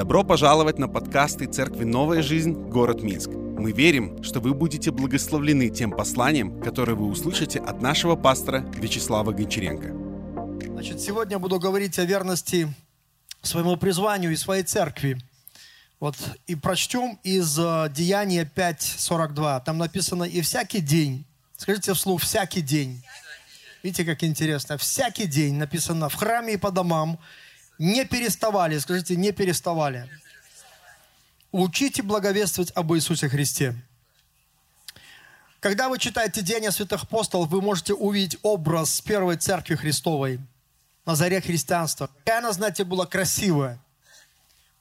Добро 0.00 0.24
пожаловать 0.24 0.78
на 0.78 0.88
подкасты 0.88 1.44
Церкви 1.44 1.84
«Новая 1.84 2.22
жизнь. 2.22 2.54
Город 2.54 3.02
Минск». 3.02 3.28
Мы 3.28 3.72
верим, 3.72 4.22
что 4.22 4.40
вы 4.40 4.54
будете 4.54 4.90
благословлены 4.90 5.68
тем 5.68 5.90
посланием, 5.90 6.58
которое 6.62 6.94
вы 6.94 7.06
услышите 7.06 7.58
от 7.58 7.82
нашего 7.82 8.16
пастора 8.16 8.60
Вячеслава 8.76 9.32
Гончаренко. 9.32 10.68
Значит, 10.72 11.02
сегодня 11.02 11.38
буду 11.38 11.58
говорить 11.58 11.98
о 11.98 12.06
верности 12.06 12.72
своему 13.42 13.76
призванию 13.76 14.32
и 14.32 14.36
своей 14.36 14.62
церкви. 14.62 15.20
Вот, 16.00 16.16
и 16.46 16.54
прочтем 16.54 17.18
из 17.22 17.58
uh, 17.58 17.92
Деяния 17.92 18.50
5.42. 18.56 19.64
Там 19.66 19.76
написано 19.76 20.24
«И 20.24 20.40
всякий 20.40 20.80
день». 20.80 21.26
Скажите 21.58 21.92
вслух 21.92 22.22
«всякий 22.22 22.62
день». 22.62 23.04
Видите, 23.82 24.06
как 24.06 24.24
интересно. 24.24 24.78
Всякий 24.78 25.26
день 25.26 25.56
написано 25.56 26.08
в 26.08 26.14
храме 26.14 26.54
и 26.54 26.56
по 26.56 26.70
домам 26.70 27.18
не 27.80 28.04
переставали, 28.04 28.78
скажите, 28.78 29.16
не 29.16 29.32
переставали. 29.32 30.06
Учите 31.50 32.02
благовествовать 32.02 32.70
об 32.76 32.92
Иисусе 32.92 33.28
Христе. 33.28 33.74
Когда 35.60 35.88
вы 35.88 35.98
читаете 35.98 36.42
Деяния 36.42 36.72
святых 36.72 37.04
апостолов, 37.04 37.48
вы 37.48 37.62
можете 37.62 37.94
увидеть 37.94 38.38
образ 38.42 39.00
первой 39.00 39.38
церкви 39.38 39.76
Христовой 39.76 40.40
на 41.06 41.14
заре 41.14 41.40
христианства. 41.40 42.10
Какая 42.18 42.40
она, 42.40 42.52
знаете, 42.52 42.84
была 42.84 43.06
красивая. 43.06 43.78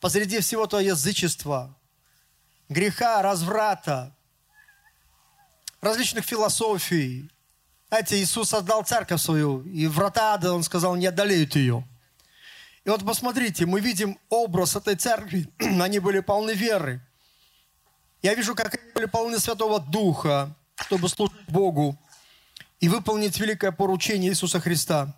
Посреди 0.02 0.40
всего 0.42 0.68
того 0.68 0.82
язычества, 0.82 1.74
греха, 2.68 3.22
разврата, 3.22 4.14
различных 5.80 6.26
философий. 6.26 7.32
Знаете, 7.88 8.22
Иисус 8.22 8.50
создал 8.50 8.84
церковь 8.84 9.22
свою, 9.22 9.62
и 9.62 9.88
врата 9.88 10.34
ада, 10.34 10.54
Он 10.54 10.64
сказал, 10.64 10.98
не 10.98 11.08
одолеют 11.08 11.56
ее. 11.56 11.86
И 12.90 12.92
вот 12.92 13.06
посмотрите, 13.06 13.68
мы 13.68 13.82
видим 13.82 14.18
образ 14.30 14.76
этой 14.76 14.96
церкви. 14.96 15.48
Они 15.80 16.00
были 16.00 16.22
полны 16.22 16.54
веры. 16.56 17.00
Я 18.24 18.34
вижу, 18.34 18.56
как 18.56 18.74
они 18.74 18.92
были 18.94 19.06
полны 19.06 19.38
Святого 19.38 19.80
Духа, 19.80 20.56
чтобы 20.74 21.08
служить 21.08 21.38
Богу 21.48 21.96
и 22.80 22.90
выполнить 22.90 23.40
великое 23.40 23.72
поручение 23.72 24.32
Иисуса 24.32 24.60
Христа. 24.60 25.16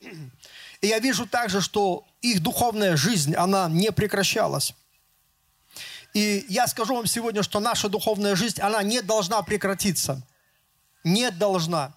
И 0.80 0.88
я 0.88 0.98
вижу 0.98 1.24
также, 1.24 1.60
что 1.60 2.04
их 2.20 2.42
духовная 2.42 2.96
жизнь, 2.96 3.36
она 3.36 3.68
не 3.68 3.92
прекращалась. 3.92 4.74
И 6.14 6.44
я 6.48 6.66
скажу 6.66 6.96
вам 6.96 7.06
сегодня, 7.06 7.44
что 7.44 7.60
наша 7.60 7.88
духовная 7.88 8.34
жизнь, 8.34 8.60
она 8.60 8.82
не 8.82 9.02
должна 9.02 9.40
прекратиться. 9.42 10.20
Не 11.04 11.30
должна. 11.30 11.94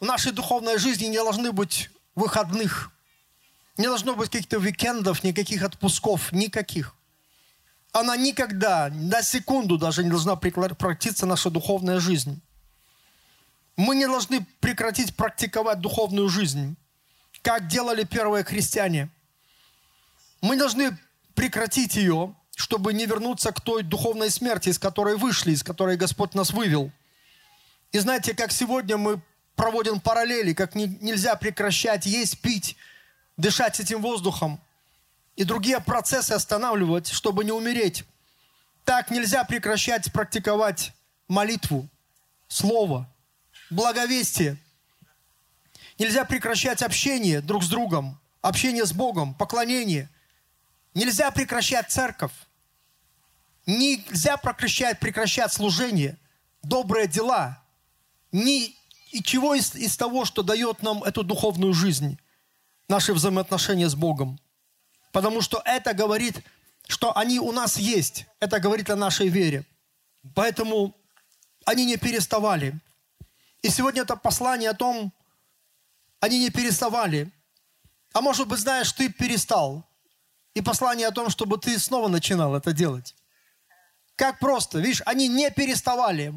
В 0.00 0.06
нашей 0.06 0.32
духовной 0.32 0.78
жизни 0.78 1.04
не 1.04 1.18
должны 1.18 1.52
быть 1.52 1.90
выходных. 2.14 2.93
Не 3.76 3.86
должно 3.86 4.14
быть 4.14 4.30
каких-то 4.30 4.58
уикендов, 4.58 5.24
никаких 5.24 5.62
отпусков, 5.62 6.32
никаких. 6.32 6.94
Она 7.92 8.16
никогда, 8.16 8.88
на 8.92 9.22
секунду 9.22 9.78
даже 9.78 10.04
не 10.04 10.10
должна 10.10 10.36
прекратиться 10.36 11.26
наша 11.26 11.50
духовная 11.50 12.00
жизнь. 12.00 12.40
Мы 13.76 13.96
не 13.96 14.06
должны 14.06 14.46
прекратить 14.60 15.16
практиковать 15.16 15.80
духовную 15.80 16.28
жизнь, 16.28 16.76
как 17.42 17.66
делали 17.66 18.04
первые 18.04 18.44
христиане. 18.44 19.10
Мы 20.40 20.56
должны 20.56 20.96
прекратить 21.34 21.96
ее, 21.96 22.34
чтобы 22.54 22.92
не 22.92 23.06
вернуться 23.06 23.50
к 23.52 23.60
той 23.60 23.82
духовной 23.82 24.30
смерти, 24.30 24.68
из 24.68 24.78
которой 24.78 25.16
вышли, 25.16 25.52
из 25.52 25.64
которой 25.64 25.96
Господь 25.96 26.34
нас 26.34 26.52
вывел. 26.52 26.92
И 27.90 27.98
знаете, 27.98 28.34
как 28.34 28.52
сегодня 28.52 28.96
мы 28.96 29.20
проводим 29.56 30.00
параллели, 30.00 30.52
как 30.52 30.74
не, 30.74 30.86
нельзя 31.00 31.34
прекращать 31.34 32.06
есть, 32.06 32.40
пить, 32.40 32.76
дышать 33.36 33.80
этим 33.80 34.00
воздухом 34.00 34.60
и 35.36 35.44
другие 35.44 35.80
процессы 35.80 36.32
останавливать, 36.32 37.08
чтобы 37.08 37.44
не 37.44 37.52
умереть. 37.52 38.04
Так 38.84 39.10
нельзя 39.10 39.44
прекращать 39.44 40.12
практиковать 40.12 40.92
молитву, 41.26 41.88
слово, 42.48 43.10
благовестие. 43.70 44.58
Нельзя 45.98 46.24
прекращать 46.24 46.82
общение 46.82 47.40
друг 47.40 47.62
с 47.62 47.68
другом, 47.68 48.20
общение 48.42 48.84
с 48.84 48.92
Богом, 48.92 49.34
поклонение. 49.34 50.10
Нельзя 50.92 51.30
прекращать 51.30 51.90
церковь. 51.90 52.32
Нельзя 53.66 54.36
прекращать, 54.36 55.00
прекращать 55.00 55.52
служение, 55.52 56.18
добрые 56.62 57.08
дела. 57.08 57.62
Ни, 58.32 58.76
и 59.10 59.18
из, 59.18 59.74
из 59.74 59.96
того, 59.96 60.24
что 60.24 60.42
дает 60.42 60.82
нам 60.82 61.02
эту 61.02 61.22
духовную 61.22 61.72
жизнь 61.72 62.18
наши 62.88 63.12
взаимоотношения 63.12 63.88
с 63.88 63.94
Богом. 63.94 64.38
Потому 65.12 65.40
что 65.40 65.62
это 65.64 65.94
говорит, 65.94 66.40
что 66.86 67.16
они 67.16 67.38
у 67.38 67.52
нас 67.52 67.76
есть. 67.76 68.26
Это 68.40 68.60
говорит 68.60 68.90
о 68.90 68.96
нашей 68.96 69.28
вере. 69.28 69.64
Поэтому 70.34 70.94
они 71.64 71.84
не 71.84 71.96
переставали. 71.96 72.74
И 73.62 73.70
сегодня 73.70 74.02
это 74.02 74.16
послание 74.16 74.70
о 74.70 74.74
том, 74.74 75.12
они 76.20 76.38
не 76.38 76.50
переставали. 76.50 77.30
А 78.12 78.20
может 78.20 78.48
быть, 78.48 78.60
знаешь, 78.60 78.92
ты 78.92 79.08
перестал. 79.08 79.88
И 80.54 80.60
послание 80.60 81.08
о 81.08 81.12
том, 81.12 81.30
чтобы 81.30 81.58
ты 81.58 81.78
снова 81.78 82.08
начинал 82.08 82.54
это 82.54 82.72
делать. 82.72 83.14
Как 84.16 84.38
просто. 84.38 84.78
Видишь, 84.78 85.02
они 85.06 85.28
не 85.28 85.50
переставали. 85.50 86.32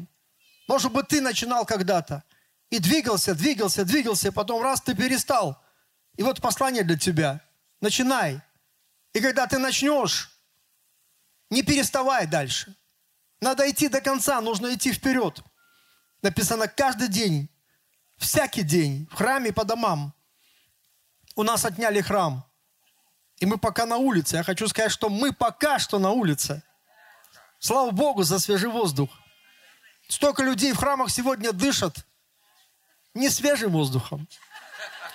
Может 0.66 0.92
быть, 0.92 1.08
ты 1.08 1.20
начинал 1.20 1.64
когда-то. 1.64 2.24
И 2.70 2.78
двигался, 2.78 3.34
двигался, 3.34 3.84
двигался. 3.84 4.32
Потом 4.32 4.62
раз 4.62 4.80
ты 4.80 4.94
перестал– 4.94 5.60
и 6.18 6.22
вот 6.24 6.40
послание 6.40 6.82
для 6.82 6.98
тебя. 6.98 7.40
Начинай. 7.80 8.40
И 9.12 9.20
когда 9.20 9.46
ты 9.46 9.58
начнешь, 9.58 10.36
не 11.48 11.62
переставай 11.62 12.26
дальше. 12.26 12.74
Надо 13.40 13.70
идти 13.70 13.88
до 13.88 14.00
конца, 14.00 14.40
нужно 14.40 14.74
идти 14.74 14.92
вперед. 14.92 15.40
Написано 16.20 16.66
каждый 16.66 17.06
день, 17.06 17.48
всякий 18.16 18.62
день, 18.62 19.06
в 19.12 19.14
храме 19.14 19.52
по 19.52 19.64
домам. 19.64 20.12
У 21.36 21.44
нас 21.44 21.64
отняли 21.64 22.00
храм. 22.00 22.44
И 23.36 23.46
мы 23.46 23.56
пока 23.56 23.86
на 23.86 23.98
улице. 23.98 24.36
Я 24.36 24.42
хочу 24.42 24.66
сказать, 24.66 24.90
что 24.90 25.08
мы 25.08 25.32
пока 25.32 25.78
что 25.78 26.00
на 26.00 26.10
улице. 26.10 26.64
Слава 27.60 27.92
Богу 27.92 28.24
за 28.24 28.40
свежий 28.40 28.70
воздух. 28.70 29.10
Столько 30.08 30.42
людей 30.42 30.72
в 30.72 30.78
храмах 30.78 31.10
сегодня 31.10 31.52
дышат 31.52 32.04
не 33.14 33.30
свежим 33.30 33.72
воздухом, 33.72 34.28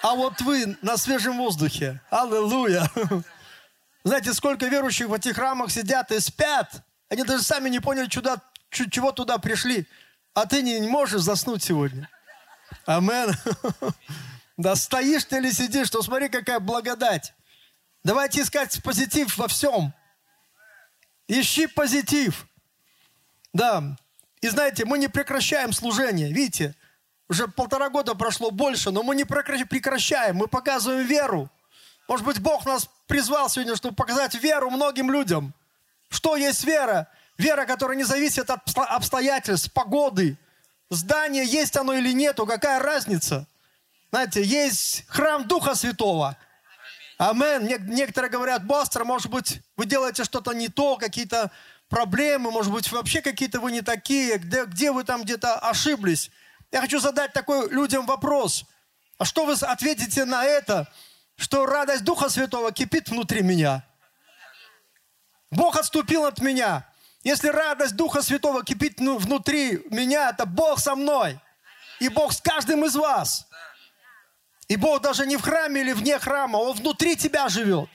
а 0.04 0.16
вот 0.16 0.42
вы 0.42 0.78
на 0.82 0.98
свежем 0.98 1.38
воздухе. 1.38 2.02
Аллилуйя. 2.10 2.92
Знаете, 4.04 4.34
сколько 4.34 4.68
верующих 4.68 5.08
в 5.08 5.14
этих 5.14 5.36
храмах 5.36 5.72
сидят 5.72 6.12
и 6.12 6.20
спят. 6.20 6.84
Они 7.08 7.24
даже 7.24 7.42
сами 7.42 7.70
не 7.70 7.80
поняли, 7.80 8.08
чуда, 8.08 8.42
чего 8.70 9.14
туда 9.14 9.38
пришли. 9.38 9.88
А 10.34 10.46
ты 10.46 10.62
не 10.62 10.82
можешь 10.90 11.22
заснуть 11.22 11.64
сегодня. 11.64 12.10
Амен. 12.86 13.34
Да 14.58 14.76
стоишь 14.76 15.24
ты 15.24 15.38
или 15.38 15.52
сидишь, 15.52 15.90
то 15.90 16.02
смотри, 16.02 16.28
какая 16.28 16.60
благодать. 16.60 17.34
Давайте 18.04 18.42
искать 18.42 18.84
позитив 18.84 19.38
во 19.38 19.48
всем. 19.48 19.94
Ищи 21.30 21.66
позитив. 21.68 22.46
Да. 23.54 23.96
И 24.42 24.50
знаете, 24.50 24.84
мы 24.84 24.98
не 24.98 25.08
прекращаем 25.08 25.72
служение. 25.72 26.34
Видите, 26.34 26.76
уже 27.30 27.48
полтора 27.48 27.90
года 27.90 28.16
прошло 28.16 28.52
больше, 28.52 28.92
но 28.92 29.04
мы 29.04 29.16
не 29.16 29.24
прекращаем, 29.24 30.38
мы 30.38 30.48
показываем 30.48 31.06
веру. 31.06 31.50
Может 32.08 32.26
быть, 32.26 32.40
Бог 32.40 32.66
нас 32.66 32.90
призвал 33.08 33.50
сегодня, 33.50 33.76
чтобы 33.76 33.96
показать 33.96 34.36
веру 34.36 34.70
многим 34.70 35.10
людям. 35.10 35.54
Что 36.10 36.36
есть 36.36 36.64
вера? 36.64 37.08
Вера, 37.38 37.66
которая 37.66 37.98
не 37.98 38.04
зависит 38.04 38.50
от 38.50 38.62
обстоятельств, 38.76 39.72
погоды. 39.74 40.38
Здание 40.90 41.46
есть 41.46 41.76
оно 41.76 41.94
или 41.94 42.14
нету, 42.14 42.46
какая 42.46 42.80
разница? 42.80 43.48
Знаете, 44.12 44.44
есть 44.44 45.06
храм 45.08 45.48
Духа 45.48 45.74
Святого. 45.74 46.38
Амен. 47.18 47.66
Некоторые 47.88 48.30
говорят, 48.30 48.66
Бастер, 48.66 49.06
может 49.06 49.32
быть, 49.32 49.62
вы 49.78 49.86
делаете 49.86 50.24
что-то 50.24 50.52
не 50.52 50.68
то, 50.68 50.98
какие-то 50.98 51.52
проблемы, 51.90 52.52
может 52.52 52.72
быть, 52.72 52.92
вообще 52.92 53.22
какие-то 53.22 53.60
вы 53.60 53.72
не 53.72 53.82
такие, 53.82 54.38
где, 54.38 54.66
где 54.66 54.92
вы 54.92 55.04
там 55.04 55.24
где-то 55.24 55.56
ошиблись. 55.56 56.32
Я 56.74 56.82
хочу 56.82 57.00
задать 57.00 57.34
такой 57.34 57.70
людям 57.70 58.08
вопрос. 58.08 58.66
А 59.20 59.26
что 59.26 59.46
вы 59.46 59.54
ответите 59.54 60.26
на 60.26 60.44
это, 60.44 60.92
что 61.36 61.68
радость 61.68 62.04
Духа 62.04 62.30
Святого 62.30 62.72
кипит 62.72 63.10
внутри 63.10 63.44
меня? 63.44 63.86
Бог 65.52 65.78
отступил 65.78 66.26
от 66.26 66.42
меня. 66.42 66.84
Если 67.24 67.50
радость 67.50 67.96
Духа 67.96 68.24
Святого 68.24 68.66
кипит 68.66 69.00
ну, 69.00 69.20
внутри 69.20 69.84
меня, 69.92 70.32
это 70.32 70.48
Бог 70.48 70.80
со 70.80 70.96
мной. 70.96 71.40
И 72.00 72.10
Бог 72.10 72.34
с 72.34 72.42
каждым 72.42 72.84
из 72.86 72.96
вас. 72.96 73.48
И 74.68 74.76
Бог 74.76 75.04
даже 75.04 75.28
не 75.28 75.38
в 75.38 75.44
храме 75.44 75.82
или 75.82 75.94
вне 75.94 76.18
храма, 76.18 76.58
Он 76.58 76.76
внутри 76.76 77.16
тебя 77.16 77.50
живет. 77.50 77.88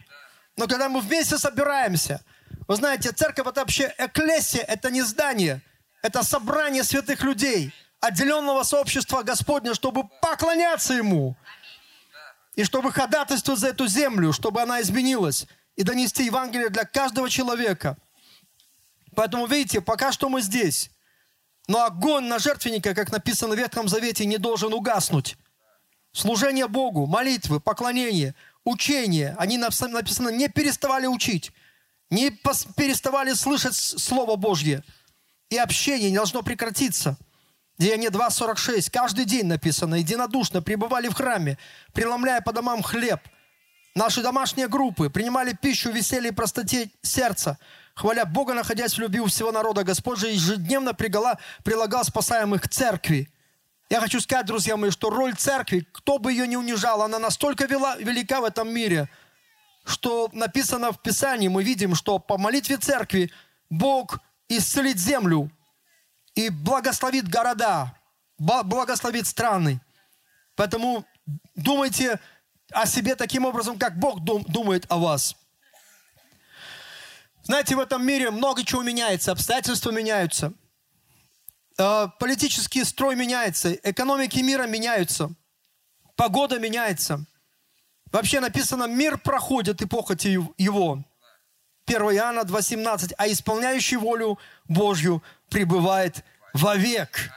Но 0.56 0.68
когда 0.68 0.88
мы 0.88 1.00
вместе 1.00 1.36
собираемся, 1.36 2.24
вы 2.68 2.76
знаете, 2.76 3.10
церковь 3.10 3.48
это 3.48 3.58
вообще 3.58 3.92
эклесия, 3.98 4.62
это 4.62 4.88
не 4.92 5.02
здание, 5.02 5.62
это 6.00 6.22
собрание 6.22 6.84
святых 6.84 7.22
людей– 7.24 7.74
отделенного 8.00 8.62
сообщества 8.62 9.22
Господня, 9.22 9.74
чтобы 9.74 10.04
поклоняться 10.20 10.94
Ему. 10.94 11.36
И 12.54 12.64
чтобы 12.64 12.92
ходатайствовать 12.92 13.60
за 13.60 13.68
эту 13.68 13.86
землю, 13.86 14.32
чтобы 14.32 14.62
она 14.62 14.80
изменилась. 14.80 15.46
и 15.76 15.84
донести 15.84 16.24
Евангелие 16.24 16.70
для 16.70 16.84
каждого 16.84 17.30
человека. 17.30 17.96
Поэтому, 19.14 19.46
видите, 19.46 19.80
пока 19.80 20.10
что 20.10 20.28
мы 20.28 20.42
здесь. 20.42 20.90
Но 21.68 21.84
огонь 21.84 22.24
на 22.24 22.40
жертвенника, 22.40 22.96
как 22.96 23.12
написано 23.12 23.54
в 23.54 23.58
Ветхом 23.58 23.88
Завете, 23.88 24.26
не 24.26 24.38
должен 24.38 24.72
угаснуть. 24.72 25.36
Служение 26.12 26.66
Богу, 26.66 27.06
молитвы, 27.06 27.60
поклонение, 27.60 28.34
учение, 28.64 29.36
они 29.38 29.56
написано, 29.56 30.30
не 30.30 30.48
переставали 30.48 31.06
учить, 31.06 31.52
не 32.10 32.30
переставали 32.30 33.34
слышать 33.34 33.76
Слово 33.76 34.34
Божье. 34.34 34.82
И 35.48 35.58
общение 35.58 36.10
не 36.10 36.16
должно 36.16 36.42
прекратиться. 36.42 37.16
Деяние 37.78 38.10
2.46. 38.10 38.90
Каждый 38.90 39.24
день 39.24 39.46
написано, 39.46 39.94
единодушно 39.94 40.62
пребывали 40.62 41.08
в 41.08 41.14
храме, 41.14 41.58
преломляя 41.92 42.40
по 42.40 42.52
домам 42.52 42.82
хлеб. 42.82 43.20
Наши 43.94 44.20
домашние 44.20 44.66
группы 44.66 45.10
принимали 45.10 45.52
пищу 45.52 45.92
в 45.92 45.94
веселье 45.94 46.30
и 46.30 46.34
простоте 46.34 46.90
сердца, 47.02 47.56
хваля 47.94 48.24
Бога, 48.24 48.54
находясь 48.54 48.94
в 48.94 48.98
любви 48.98 49.20
у 49.20 49.26
всего 49.26 49.52
народа. 49.52 49.84
Господь 49.84 50.18
же 50.18 50.28
ежедневно 50.28 50.92
пригала, 50.92 51.38
прилагал 51.62 52.04
спасаемых 52.04 52.62
к 52.62 52.68
церкви. 52.68 53.28
Я 53.90 54.00
хочу 54.00 54.20
сказать, 54.20 54.46
друзья 54.46 54.76
мои, 54.76 54.90
что 54.90 55.08
роль 55.08 55.34
церкви, 55.36 55.86
кто 55.92 56.18
бы 56.18 56.32
ее 56.32 56.48
ни 56.48 56.56
унижал, 56.56 57.02
она 57.02 57.20
настолько 57.20 57.66
вела, 57.66 57.96
велика 57.96 58.40
в 58.40 58.44
этом 58.44 58.72
мире, 58.72 59.08
что 59.84 60.28
написано 60.32 60.92
в 60.92 61.00
Писании, 61.00 61.48
мы 61.48 61.62
видим, 61.62 61.94
что 61.94 62.18
по 62.18 62.38
молитве 62.38 62.76
церкви 62.76 63.32
Бог 63.70 64.18
исцелит 64.48 64.98
землю 64.98 65.50
и 66.38 66.50
благословит 66.50 67.28
города, 67.28 67.92
благословит 68.38 69.26
страны. 69.26 69.80
Поэтому 70.54 71.04
думайте 71.56 72.20
о 72.70 72.86
себе 72.86 73.16
таким 73.16 73.44
образом, 73.44 73.76
как 73.76 73.98
Бог 73.98 74.20
дум, 74.20 74.44
думает 74.44 74.86
о 74.88 74.98
вас. 74.98 75.34
Знаете, 77.42 77.74
в 77.74 77.80
этом 77.80 78.06
мире 78.06 78.30
много 78.30 78.64
чего 78.64 78.84
меняется, 78.84 79.32
обстоятельства 79.32 79.90
меняются, 79.90 80.52
э, 81.76 82.06
политический 82.20 82.84
строй 82.84 83.16
меняется, 83.16 83.72
экономики 83.72 84.38
мира 84.38 84.68
меняются, 84.68 85.30
погода 86.14 86.60
меняется. 86.60 87.26
Вообще 88.12 88.38
написано, 88.38 88.84
мир 88.84 89.18
проходит 89.18 89.82
и 89.82 89.86
похоти 89.86 90.38
его. 90.56 91.02
1 91.88 92.02
Иоанна 92.14 92.44
2,17. 92.44 93.14
А 93.18 93.26
исполняющий 93.26 93.96
волю 93.96 94.38
Божью 94.68 95.22
пребывает 95.48 96.24
вовек. 96.54 97.30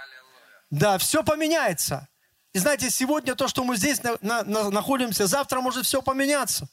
Да, 0.69 0.97
все 0.97 1.23
поменяется. 1.23 2.07
И 2.53 2.59
знаете, 2.59 2.89
сегодня 2.89 3.35
то, 3.35 3.47
что 3.47 3.63
мы 3.63 3.77
здесь 3.77 4.03
на, 4.03 4.17
на, 4.21 4.43
на, 4.43 4.69
находимся, 4.69 5.27
завтра 5.27 5.61
может 5.61 5.85
все 5.85 6.01
поменяться. 6.01 6.67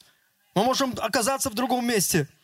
Мы 0.55 0.65
можем 0.65 0.95
оказаться 0.99 1.51
в 1.51 1.55
другом 1.55 1.87
месте– 1.87 2.29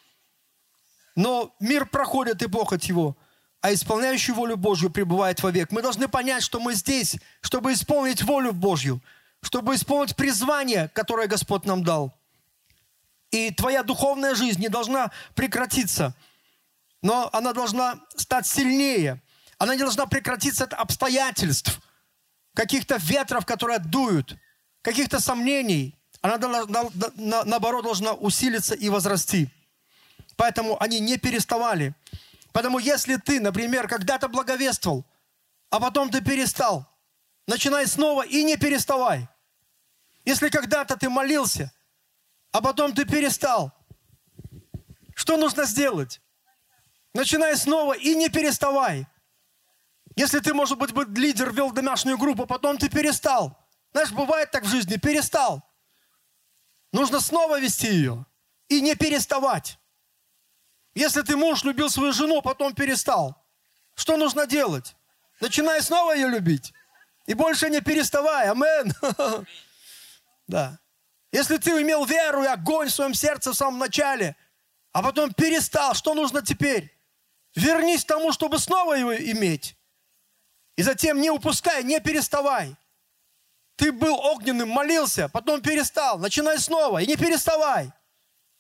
но 1.17 1.55
мир 1.61 1.87
проходит 1.87 2.43
и 2.43 2.49
похоть 2.49 2.89
его, 2.89 3.17
а 3.61 3.73
исполняющий 3.73 4.33
волю 4.33 4.57
Божью 4.57 4.91
пребывает 4.91 5.43
вовек. 5.43 5.71
Мы 5.71 5.81
должны 5.81 6.09
понять, 6.09 6.43
что 6.43 6.61
мы 6.61 6.75
здесь, 6.75 7.17
чтобы 7.41 7.73
исполнить 7.73 8.23
волю 8.23 8.53
Божью, 8.53 9.01
чтобы 9.41 9.75
исполнить 9.75 10.17
призвание, 10.17 10.91
которое 10.93 11.29
Господь 11.29 11.65
нам 11.65 11.85
дал. 11.85 12.13
И 13.31 13.51
твоя 13.51 13.83
духовная 13.83 14.35
жизнь 14.35 14.61
не 14.61 14.69
должна 14.69 15.11
прекратиться, 15.35 16.15
но 17.05 17.29
она 17.35 17.53
должна 17.53 18.01
стать 18.17 18.47
сильнее. 18.47 19.23
Она 19.59 19.75
не 19.75 19.83
должна 19.83 20.07
прекратиться 20.07 20.65
от 20.65 20.73
обстоятельств, 20.73 21.79
каких-то 22.55 22.97
ветров, 22.97 23.45
которые 23.45 23.79
дуют, 23.79 24.35
каких-то 24.81 25.21
сомнений. 25.21 25.99
Она, 26.23 26.39
наоборот, 27.45 27.85
должна 27.85 28.15
усилиться 28.15 28.75
и 28.75 28.89
возрасти. 28.89 29.51
Поэтому 30.37 30.83
они 30.83 30.99
не 30.99 31.19
переставали. 31.19 31.95
Поэтому 32.53 32.79
если 32.79 33.17
ты, 33.17 33.39
например, 33.39 33.87
когда-то 33.87 34.29
благовествовал, 34.29 35.05
а 35.69 35.81
потом 35.81 36.09
ты 36.09 36.23
перестал, 36.23 36.87
начинай 37.47 37.87
снова 37.87 38.25
и 38.25 38.43
не 38.43 38.57
переставай. 38.57 39.29
Если 40.25 40.49
когда-то 40.49 40.97
ты 40.97 41.11
молился, 41.11 41.71
а 42.51 42.63
потом 42.63 42.95
ты 42.95 43.05
перестал, 43.05 43.73
что 45.15 45.37
нужно 45.37 45.67
сделать? 45.67 46.23
Начинай 47.15 47.57
снова 47.57 47.95
и 47.95 48.15
не 48.15 48.29
переставай. 48.29 49.07
Если 50.17 50.41
ты, 50.41 50.53
может 50.53 50.79
быть, 50.79 50.93
лидер, 51.17 51.53
вел 51.53 51.71
домашнюю 51.71 52.19
группу, 52.19 52.47
потом 52.47 52.77
ты 52.77 52.89
перестал. 52.89 53.57
Знаешь, 53.93 54.13
бывает 54.13 54.51
так 54.51 54.65
в 54.65 54.69
жизни, 54.69 54.97
перестал. 54.97 55.63
Нужно 56.93 57.21
снова 57.21 57.61
вести 57.61 57.89
ее 57.89 58.27
и 58.69 58.81
не 58.81 58.95
переставать. 58.95 59.79
Если 60.95 61.23
ты 61.23 61.37
муж 61.37 61.65
любил 61.65 61.91
свою 61.91 62.13
жену, 62.13 62.43
потом 62.43 62.75
перестал, 62.75 63.45
что 63.95 64.17
нужно 64.17 64.47
делать? 64.47 64.97
Начинай 65.41 65.83
снова 65.83 66.15
ее 66.15 66.29
любить. 66.29 66.73
И 67.27 67.35
больше 67.35 67.71
не 67.71 67.81
переставай. 67.81 68.49
Амен. 68.49 68.93
Да. 70.47 70.79
Если 71.33 71.57
ты 71.57 71.71
имел 71.71 72.05
веру 72.05 72.43
и 72.43 72.47
огонь 72.47 72.89
в 72.89 72.93
своем 72.95 73.15
сердце 73.15 73.53
в 73.53 73.57
самом 73.57 73.79
начале, 73.79 74.37
а 74.93 75.03
потом 75.03 75.33
перестал, 75.33 75.95
что 75.95 76.13
нужно 76.13 76.43
теперь? 76.43 76.94
Вернись 77.55 78.05
к 78.05 78.09
тому, 78.09 78.33
чтобы 78.33 78.59
снова 78.59 78.95
его 78.95 79.15
иметь. 79.17 79.77
И 80.77 80.83
затем 80.83 81.21
не 81.21 81.31
упускай, 81.31 81.85
не 81.85 82.01
переставай. 82.01 82.77
Ты 83.77 83.93
был 83.93 84.15
огненным, 84.15 84.69
молился, 84.69 85.29
потом 85.29 85.61
перестал. 85.61 86.19
Начинай 86.19 86.59
снова 86.59 86.99
и 86.99 87.07
не 87.07 87.17
переставай. 87.17 87.93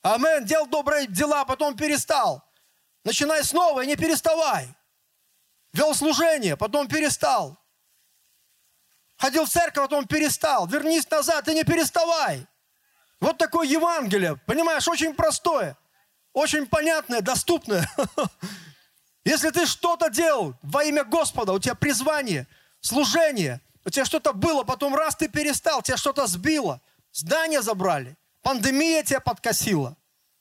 Амен. 0.02 0.44
Делал 0.44 0.66
добрые 0.66 1.06
дела, 1.06 1.44
потом 1.44 1.76
перестал. 1.76 2.44
Начинай 3.04 3.42
снова 3.44 3.82
и 3.82 3.86
не 3.86 3.96
переставай. 3.96 4.68
Вел 5.72 5.94
служение, 5.94 6.56
потом 6.56 6.88
перестал. 6.88 7.58
Ходил 9.16 9.44
в 9.44 9.50
церковь, 9.50 9.84
потом 9.84 10.06
перестал. 10.06 10.66
Вернись 10.66 11.08
назад 11.10 11.48
и 11.48 11.54
не 11.54 11.64
переставай. 11.64 12.46
Вот 13.20 13.38
такое 13.38 13.66
Евангелие, 13.66 14.36
понимаешь, 14.46 14.86
очень 14.86 15.14
простое, 15.14 15.78
очень 16.32 16.66
понятное, 16.66 17.22
доступное. 17.22 17.88
Если 19.24 19.50
ты 19.50 19.66
что-то 19.66 20.10
делал 20.10 20.54
во 20.62 20.84
имя 20.84 21.04
Господа, 21.04 21.52
у 21.52 21.58
тебя 21.58 21.74
призвание, 21.74 22.46
служение, 22.80 23.60
у 23.84 23.90
тебя 23.90 24.04
что-то 24.04 24.32
было, 24.32 24.64
потом 24.64 24.94
раз 24.94 25.16
ты 25.16 25.28
перестал, 25.28 25.82
тебя 25.82 25.96
что-то 25.96 26.26
сбило, 26.26 26.80
здание 27.12 27.62
забрали, 27.62 28.16
Пандемия 28.42 29.02
тебя 29.02 29.20
подкосила. 29.20 29.96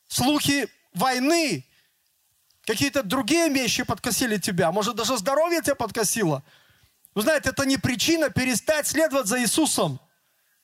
Слухи 0.09 0.68
войны, 0.94 1.65
какие-то 2.66 3.04
другие 3.04 3.49
вещи 3.49 3.83
подкосили 3.83 4.37
тебя. 4.37 4.71
Может, 4.71 4.95
даже 4.95 5.18
здоровье 5.18 5.61
тебя 5.61 5.75
подкосило. 5.75 6.44
Вы 7.16 7.21
знаете, 7.21 7.49
это 7.49 7.66
не 7.66 7.78
причина 7.78 8.30
перестать 8.30 8.87
следовать 8.87 9.28
за 9.28 9.42
Иисусом. 9.42 9.99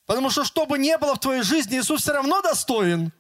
Потому 0.06 0.30
что 0.30 0.44
что 0.44 0.66
бы 0.66 0.78
ни 0.78 0.96
было 0.98 1.16
в 1.16 1.20
твоей 1.20 1.44
жизни, 1.44 1.80
Иисус 1.80 2.02
все 2.02 2.14
равно 2.14 2.42
достоин. 2.42 3.14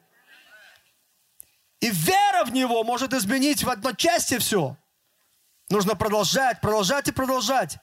И 1.79 1.89
вера 1.89 2.43
в 2.45 2.51
Него 2.51 2.83
может 2.83 3.13
изменить 3.13 3.63
в 3.63 3.69
одночасье 3.69 4.39
все. 4.39 4.75
Нужно 5.69 5.95
продолжать, 5.95 6.61
продолжать 6.61 7.07
и 7.07 7.11
продолжать. 7.11 7.77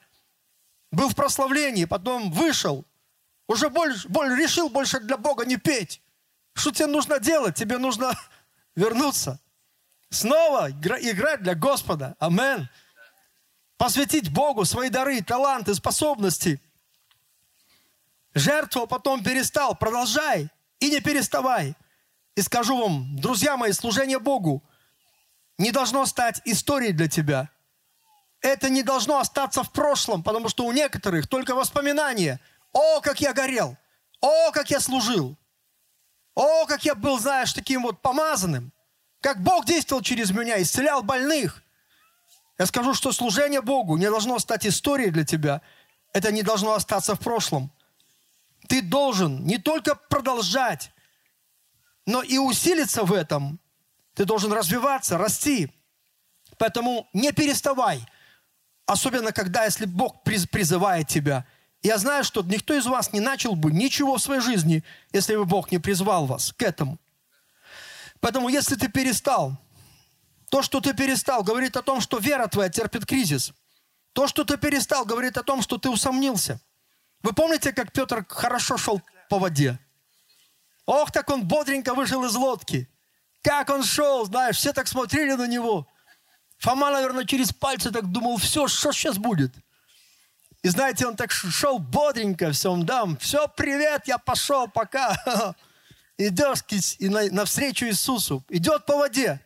Был 0.91 1.09
в 1.09 1.15
прославлении, 1.15 1.85
потом 1.85 2.33
вышел. 2.33 2.85
Уже 3.47 3.71
больше, 3.71 4.09
больше, 4.09 4.37
решил 4.37 4.69
больше 4.69 4.99
для 5.01 5.17
Бога 5.17 5.45
не 5.45 5.57
петь. 5.57 6.03
Что 6.55 6.73
тебе 6.73 6.87
нужно 6.87 7.21
делать? 7.21 7.55
Тебе 7.55 7.79
нужно 7.79 8.13
вернуться. 8.77 9.41
Снова 10.11 10.71
играть 10.71 11.43
для 11.43 11.55
Господа. 11.55 12.17
Амен. 12.19 12.69
Посвятить 13.77 14.33
Богу 14.33 14.65
свои 14.65 14.89
дары, 14.89 15.23
таланты, 15.23 15.75
способности. 15.75 16.61
Жертву 18.35 18.87
потом 18.87 19.23
перестал. 19.23 19.77
Продолжай 19.77 20.49
и 20.81 20.91
не 20.91 21.01
переставай. 21.01 21.77
И 22.35 22.43
скажу 22.43 22.77
вам, 22.79 23.17
друзья 23.17 23.57
мои, 23.57 23.73
служение 23.73 24.19
Богу 24.19 24.63
не 25.59 25.73
должно 25.73 26.05
стать 26.07 26.41
историей 26.45 26.93
для 26.93 27.09
тебя. 27.09 27.51
Это 28.41 28.69
не 28.69 28.83
должно 28.83 29.19
остаться 29.19 29.63
в 29.63 29.73
прошлом, 29.73 30.23
потому 30.23 30.49
что 30.49 30.65
у 30.65 30.73
некоторых 30.73 31.27
только 31.27 31.55
воспоминания. 31.55 32.41
О, 32.73 33.01
как 33.01 33.21
я 33.21 33.33
горел! 33.33 33.77
О, 34.21 34.51
как 34.53 34.71
я 34.71 34.81
служил! 34.81 35.37
О, 36.35 36.67
как 36.67 36.85
я 36.85 36.95
был, 36.95 37.19
знаешь, 37.19 37.53
таким 37.53 37.83
вот 37.83 38.03
помазанным. 38.03 38.73
Как 39.21 39.43
Бог 39.43 39.65
действовал 39.65 40.03
через 40.03 40.31
меня, 40.31 40.61
исцелял 40.61 41.03
больных. 41.03 41.63
Я 42.59 42.67
скажу, 42.67 42.95
что 42.95 43.13
служение 43.13 43.63
Богу 43.63 43.97
не 43.97 44.09
должно 44.09 44.39
стать 44.39 44.67
историей 44.67 45.11
для 45.11 45.25
тебя. 45.25 45.63
Это 46.13 46.31
не 46.33 46.43
должно 46.43 46.75
остаться 46.75 47.15
в 47.15 47.21
прошлом. 47.21 47.73
Ты 48.69 48.83
должен 48.83 49.45
не 49.45 49.59
только 49.59 49.95
продолжать, 49.95 50.91
но 52.05 52.23
и 52.23 52.39
усилиться 52.39 53.05
в 53.05 53.13
этом. 53.13 53.59
Ты 54.15 54.25
должен 54.25 54.53
развиваться, 54.53 55.19
расти. 55.19 55.73
Поэтому 56.59 57.09
не 57.13 57.33
переставай. 57.33 58.07
Особенно, 58.87 59.33
когда, 59.33 59.65
если 59.65 59.85
Бог 59.85 60.23
призывает 60.23 61.09
тебя– 61.09 61.45
я 61.87 61.99
знаю, 61.99 62.25
что 62.25 62.43
никто 62.43 62.75
из 62.75 62.87
вас 62.87 63.13
не 63.13 63.21
начал 63.21 63.55
бы 63.55 63.71
ничего 63.71 64.17
в 64.17 64.23
своей 64.23 64.41
жизни, 64.41 64.83
если 65.13 65.37
бы 65.37 65.45
Бог 65.45 65.71
не 65.71 65.79
призвал 65.79 66.27
вас 66.27 66.53
к 66.53 66.63
этому. 66.63 66.99
Поэтому 68.19 68.49
если 68.49 68.75
ты 68.75 68.89
перестал, 68.89 69.57
то, 70.51 70.63
что 70.63 70.81
ты 70.81 70.95
перестал, 70.95 71.45
говорит 71.45 71.77
о 71.77 71.83
том, 71.83 72.01
что 72.01 72.19
вера 72.19 72.49
твоя 72.49 72.71
терпит 72.71 73.07
кризис. 73.07 73.53
То, 74.15 74.27
что 74.27 74.43
ты 74.43 74.57
перестал, 74.57 75.05
говорит 75.05 75.37
о 75.39 75.45
том, 75.45 75.63
что 75.63 75.79
ты 75.79 75.89
усомнился. 75.89 76.61
Вы 77.23 77.33
помните, 77.33 77.73
как 77.73 77.93
Петр 77.93 78.27
хорошо 78.29 78.77
шел 78.79 79.01
по 79.29 79.39
воде? 79.39 79.79
Ох, 80.87 81.13
так 81.13 81.31
он 81.31 81.47
бодренько 81.47 81.95
вышел 81.95 82.25
из 82.25 82.35
лодки. 82.35 82.89
Как 83.43 83.71
он 83.71 83.85
шел, 83.85 84.25
знаешь, 84.25 84.57
все 84.57 84.73
так 84.73 84.89
смотрели 84.89 85.35
на 85.35 85.47
него. 85.47 85.87
Фома, 86.59 86.91
наверное, 86.91 87.25
через 87.25 87.53
пальцы 87.53 87.91
так 87.91 88.11
думал, 88.11 88.37
все, 88.39 88.67
что 88.69 88.93
сейчас 88.93 89.19
будет. 89.19 89.55
И 90.63 90.69
знаете, 90.69 91.07
он 91.07 91.17
так 91.17 91.31
шел 91.31 91.79
бодренько, 91.79 92.51
все, 92.53 92.75
дам, 92.77 93.17
все, 93.19 93.47
привет, 93.49 94.09
я 94.09 94.19
пошел, 94.19 94.67
пока. 94.69 95.55
Идешь 96.19 96.65
и 96.99 97.09
навстречу 97.09 97.87
Иисусу, 97.87 98.45
идет 98.49 98.87
по 98.87 98.97
воде. 98.97 99.41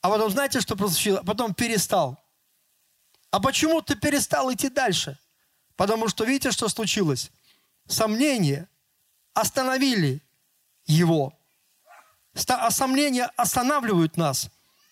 А 0.00 0.08
потом, 0.08 0.30
знаете, 0.30 0.60
что 0.60 0.76
произошло? 0.76 1.22
Потом 1.24 1.54
перестал. 1.54 2.18
А 3.30 3.38
почему 3.38 3.80
ты 3.82 3.94
перестал 3.94 4.52
идти 4.52 4.70
дальше? 4.70 5.18
Потому 5.76 6.08
что 6.08 6.24
видите, 6.24 6.50
что 6.50 6.68
случилось? 6.68 7.30
Сомнения 7.86 8.68
остановили 9.34 10.22
его. 10.86 11.32
А 12.48 12.70
сомнения 12.70 13.26
останавливают 13.36 14.16
нас. 14.16 14.50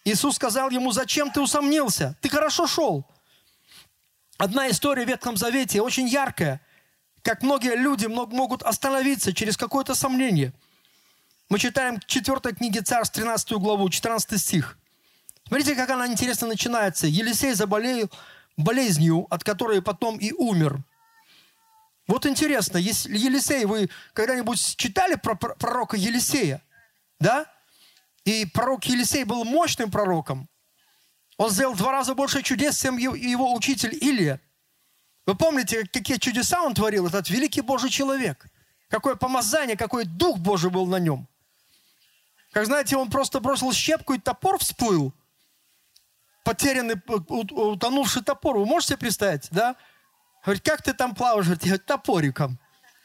Иисус 0.09 0.37
сказал 0.37 0.71
ему, 0.71 0.93
зачем 0.93 1.31
ты 1.31 1.41
усомнился? 1.41 2.17
Ты 2.21 2.29
хорошо 2.29 2.67
шел. 2.67 3.05
Одна 4.39 4.71
история 4.71 5.05
в 5.05 5.09
Ветхом 5.09 5.37
Завете 5.37 5.83
очень 5.83 6.09
яркая, 6.09 6.61
как 7.23 7.43
многие 7.43 7.77
люди 7.77 8.07
могут 8.07 8.63
остановиться 8.63 9.35
через 9.35 9.57
какое-то 9.57 9.95
сомнение. 9.95 10.53
Мы 11.51 11.59
читаем 11.59 12.01
4 12.07 12.55
книги 12.55 12.79
Царств, 12.79 13.15
13 13.17 13.53
главу, 13.53 13.89
14 13.91 14.41
стих. 14.41 14.79
Смотрите, 15.47 15.75
как 15.75 15.91
она 15.91 16.07
интересно 16.07 16.47
начинается. 16.47 17.07
Елисей 17.07 17.53
заболел 17.55 18.11
болезнью, 18.57 19.27
от 19.31 19.45
которой 19.45 19.83
потом 19.83 20.17
и 20.19 20.33
умер. 20.33 20.79
Вот 22.07 22.25
интересно, 22.25 22.79
Елисей, 22.79 23.65
вы 23.67 23.91
когда-нибудь 24.15 24.77
читали 24.77 25.17
про 25.17 25.35
пророка 25.35 25.97
Елисея? 25.97 26.63
Да? 27.21 27.47
И 28.29 28.45
пророк 28.45 28.85
Елисей 28.85 29.25
был 29.25 29.43
мощным 29.45 29.91
пророком. 29.91 30.51
Он 31.39 31.49
сделал 31.49 31.75
два 31.75 31.93
раза 31.93 32.15
больше 32.15 32.43
чудес, 32.43 32.79
чем 32.79 32.99
его 32.99 33.55
учитель 33.55 33.97
Илия. 33.99 34.39
Вы 35.25 35.35
помните, 35.35 35.87
какие 35.87 36.19
чудеса 36.19 36.61
он 36.61 36.75
творил, 36.75 37.07
этот 37.07 37.31
великий 37.31 37.63
Божий 37.63 37.89
человек? 37.89 38.47
Какое 38.91 39.15
помазание, 39.15 39.79
какой 39.79 40.05
дух 40.05 40.37
Божий 40.37 40.69
был 40.71 40.85
на 40.85 40.99
нем. 40.99 41.27
Как 42.53 42.67
знаете, 42.67 42.99
он 42.99 43.09
просто 43.09 43.41
бросил 43.41 43.73
щепку, 43.73 44.13
и 44.13 44.19
топор 44.19 44.59
всплыл 44.59 45.15
потерянный, 46.45 47.01
утонувший 47.07 48.23
топор. 48.23 48.59
Вы 48.59 48.67
можете 48.67 48.99
представить, 48.99 49.49
да? 49.51 49.75
Говорит, 50.45 50.63
как 50.63 50.83
ты 50.83 50.93
там 50.93 51.15
плаваешь? 51.15 51.47
Говорит, 51.47 51.87
топориком. 51.87 52.59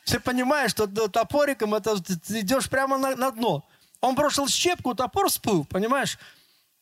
Все 0.03 0.19
понимают, 0.19 0.71
что 0.71 0.85
топориком 0.85 1.75
это 1.75 1.95
идешь 2.27 2.69
прямо 2.69 2.97
на, 2.97 3.15
на 3.15 3.31
дно. 3.31 3.65
Он 4.03 4.15
бросил 4.15 4.47
щепку, 4.47 4.93
топор 4.93 5.29
всплыл, 5.29 5.65
понимаешь? 5.65 6.17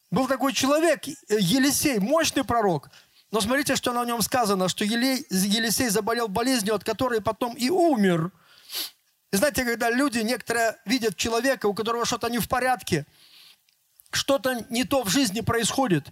Был 0.09 0.27
такой 0.27 0.53
человек, 0.53 1.05
Елисей, 1.29 1.99
мощный 1.99 2.43
пророк. 2.43 2.89
Но 3.31 3.39
смотрите, 3.39 3.75
что 3.75 3.93
на 3.93 4.03
нем 4.03 4.21
сказано, 4.21 4.67
что 4.67 4.83
Елисей 4.83 5.89
заболел 5.89 6.27
болезнью, 6.27 6.75
от 6.75 6.83
которой 6.83 7.21
потом 7.21 7.53
и 7.53 7.69
умер. 7.69 8.31
И 9.31 9.37
знаете, 9.37 9.63
когда 9.63 9.89
люди 9.89 10.19
некоторые 10.19 10.77
видят 10.85 11.15
человека, 11.15 11.67
у 11.67 11.73
которого 11.73 12.05
что-то 12.05 12.27
не 12.29 12.39
в 12.39 12.49
порядке– 12.49 13.05
что-то 14.11 14.65
не 14.69 14.83
то 14.83 15.03
в 15.03 15.09
жизни 15.09 15.41
происходит. 15.41 16.07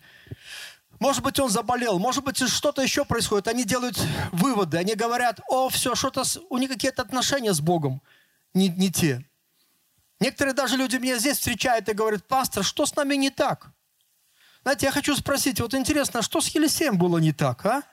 Может 0.99 1.23
быть, 1.23 1.39
он 1.39 1.49
заболел, 1.49 1.97
может 1.99 2.23
быть, 2.23 2.37
что-то 2.49 2.81
еще 2.81 3.05
происходит. 3.05 3.47
Они 3.47 3.63
делают 3.63 3.97
выводы, 4.31 4.77
они 4.77 4.95
говорят, 4.95 5.39
о, 5.47 5.69
все, 5.69 5.95
что-то, 5.95 6.23
у 6.49 6.57
них 6.57 6.69
какие-то 6.69 7.01
отношения 7.01 7.53
с 7.53 7.61
Богом 7.61 8.01
не, 8.53 8.67
не 8.69 8.91
те. 8.91 9.23
Некоторые 10.19 10.53
даже 10.53 10.75
люди 10.75 10.97
меня 10.97 11.17
здесь 11.17 11.37
встречают 11.37 11.87
и 11.89 11.93
говорят, 11.93 12.27
пастор, 12.27 12.63
что 12.63 12.85
с 12.85 12.95
нами 12.95 13.15
не 13.15 13.29
так? 13.29 13.71
Знаете, 14.63 14.87
я 14.87 14.91
хочу 14.91 15.15
спросить, 15.15 15.61
вот 15.61 15.73
интересно, 15.73 16.21
что 16.21 16.41
с 16.41 16.49
Елисеем 16.49 16.97
было 16.97 17.17
не 17.17 17.31
так, 17.31 17.65
а? 17.65 17.83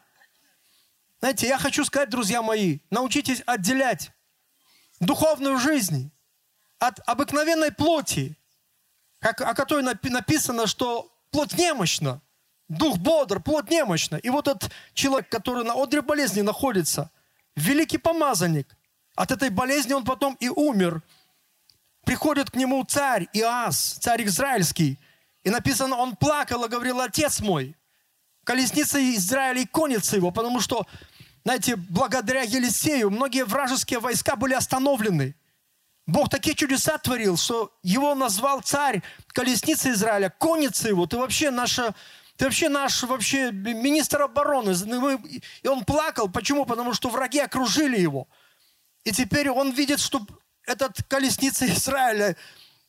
Знаете, 1.21 1.47
я 1.47 1.59
хочу 1.59 1.85
сказать, 1.85 2.11
друзья 2.11 2.43
мои, 2.43 2.81
научитесь 2.91 3.43
отделять 3.47 4.11
духовную 5.01 5.59
жизнь 5.59 6.11
от 6.79 7.01
обыкновенной 7.07 7.73
плоти 7.73 8.37
как, 9.19 9.41
о 9.41 9.55
которой 9.55 9.83
написано, 9.83 10.67
что 10.67 11.13
плоть 11.31 11.57
немощна, 11.57 12.21
дух 12.69 12.99
бодр, 12.99 13.41
плоть 13.41 13.71
немощна. 13.71 14.17
И 14.17 14.29
вот 14.31 14.49
этот 14.49 14.71
человек, 14.95 15.29
который 15.29 15.65
на 15.65 15.75
одре 15.75 16.03
болезни 16.03 16.43
находится, 16.43 17.11
великий 17.55 17.99
помазанник, 17.99 18.77
от 19.15 19.31
этой 19.31 19.51
болезни 19.51 19.95
он 19.95 20.05
потом 20.05 20.37
и 20.41 20.49
умер. 20.49 21.03
Приходит 22.07 22.53
к 22.53 22.55
нему 22.55 22.85
царь 22.85 23.27
Иас, 23.33 23.99
царь 24.01 24.25
израильский, 24.27 24.97
и 25.43 25.51
написано, 25.51 25.97
он 25.97 26.15
плакал 26.15 26.65
и 26.65 26.69
говорил, 26.69 27.01
отец 27.01 27.41
мой, 27.41 27.75
колесница 28.45 28.99
Израиля 29.17 29.63
и 29.63 29.67
конница 29.67 30.15
его, 30.15 30.31
потому 30.31 30.61
что, 30.61 30.87
знаете, 31.43 31.75
благодаря 31.75 32.43
Елисею 32.43 33.11
многие 33.11 33.45
вражеские 33.45 33.99
войска 33.99 34.37
были 34.37 34.55
остановлены. 34.55 35.35
Бог 36.07 36.29
такие 36.29 36.55
чудеса 36.55 36.97
творил, 36.99 37.37
что 37.37 37.77
его 37.83 38.15
назвал 38.15 38.61
царь, 38.61 39.03
колесница 39.33 39.91
Израиля, 39.91 40.31
конница 40.31 40.87
его. 40.87 41.07
Ты 41.07 41.19
вообще 41.19 41.51
наша, 41.51 41.93
ты 42.37 42.45
вообще 42.45 42.69
наш 42.69 43.03
вообще 43.03 43.51
министр 43.51 44.23
обороны. 44.23 44.75
И 45.63 45.67
он 45.67 45.85
плакал. 45.85 46.29
Почему? 46.29 46.67
Потому 46.67 46.95
что 46.95 47.09
враги 47.09 47.41
окружили 47.41 47.99
его. 47.99 48.29
И 49.03 49.11
теперь 49.11 49.51
он 49.51 49.73
видит, 49.73 49.99
что 49.99 50.25
этот 50.67 51.03
колесница 51.09 51.67
Израиля, 51.67 52.37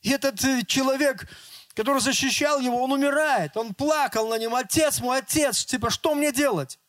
и 0.02 0.12
этот 0.12 0.44
э, 0.44 0.64
человек, 0.66 1.28
который 1.74 2.02
защищал 2.02 2.60
его, 2.60 2.84
он 2.84 2.92
умирает. 2.92 3.56
Он 3.56 3.74
плакал 3.74 4.28
на 4.28 4.38
нем. 4.38 4.56
Отец 4.56 5.00
мой, 5.00 5.20
отец, 5.20 5.66
типа, 5.66 5.90
что 5.90 6.16
мне 6.16 6.32
делать? 6.32 6.80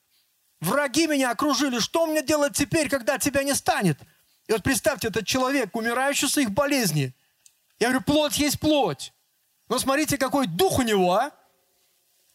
Враги 0.61 1.07
меня 1.07 1.31
окружили. 1.31 1.79
Что 1.79 2.07
мне 2.07 2.23
делать 2.23 2.57
теперь, 2.57 2.89
когда 2.89 3.19
тебя 3.19 3.43
не 3.43 3.55
станет? 3.55 3.99
И 4.47 4.53
вот 4.53 4.63
представьте, 4.63 5.09
этот 5.09 5.27
человек, 5.27 5.77
умирающий 5.77 6.29
с 6.29 6.39
их 6.39 6.51
болезни. 6.51 7.15
Я 7.79 7.89
говорю, 7.89 8.05
плоть 8.05 8.39
есть 8.39 8.59
плоть. 8.59 9.13
Но 9.69 9.79
смотрите, 9.79 10.17
какой 10.17 10.47
дух 10.47 10.79
у 10.79 10.83
него, 10.83 11.13
а? 11.13 11.33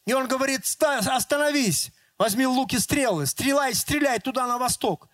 И 0.06 0.14
он 0.14 0.28
говорит, 0.28 0.62
остановись, 0.62 1.92
возьми 2.18 2.46
луки 2.46 2.78
стрелы, 2.78 3.26
стреляй, 3.26 3.74
стреляй 3.74 4.20
туда 4.20 4.46
на 4.48 4.58
восток. 4.58 5.08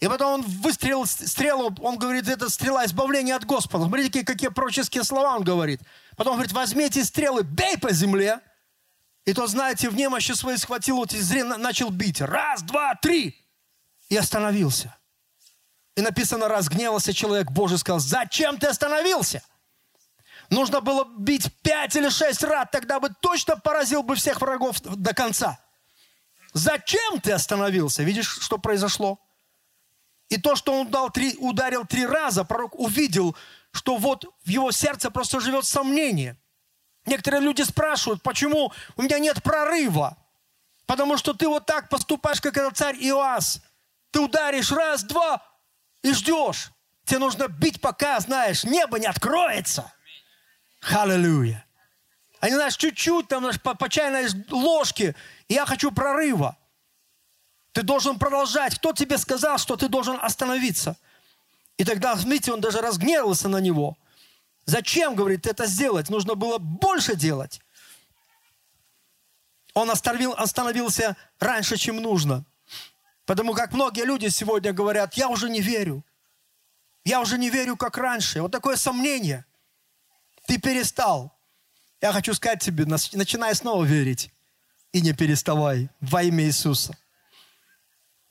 И 0.00 0.08
потом 0.08 0.34
он 0.34 0.42
выстрелил 0.42 1.06
стрелу, 1.06 1.74
он 1.80 1.98
говорит, 1.98 2.28
это 2.28 2.50
стрела 2.50 2.84
избавления 2.84 3.36
от 3.36 3.44
Господа. 3.44 3.84
Смотрите, 3.84 4.08
какие, 4.08 4.24
какие 4.24 4.48
пророческие 4.50 5.04
слова 5.04 5.36
он 5.36 5.44
говорит. 5.44 5.80
Потом 6.16 6.32
он 6.32 6.38
говорит, 6.38 6.52
возьмите 6.52 7.04
стрелы, 7.04 7.42
бей 7.42 7.78
по 7.78 7.92
земле. 7.92 8.40
И 9.24 9.32
тот, 9.32 9.48
знаете, 9.48 9.88
в 9.88 9.94
немощи 9.94 10.32
своей 10.32 10.58
схватил 10.58 10.96
вот 10.96 11.12
и 11.12 11.20
зря 11.20 11.44
начал 11.44 11.90
бить. 11.90 12.20
Раз, 12.20 12.62
два, 12.62 12.94
три. 12.96 13.40
И 14.08 14.16
остановился. 14.16 14.94
И 15.96 16.02
написано, 16.02 16.48
разгневался 16.48 17.14
человек 17.14 17.50
Божий, 17.50 17.78
сказал, 17.78 18.00
зачем 18.00 18.58
ты 18.58 18.66
остановился? 18.66 19.42
Нужно 20.50 20.80
было 20.80 21.04
бить 21.18 21.50
пять 21.62 21.96
или 21.96 22.08
шесть 22.10 22.42
раз, 22.42 22.68
тогда 22.70 23.00
бы 23.00 23.08
точно 23.20 23.56
поразил 23.56 24.02
бы 24.02 24.16
всех 24.16 24.40
врагов 24.40 24.80
до 24.82 25.14
конца. 25.14 25.58
Зачем 26.52 27.20
ты 27.20 27.32
остановился? 27.32 28.02
Видишь, 28.02 28.38
что 28.40 28.58
произошло? 28.58 29.23
И 30.28 30.38
то, 30.38 30.56
что 30.56 30.80
он 30.80 30.90
дал 30.90 31.10
три, 31.10 31.36
ударил 31.38 31.84
три 31.84 32.06
раза, 32.06 32.44
пророк 32.44 32.78
увидел, 32.78 33.36
что 33.72 33.96
вот 33.96 34.24
в 34.44 34.48
его 34.48 34.70
сердце 34.72 35.10
просто 35.10 35.40
живет 35.40 35.64
сомнение. 35.64 36.36
Некоторые 37.06 37.42
люди 37.42 37.62
спрашивают, 37.62 38.22
почему 38.22 38.72
у 38.96 39.02
меня 39.02 39.18
нет 39.18 39.42
прорыва? 39.42 40.16
Потому 40.86 41.16
что 41.16 41.34
ты 41.34 41.48
вот 41.48 41.66
так 41.66 41.88
поступаешь, 41.88 42.40
как 42.40 42.56
этот 42.56 42.76
царь 42.76 42.96
Иоас. 42.96 43.62
Ты 44.10 44.20
ударишь 44.20 44.72
раз, 44.72 45.02
два, 45.02 45.42
и 46.02 46.12
ждешь. 46.12 46.70
Тебе 47.04 47.18
нужно 47.18 47.48
бить, 47.48 47.80
пока, 47.80 48.20
знаешь, 48.20 48.64
небо 48.64 48.98
не 48.98 49.06
откроется. 49.06 49.92
Халилюя. 50.80 51.64
А 52.40 52.48
не 52.48 52.54
знаешь, 52.54 52.76
чуть-чуть, 52.76 53.28
там, 53.28 53.40
знаешь, 53.40 53.60
по, 53.60 53.74
по 53.74 53.88
чайной 53.88 54.26
ложке, 54.50 55.14
и 55.48 55.54
я 55.54 55.66
хочу 55.66 55.90
прорыва. 55.90 56.56
Ты 57.74 57.82
должен 57.82 58.20
продолжать. 58.20 58.76
Кто 58.76 58.92
тебе 58.92 59.18
сказал, 59.18 59.58
что 59.58 59.76
ты 59.76 59.88
должен 59.88 60.16
остановиться? 60.22 60.96
И 61.76 61.84
тогда, 61.84 62.14
видите, 62.14 62.52
он 62.52 62.60
даже 62.60 62.80
разгневался 62.80 63.48
на 63.48 63.56
него. 63.56 63.98
Зачем, 64.64 65.16
говорит, 65.16 65.44
это 65.46 65.66
сделать? 65.66 66.08
Нужно 66.08 66.36
было 66.36 66.58
больше 66.58 67.16
делать. 67.16 67.60
Он 69.74 69.90
остановил, 69.90 70.34
остановился 70.34 71.16
раньше, 71.40 71.76
чем 71.76 71.96
нужно. 71.96 72.44
Потому 73.26 73.54
как 73.54 73.72
многие 73.72 74.04
люди 74.04 74.28
сегодня 74.28 74.72
говорят, 74.72 75.14
я 75.14 75.28
уже 75.28 75.50
не 75.50 75.60
верю. 75.60 76.04
Я 77.04 77.20
уже 77.20 77.38
не 77.38 77.50
верю, 77.50 77.76
как 77.76 77.98
раньше. 77.98 78.40
Вот 78.40 78.52
такое 78.52 78.76
сомнение. 78.76 79.44
Ты 80.46 80.60
перестал. 80.60 81.36
Я 82.00 82.12
хочу 82.12 82.34
сказать 82.34 82.62
тебе, 82.62 82.86
начинай 82.86 83.52
снова 83.56 83.82
верить. 83.84 84.30
И 84.92 85.00
не 85.00 85.12
переставай 85.12 85.88
во 86.00 86.22
имя 86.22 86.44
Иисуса. 86.44 86.96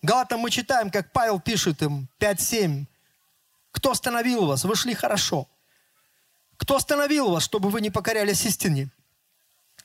Галатам 0.04 0.42
мы 0.42 0.52
читаем, 0.52 0.92
как 0.92 1.14
Павел 1.14 1.40
пишет 1.40 1.82
им 1.82 2.10
5-7. 2.20 2.86
Кто 3.72 3.92
остановил 3.92 4.46
вас? 4.46 4.66
Вы 4.66 4.76
шли 4.76 4.94
хорошо. 4.94 5.48
Кто 6.58 6.76
остановил 6.76 7.32
вас, 7.32 7.44
чтобы 7.44 7.70
вы 7.70 7.80
не 7.80 7.90
покорялись 7.90 8.46
истине? 8.46 8.90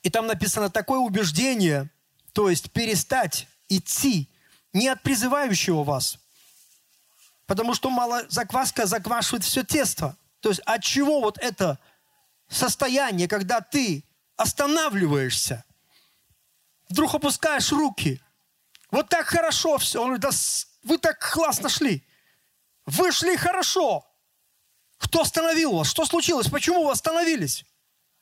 И 0.02 0.10
там 0.10 0.26
написано 0.26 0.70
такое 0.70 0.98
убеждение, 0.98 1.88
то 2.32 2.50
есть 2.50 2.72
перестать 2.72 3.46
идти 3.68 4.28
не 4.72 4.88
от 4.88 5.02
призывающего 5.02 5.84
вас. 5.84 6.18
Потому 7.46 7.74
что 7.74 7.88
мало 7.88 8.24
закваска 8.28 8.86
заквашивает 8.86 9.44
все 9.44 9.62
тесто. 9.62 10.16
То 10.40 10.48
есть 10.48 10.60
от 10.66 10.82
чего 10.82 11.20
вот 11.20 11.38
это 11.38 11.78
состояние, 12.48 13.28
когда 13.28 13.60
ты 13.60 14.04
останавливаешься, 14.36 15.64
вдруг 16.88 17.14
опускаешь 17.14 17.70
руки. 17.70 18.20
Вот 18.90 19.08
так 19.08 19.26
хорошо 19.26 19.78
все. 19.78 20.00
Он 20.00 20.06
говорит, 20.06 20.22
да 20.22 20.30
вы 20.82 20.98
так 20.98 21.18
классно 21.32 21.68
шли. 21.68 22.06
Вы 22.86 23.12
шли 23.12 23.36
хорошо. 23.36 24.06
Кто 24.96 25.20
остановил 25.20 25.76
вас? 25.76 25.88
Что 25.88 26.06
случилось? 26.06 26.48
Почему 26.48 26.84
вы 26.84 26.92
остановились? 26.92 27.64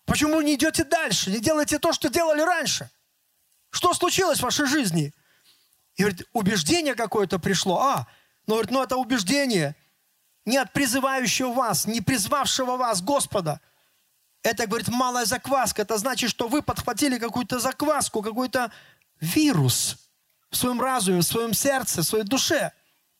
Почему 0.04 0.40
не 0.40 0.54
идете 0.54 0.85
дальше? 0.85 1.30
Не 1.30 1.38
делаете 1.38 1.78
то, 1.78 1.92
что 1.92 2.08
делали 2.08 2.40
раньше? 2.40 2.90
Что 3.70 3.94
случилось 3.94 4.40
в 4.40 4.42
вашей 4.42 4.66
жизни? 4.66 5.12
И 5.94 6.02
говорит, 6.02 6.26
убеждение 6.32 6.94
какое-то 6.94 7.38
пришло. 7.38 7.80
А, 7.80 8.06
но 8.46 8.54
говорит, 8.54 8.70
ну 8.70 8.82
это 8.82 8.96
убеждение 8.96 9.76
не 10.44 10.58
от 10.58 10.73
призывающего 10.73 11.52
вас, 11.52 11.87
не 11.87 12.00
призвавшего 12.00 12.76
вас 12.76 13.02
Господа. 13.02 13.61
Это, 14.42 14.66
говорит, 14.66 14.88
малая 14.88 15.25
закваска. 15.25 15.82
Это 15.82 15.99
значит, 15.99 16.30
что 16.30 16.46
вы 16.46 16.62
подхватили 16.62 17.18
какую-то 17.18 17.58
закваску, 17.58 18.23
какой-то 18.23 18.70
вирус 19.20 20.06
в 20.57 20.61
своем 20.61 20.81
разуме, 20.81 21.21
в 21.21 21.25
своем 21.25 21.55
сердце, 21.55 22.03
в 22.03 22.05
своей 22.05 22.25
душе. 22.25 22.73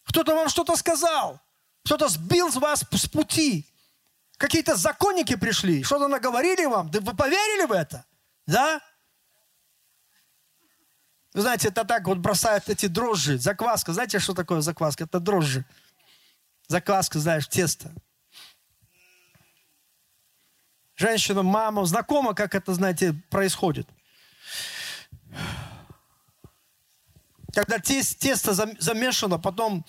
Кто-то 0.05 0.35
вам 0.35 0.49
что-то 0.49 0.77
сказал. 0.77 1.41
Кто-то 1.85 2.09
сбил 2.09 2.49
вас 2.51 2.85
с 2.91 3.09
пути. 3.09 3.67
Какие-то 4.39 4.77
законники 4.77 5.37
пришли, 5.37 5.83
что-то 5.83 6.09
наговорили 6.09 6.67
вам. 6.67 6.91
Да 6.91 7.01
вы 7.01 7.15
поверили 7.15 7.67
в 7.67 7.73
это? 7.73 8.05
Да? 8.47 8.81
Вы 11.33 11.43
знаете, 11.43 11.69
это 11.69 11.85
так 11.85 12.07
вот 12.07 12.19
бросают 12.19 12.69
эти 12.69 12.87
дрожжи, 12.87 13.39
закваска. 13.39 13.93
Знаете, 13.93 14.19
что 14.19 14.35
такое 14.35 14.61
закваска? 14.63 15.05
Это 15.05 15.21
дрожжи. 15.21 15.65
Закваска, 16.67 17.19
знаешь, 17.19 17.47
тесто. 17.47 17.93
Женщина, 20.97 21.43
мама, 21.43 21.85
знакома, 21.85 22.35
как 22.35 22.55
это, 22.55 22.73
знаете, 22.73 23.15
происходит. 23.31 23.87
Когда 27.57 27.79
тесто 27.79 28.53
замешано, 28.53 29.39
потом 29.39 29.85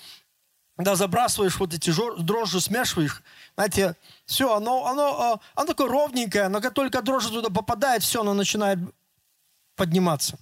когда 0.77 0.95
забрасываешь 0.95 1.57
вот 1.57 1.74
эти 1.74 1.91
дрожжи, 2.21 2.62
смешиваешь, 2.62 3.24
знаете, 3.55 3.95
все, 4.25 4.55
оно, 4.55 4.86
оно, 4.86 5.21
а, 5.21 5.39
оно 5.55 5.67
такое 5.67 5.89
ровненькое, 5.89 6.50
но 6.50 6.62
как 6.62 6.75
только 6.75 7.01
дрожжи 7.01 7.29
туда 7.29 7.50
попадает, 7.50 8.03
все, 8.03 8.21
оно 8.21 8.33
начинает 8.33 8.79
подниматься 9.75 10.38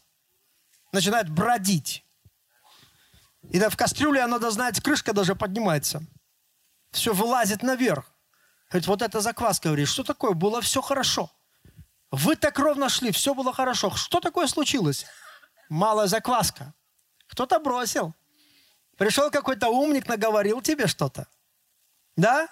начинает 0.96 1.30
бродить. 1.30 2.04
И 3.52 3.60
да, 3.60 3.70
в 3.70 3.78
кастрюле 3.78 4.22
оно, 4.22 4.40
да, 4.40 4.50
знаете, 4.50 4.82
крышка 4.82 5.14
даже 5.14 5.36
поднимается. 5.36 6.04
Все 6.92 7.14
вылазит 7.14 7.62
наверх. 7.62 8.06
Говорит, 8.70 8.88
вот 8.88 9.02
это 9.02 9.22
закваска, 9.22 9.68
говорит, 9.68 9.88
что 9.88 10.04
такое? 10.04 10.32
Было 10.32 10.62
все 10.62 10.82
хорошо. 10.82 11.32
Вы 12.10 12.36
так 12.36 12.58
ровно 12.58 12.90
шли, 12.90 13.12
все 13.12 13.34
было 13.34 13.54
хорошо. 13.54 13.92
Что 13.92 14.20
такое 14.20 14.48
случилось? 14.48 15.06
Малая 15.70 16.08
закваска. 16.08 16.74
Кто-то 17.28 17.60
бросил. 17.60 18.14
Пришел 18.98 19.30
какой-то 19.30 19.70
умник, 19.70 20.08
наговорил 20.08 20.62
тебе 20.62 20.88
что-то. 20.88 21.28
Да? 22.16 22.48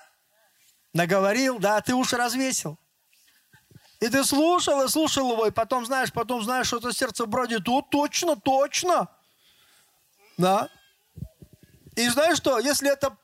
Наговорил, 0.93 1.59
да, 1.59 1.81
ты 1.81 1.95
уши 1.95 2.17
развесил. 2.17 2.77
И 3.99 4.09
ты 4.09 4.25
слушал 4.25 4.83
и 4.83 4.89
слушал 4.89 5.31
его, 5.31 5.47
и 5.47 5.51
потом 5.51 5.85
знаешь, 5.85 6.11
потом 6.11 6.43
знаешь, 6.43 6.67
что 6.67 6.77
это 6.77 6.91
сердце 6.91 7.25
бродит. 7.25 7.67
О, 7.69 7.81
точно, 7.81 8.35
точно. 8.35 9.07
Да. 10.37 10.67
И 11.95 12.09
знаешь 12.09 12.37
что, 12.37 12.59
если 12.59 12.91
это, 12.91 13.15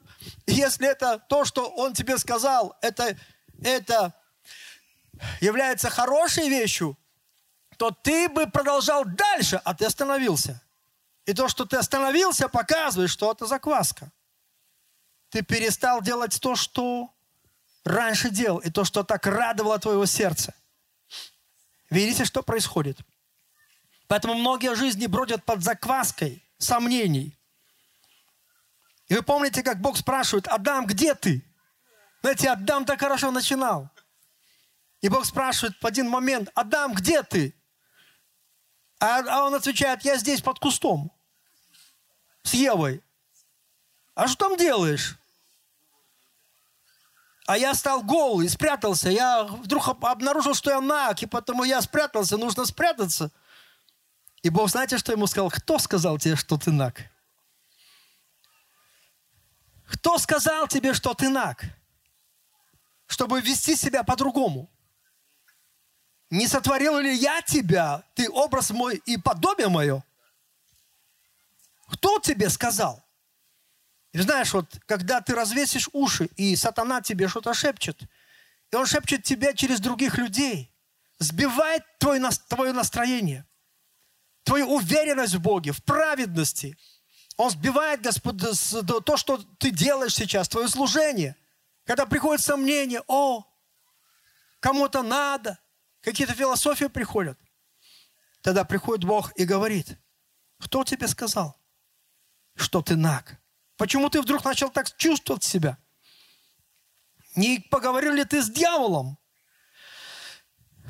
если 0.48 0.88
это 0.88 1.20
то, 1.20 1.44
что 1.44 1.70
он 1.70 1.94
тебе 1.94 2.18
сказал, 2.18 2.78
это, 2.82 3.18
это 3.62 4.14
является 5.42 5.90
хорошей 5.90 6.48
вещью, 6.48 6.98
то 7.78 7.92
ты 7.92 8.30
бы 8.30 8.48
продолжал 8.48 9.04
дальше, 9.04 9.62
а 9.66 9.74
ты 9.74 9.86
остановился. 9.86 10.62
И 11.30 11.34
то, 11.34 11.48
что 11.48 11.64
ты 11.64 11.78
остановился, 11.78 12.50
показывает, 12.50 13.12
что 13.12 13.32
это 13.32 13.46
закваска. 13.46 14.12
Ты 15.30 15.44
перестал 15.44 16.02
делать 16.02 16.42
то, 16.42 16.56
что 16.56 17.14
раньше 17.84 18.32
делал, 18.32 18.58
и 18.58 18.72
то, 18.72 18.84
что 18.84 19.04
так 19.04 19.28
радовало 19.28 19.78
твоего 19.78 20.08
сердца. 20.08 20.56
Видите, 21.92 22.26
что 22.26 22.42
происходит? 22.42 22.98
Поэтому 24.08 24.34
многие 24.34 24.74
жизни 24.74 25.06
бродят 25.06 25.46
под 25.46 25.62
закваской 25.62 26.44
сомнений. 26.58 27.38
И 29.08 29.14
вы 29.14 29.22
помните, 29.22 29.62
как 29.62 29.80
Бог 29.80 29.98
спрашивает, 29.98 30.48
Адам, 30.48 30.88
где 30.88 31.14
ты? 31.14 31.46
Знаете, 32.22 32.50
Адам 32.50 32.86
так 32.86 33.00
хорошо 33.00 33.30
начинал. 33.30 33.92
И 35.02 35.10
Бог 35.10 35.26
спрашивает 35.26 35.80
в 35.80 35.86
один 35.86 36.10
момент, 36.10 36.50
Адам, 36.56 36.96
где 36.96 37.22
ты? 37.22 37.54
А, 39.00 39.20
а 39.20 39.46
он 39.46 39.54
отвечает, 39.54 40.04
я 40.04 40.18
здесь 40.18 40.42
под 40.42 40.58
кустом 40.58 41.16
с 42.44 42.54
Евой. 42.54 43.04
А 44.16 44.28
что 44.28 44.50
там 44.50 44.58
делаешь? 44.58 45.20
а 47.50 47.58
я 47.58 47.74
стал 47.74 48.04
голый, 48.04 48.48
спрятался. 48.48 49.10
Я 49.10 49.44
вдруг 49.44 49.88
обнаружил, 49.88 50.54
что 50.54 50.70
я 50.70 50.80
наг, 50.82 51.24
и 51.24 51.26
потому 51.26 51.64
я 51.64 51.82
спрятался, 51.82 52.38
нужно 52.38 52.64
спрятаться. 52.64 53.32
И 54.44 54.50
Бог, 54.50 54.70
знаете, 54.70 55.00
что 55.00 55.12
ему 55.12 55.26
сказал? 55.26 55.50
Кто 55.50 55.80
сказал 55.80 56.20
тебе, 56.20 56.36
что 56.36 56.60
ты 56.60 56.72
наг? 56.72 57.02
Кто 59.88 60.20
сказал 60.20 60.68
тебе, 60.68 60.94
что 60.94 61.16
ты 61.16 61.28
наг? 61.30 61.66
Чтобы 63.08 63.42
вести 63.42 63.76
себя 63.76 64.04
по-другому. 64.04 64.70
Не 66.30 66.46
сотворил 66.46 67.00
ли 67.00 67.16
я 67.16 67.42
тебя, 67.42 68.04
ты 68.14 68.30
образ 68.30 68.70
мой 68.70 69.02
и 69.08 69.18
подобие 69.18 69.70
мое? 69.70 70.04
Кто 71.92 72.20
тебе 72.20 72.50
сказал? 72.50 73.04
И 74.12 74.20
знаешь, 74.20 74.54
вот 74.54 74.80
когда 74.86 75.22
ты 75.22 75.36
развесишь 75.36 75.90
уши, 75.94 76.26
и 76.36 76.56
сатана 76.56 77.02
тебе 77.02 77.28
что-то 77.28 77.54
шепчет, 77.54 78.02
и 78.72 78.76
он 78.76 78.86
шепчет 78.86 79.24
тебе 79.24 79.56
через 79.56 79.80
других 79.80 80.18
людей, 80.18 80.72
сбивает 81.20 81.84
твое, 82.00 82.28
твое 82.48 82.74
настроение, 82.74 83.46
твою 84.44 84.68
уверенность 84.74 85.36
в 85.36 85.42
Боге, 85.42 85.72
в 85.72 85.84
праведности. 85.84 86.78
Он 87.38 87.50
сбивает, 87.50 88.02
Господь, 88.02 88.38
то, 89.06 89.18
что 89.18 89.38
ты 89.60 89.72
делаешь 89.72 90.16
сейчас, 90.16 90.50
твое 90.50 90.68
служение. 90.68 91.36
Когда 91.86 92.06
приходит 92.06 92.44
сомнение, 92.44 93.02
о, 93.08 93.46
кому-то 94.60 95.02
надо, 95.04 95.60
какие-то 96.02 96.34
философии 96.34 96.86
приходят. 96.86 97.40
Тогда 98.42 98.64
приходит 98.64 99.06
Бог 99.06 99.32
и 99.36 99.46
говорит, 99.46 99.98
кто 100.60 100.84
тебе 100.84 101.08
сказал, 101.08 101.59
что 102.62 102.82
ты 102.82 102.96
наг? 102.96 103.40
Почему 103.78 104.10
ты 104.10 104.22
вдруг 104.22 104.44
начал 104.44 104.70
так 104.70 104.96
чувствовать 104.98 105.44
себя? 105.44 105.78
Не 107.36 107.60
поговорил 107.60 108.14
ли 108.14 108.26
ты 108.26 108.42
с 108.42 108.50
дьяволом? 108.50 109.18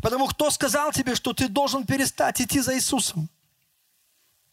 Потому 0.01 0.27
кто 0.27 0.49
сказал 0.49 0.91
тебе, 0.91 1.15
что 1.15 1.33
ты 1.33 1.47
должен 1.49 1.85
перестать 1.85 2.41
идти 2.41 2.61
за 2.61 2.75
Иисусом? 2.75 3.29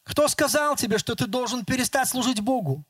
Кто 0.03 0.29
сказал 0.29 0.77
тебе, 0.77 0.99
что 0.99 1.15
ты 1.15 1.27
должен 1.27 1.65
перестать 1.65 2.09
служить 2.09 2.41
Богу? 2.41 2.85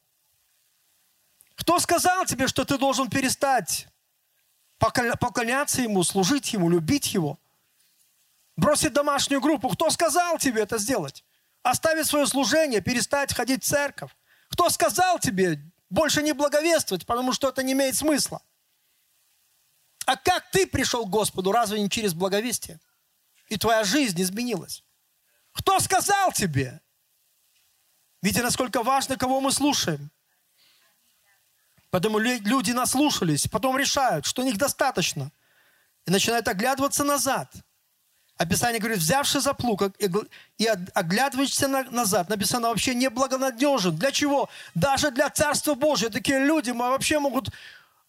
Кто 1.55 1.79
сказал 1.79 2.25
тебе, 2.25 2.49
что 2.49 2.65
ты 2.65 2.79
должен 2.79 3.09
перестать 3.11 3.89
поклоняться 4.79 5.83
Ему, 5.83 6.03
служить 6.03 6.53
Ему, 6.53 6.71
любить 6.71 7.15
Его? 7.15 7.39
Бросить 8.57 8.95
домашнюю 8.95 9.41
группу. 9.41 9.69
Кто 9.69 9.91
сказал 9.91 10.39
тебе 10.39 10.63
это 10.63 10.79
сделать? 10.79 11.25
Оставить 11.63 12.07
свое 12.07 12.27
служение, 12.27 12.81
перестать 12.81 13.35
ходить 13.35 13.65
в 13.65 13.67
церковь. 13.67 14.16
Кто 14.57 14.71
сказал 14.71 15.19
тебе 15.19 15.61
больше 15.91 16.23
не 16.23 16.33
благовествовать, 16.33 17.05
потому 17.05 17.35
что 17.35 17.51
это 17.51 17.63
не 17.63 17.75
имеет 17.75 17.95
смысла? 17.95 18.41
А 20.07 20.17
как 20.17 20.51
ты 20.51 20.67
пришел 20.67 21.05
к 21.05 21.11
Господу, 21.11 21.53
разве 21.53 21.79
не 21.79 21.91
через 21.91 22.15
благовестие? 22.15 22.81
И 23.49 23.59
твоя 23.59 23.85
жизнь 23.85 24.19
изменилась. 24.23 24.83
Кто 25.53 25.79
сказал 25.79 26.33
тебе? 26.33 26.81
Видите, 28.23 28.43
насколько 28.43 28.83
важно, 28.83 29.19
кого 29.19 29.43
мы 29.43 29.53
слушаем. 29.53 30.11
Поэтому 31.91 32.17
люди 32.19 32.73
наслушались, 32.73 33.47
потом 33.49 33.77
решают, 33.77 34.25
что 34.25 34.41
у 34.41 34.45
них 34.47 34.57
достаточно. 34.57 35.31
и 36.07 36.11
начинают 36.11 36.49
оглядываться 36.49 37.05
назад. 37.05 37.53
Описание 38.37 38.79
говорит, 38.79 38.99
взявший 38.99 39.41
за 39.41 39.55
плуг 39.55 39.83
и 40.59 40.67
оглядываешься 40.67 41.69
назад, 41.69 42.29
написано 42.29 42.69
вообще 42.69 42.95
неблагонадежен. 42.95 43.97
Для 43.97 44.13
чего? 44.13 44.51
Даже 44.75 45.11
для 45.11 45.31
Царства 45.31 45.75
Божьего 45.75 46.11
такие 46.13 46.45
люди 46.45 46.71
вообще 46.71 47.19
могут 47.19 47.51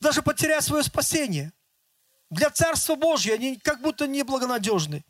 даже 0.01 0.21
потерять 0.21 0.65
свое 0.65 0.83
спасение. 0.83 1.53
Для 2.29 2.49
Царства 2.49 2.95
Божьего 2.95 3.35
они 3.35 3.55
как 3.55 3.81
будто 3.81 4.05
неблагонадежны. 4.05 5.05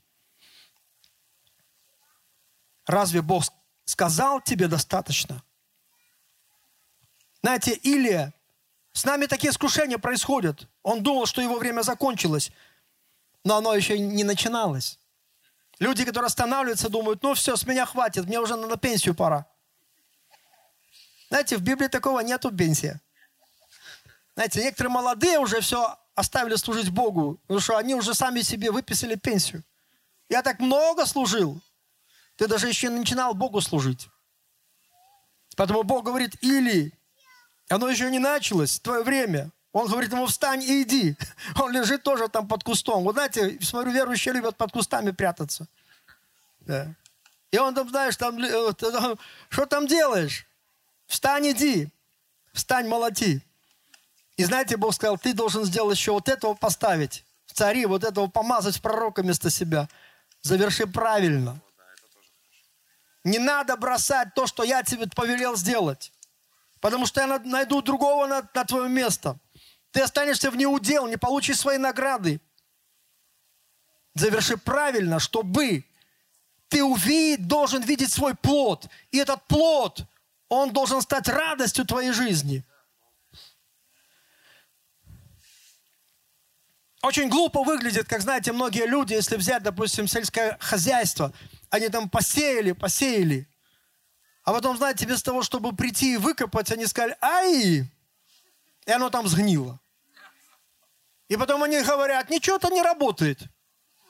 Разве 2.85 3.23
Бог 3.23 3.45
сказал 3.85 4.39
тебе 4.39 4.67
достаточно? 4.67 5.43
Знаете, 7.41 7.73
Илия, 7.73 8.35
с 8.93 9.03
нами 9.03 9.25
такие 9.25 9.49
искушения 9.49 9.97
происходят. 9.97 10.67
Он 10.83 11.01
думал, 11.01 11.25
что 11.25 11.41
его 11.41 11.57
время 11.57 11.81
закончилось, 11.81 12.51
но 13.43 13.57
оно 13.57 13.73
еще 13.73 13.97
не 13.97 14.23
начиналось. 14.23 14.99
Люди, 15.79 16.05
которые 16.05 16.27
останавливаются, 16.27 16.89
думают, 16.89 17.21
ну 17.21 17.33
все, 17.33 17.55
с 17.55 17.65
меня 17.65 17.85
хватит, 17.85 18.25
мне 18.25 18.39
уже 18.39 18.55
на 18.55 18.77
пенсию 18.77 19.13
пора. 19.13 19.45
Знаете, 21.29 21.57
в 21.57 21.61
Библии 21.61 21.87
такого 21.87 22.21
нету 22.21 22.51
пенсии. 22.51 22.99
Знаете, 24.35 24.63
некоторые 24.63 24.91
молодые 24.91 25.39
уже 25.39 25.61
все 25.61 25.97
оставили 26.15 26.55
служить 26.55 26.89
Богу, 26.89 27.39
потому 27.43 27.59
что 27.59 27.77
они 27.77 27.93
уже 27.95 28.13
сами 28.13 28.41
себе 28.41 28.71
выписали 28.71 29.15
пенсию. 29.15 29.63
Я 30.29 30.41
так 30.41 30.59
много 30.59 31.05
служил. 31.05 31.61
Ты 32.37 32.47
даже 32.47 32.67
еще 32.67 32.87
не 32.89 32.99
начинал 32.99 33.33
Богу 33.33 33.61
служить. 33.61 34.09
Поэтому 35.55 35.83
Бог 35.83 36.05
говорит, 36.05 36.35
или 36.41 36.93
оно 37.69 37.89
еще 37.89 38.09
не 38.09 38.19
началось, 38.19 38.79
твое 38.79 39.03
время. 39.03 39.51
Он 39.77 39.87
говорит 39.87 40.11
ему, 40.11 40.25
встань 40.25 40.63
и 40.63 40.81
иди. 40.81 41.15
Он 41.55 41.71
лежит 41.71 42.01
тоже 42.01 42.27
там 42.29 42.47
под 42.47 42.63
кустом. 42.63 43.03
Вот 43.03 43.13
знаете, 43.13 43.59
смотрю, 43.61 43.91
верующие 43.91 44.33
любят 44.33 44.57
под 44.57 44.71
кустами 44.71 45.11
прятаться. 45.11 45.67
Да. 46.61 46.87
И 47.51 47.59
он 47.59 47.75
там, 47.75 47.87
знаешь, 47.87 48.17
там, 48.17 48.39
что 49.49 49.65
там 49.67 49.85
делаешь? 49.85 50.47
Встань, 51.05 51.51
иди. 51.51 51.89
Встань, 52.53 52.87
молоти. 52.87 53.43
И 54.35 54.43
знаете, 54.45 54.77
Бог 54.77 54.95
сказал, 54.95 55.19
ты 55.19 55.33
должен 55.33 55.63
сделать 55.63 55.95
еще 55.95 56.11
вот 56.11 56.27
этого 56.27 56.55
поставить. 56.55 57.23
В 57.45 57.53
цари 57.53 57.85
вот 57.85 58.03
этого 58.03 58.27
помазать 58.27 58.77
в 58.77 58.81
пророка 58.81 59.21
вместо 59.21 59.51
себя. 59.51 59.87
Заверши 60.41 60.87
правильно. 60.87 61.59
Не 63.23 63.37
надо 63.37 63.77
бросать 63.77 64.33
то, 64.33 64.47
что 64.47 64.63
я 64.63 64.81
тебе 64.81 65.07
повелел 65.07 65.55
сделать. 65.55 66.11
Потому 66.81 67.05
что 67.05 67.21
я 67.21 67.39
найду 67.39 67.83
другого 67.83 68.25
на, 68.25 68.47
на 68.53 68.65
твое 68.65 68.89
место. 68.89 69.37
Ты 69.91 70.01
останешься 70.01 70.51
в 70.51 70.55
неудел, 70.55 71.07
не 71.07 71.17
получишь 71.17 71.59
свои 71.59 71.77
награды. 71.77 72.39
Заверши 74.13 74.57
правильно, 74.57 75.19
чтобы 75.19 75.85
ты 76.69 76.83
увидеть, 76.83 77.47
должен 77.47 77.81
видеть 77.83 78.11
свой 78.11 78.35
плод. 78.35 78.87
И 79.11 79.17
этот 79.17 79.43
плод, 79.47 80.01
он 80.49 80.73
должен 80.73 81.01
стать 81.01 81.27
радостью 81.27 81.85
твоей 81.85 82.11
жизни. 82.11 82.63
Очень 87.01 87.29
глупо 87.29 87.63
выглядит, 87.63 88.07
как 88.07 88.21
знаете, 88.21 88.51
многие 88.51 88.85
люди, 88.85 89.13
если 89.13 89.37
взять, 89.37 89.63
допустим, 89.63 90.07
сельское 90.07 90.57
хозяйство, 90.59 91.31
они 91.69 91.89
там 91.89 92.09
посеяли, 92.09 92.71
посеяли. 92.71 93.47
А 94.43 94.51
потом, 94.51 94.77
знаете, 94.77 95.05
без 95.05 95.21
того, 95.21 95.43
чтобы 95.43 95.75
прийти 95.75 96.13
и 96.13 96.17
выкопать, 96.17 96.71
они 96.71 96.85
сказали, 96.85 97.15
ай, 97.21 97.89
и 98.87 98.91
оно 98.91 99.09
там 99.09 99.27
сгнило. 99.27 99.79
И 101.27 101.35
потом 101.35 101.61
они 101.61 101.81
говорят, 101.81 102.29
ничего-то 102.29 102.69
не 102.69 102.81
работает. 102.81 103.43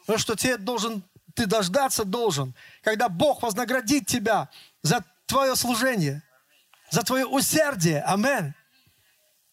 Потому 0.02 0.20
что 0.20 0.36
тебе 0.36 0.58
должен, 0.58 1.04
ты 1.34 1.48
дождаться 1.48 2.06
должен, 2.06 2.56
когда 2.84 3.10
Бог 3.10 3.42
вознаградит 3.42 4.06
тебя 4.06 4.50
за 4.84 5.04
твое 5.26 5.56
служение, 5.56 6.22
за 6.92 7.02
твое 7.02 7.26
усердие. 7.26 8.02
Амен. 8.04 8.54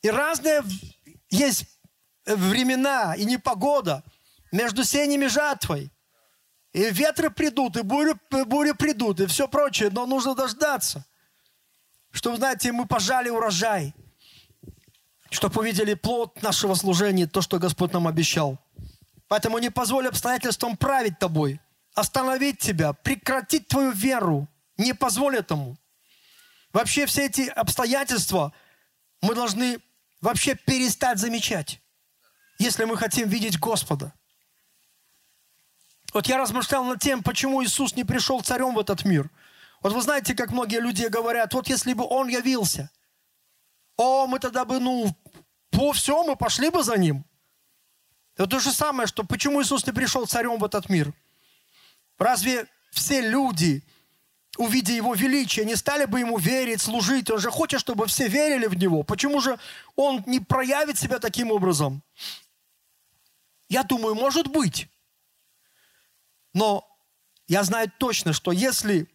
И 0.02 0.10
разные 0.10 0.62
есть 1.30 1.64
времена 2.26 3.14
и 3.16 3.24
непогода 3.24 4.04
между 4.52 4.84
сеньем 4.84 5.22
и 5.22 5.28
жатвой. 5.28 5.90
И 6.74 6.90
ветры 6.90 7.30
придут, 7.30 7.78
и 7.78 7.82
бури, 7.82 8.14
бури 8.44 8.72
придут, 8.72 9.20
и 9.20 9.26
все 9.26 9.48
прочее, 9.48 9.88
но 9.90 10.04
нужно 10.06 10.34
дождаться. 10.34 11.06
Чтобы, 12.10 12.36
знаете, 12.36 12.72
мы 12.72 12.86
пожали 12.86 13.30
урожай 13.30 13.94
чтобы 15.34 15.60
увидели 15.60 15.94
плод 15.94 16.42
нашего 16.42 16.74
служения, 16.74 17.26
то, 17.26 17.42
что 17.42 17.58
Господь 17.58 17.92
нам 17.92 18.06
обещал. 18.06 18.58
Поэтому 19.28 19.58
не 19.58 19.70
позволь 19.70 20.08
обстоятельствам 20.08 20.76
править 20.76 21.18
тобой, 21.18 21.60
остановить 21.94 22.58
тебя, 22.58 22.92
прекратить 22.92 23.68
твою 23.68 23.90
веру. 23.92 24.48
Не 24.76 24.92
позволь 24.92 25.36
этому. 25.36 25.76
Вообще 26.72 27.06
все 27.06 27.26
эти 27.26 27.42
обстоятельства 27.42 28.52
мы 29.22 29.34
должны 29.34 29.78
вообще 30.20 30.54
перестать 30.54 31.18
замечать, 31.18 31.80
если 32.58 32.84
мы 32.84 32.96
хотим 32.96 33.28
видеть 33.28 33.58
Господа. 33.58 34.12
Вот 36.12 36.26
я 36.26 36.38
размышлял 36.38 36.84
над 36.84 37.00
тем, 37.00 37.22
почему 37.22 37.62
Иисус 37.64 37.94
не 37.96 38.04
пришел 38.04 38.40
царем 38.40 38.74
в 38.74 38.78
этот 38.78 39.04
мир. 39.04 39.30
Вот 39.82 39.92
вы 39.92 40.02
знаете, 40.02 40.34
как 40.34 40.50
многие 40.50 40.80
люди 40.80 41.06
говорят, 41.06 41.54
вот 41.54 41.68
если 41.68 41.92
бы 41.92 42.04
Он 42.04 42.28
явился, 42.28 42.90
о, 43.96 44.26
мы 44.26 44.38
тогда 44.38 44.64
бы, 44.64 44.80
ну, 44.80 45.14
по 45.74 45.92
все, 45.92 46.22
мы 46.22 46.36
пошли 46.36 46.70
бы 46.70 46.82
за 46.82 46.96
ним. 46.96 47.24
Это 48.36 48.46
то 48.46 48.58
же 48.60 48.72
самое, 48.72 49.06
что 49.06 49.24
почему 49.24 49.62
Иисус 49.62 49.86
не 49.86 49.92
пришел 49.92 50.26
царем 50.26 50.58
в 50.58 50.64
этот 50.64 50.88
мир? 50.88 51.12
Разве 52.18 52.66
все 52.90 53.20
люди, 53.20 53.82
увидя 54.56 54.92
Его 54.92 55.14
величие, 55.14 55.64
не 55.64 55.76
стали 55.76 56.04
бы 56.04 56.20
Ему 56.20 56.38
верить, 56.38 56.80
служить? 56.80 57.30
Он 57.30 57.38
же 57.38 57.50
хочет, 57.50 57.80
чтобы 57.80 58.06
все 58.06 58.28
верили 58.28 58.66
в 58.66 58.74
Него. 58.74 59.02
Почему 59.02 59.40
же 59.40 59.58
Он 59.96 60.22
не 60.26 60.40
проявит 60.40 60.98
себя 60.98 61.18
таким 61.18 61.50
образом? 61.50 62.02
Я 63.68 63.82
думаю, 63.82 64.14
может 64.14 64.48
быть. 64.48 64.88
Но 66.52 66.88
я 67.48 67.64
знаю 67.64 67.90
точно, 67.98 68.32
что 68.32 68.52
если 68.52 69.08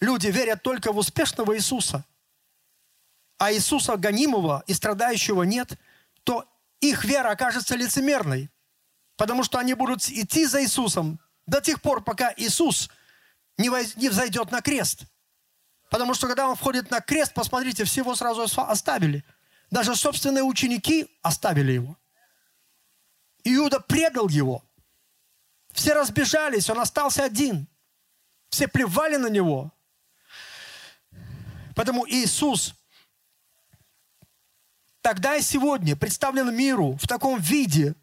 люди 0.00 0.28
верят 0.28 0.62
только 0.62 0.92
в 0.92 0.98
успешного 0.98 1.56
Иисуса, 1.56 2.04
а 3.38 3.52
Иисуса 3.52 3.96
гонимого 3.96 4.64
и 4.66 4.74
страдающего 4.74 5.44
нет– 5.44 5.78
то 6.24 6.48
их 6.80 7.04
вера 7.04 7.30
окажется 7.30 7.76
лицемерной, 7.76 8.50
потому 9.16 9.44
что 9.44 9.58
они 9.58 9.74
будут 9.74 10.08
идти 10.08 10.46
за 10.46 10.62
Иисусом 10.62 11.20
до 11.46 11.60
тех 11.60 11.82
пор, 11.82 12.02
пока 12.02 12.32
Иисус 12.36 12.90
не, 13.58 14.08
взойдет 14.08 14.50
на 14.50 14.62
крест. 14.62 15.04
Потому 15.90 16.14
что 16.14 16.28
когда 16.28 16.48
он 16.48 16.56
входит 16.56 16.90
на 16.90 17.00
крест, 17.00 17.34
посмотрите, 17.34 17.84
всего 17.84 18.14
сразу 18.14 18.42
оставили. 18.42 19.24
Даже 19.70 19.96
собственные 19.96 20.44
ученики 20.44 21.08
оставили 21.22 21.72
его. 21.72 21.98
Иуда 23.44 23.80
предал 23.80 24.28
его. 24.28 24.64
Все 25.72 25.94
разбежались, 25.94 26.70
он 26.70 26.80
остался 26.80 27.24
один. 27.24 27.68
Все 28.48 28.68
плевали 28.68 29.16
на 29.16 29.28
него. 29.28 29.72
Поэтому 31.74 32.06
Иисус 32.08 32.74
тогда 35.00 35.36
и 35.36 35.42
сегодня 35.42 35.96
представлен 35.96 36.54
миру 36.54 36.96
в 37.00 37.06
таком 37.06 37.40
виде, 37.40 37.94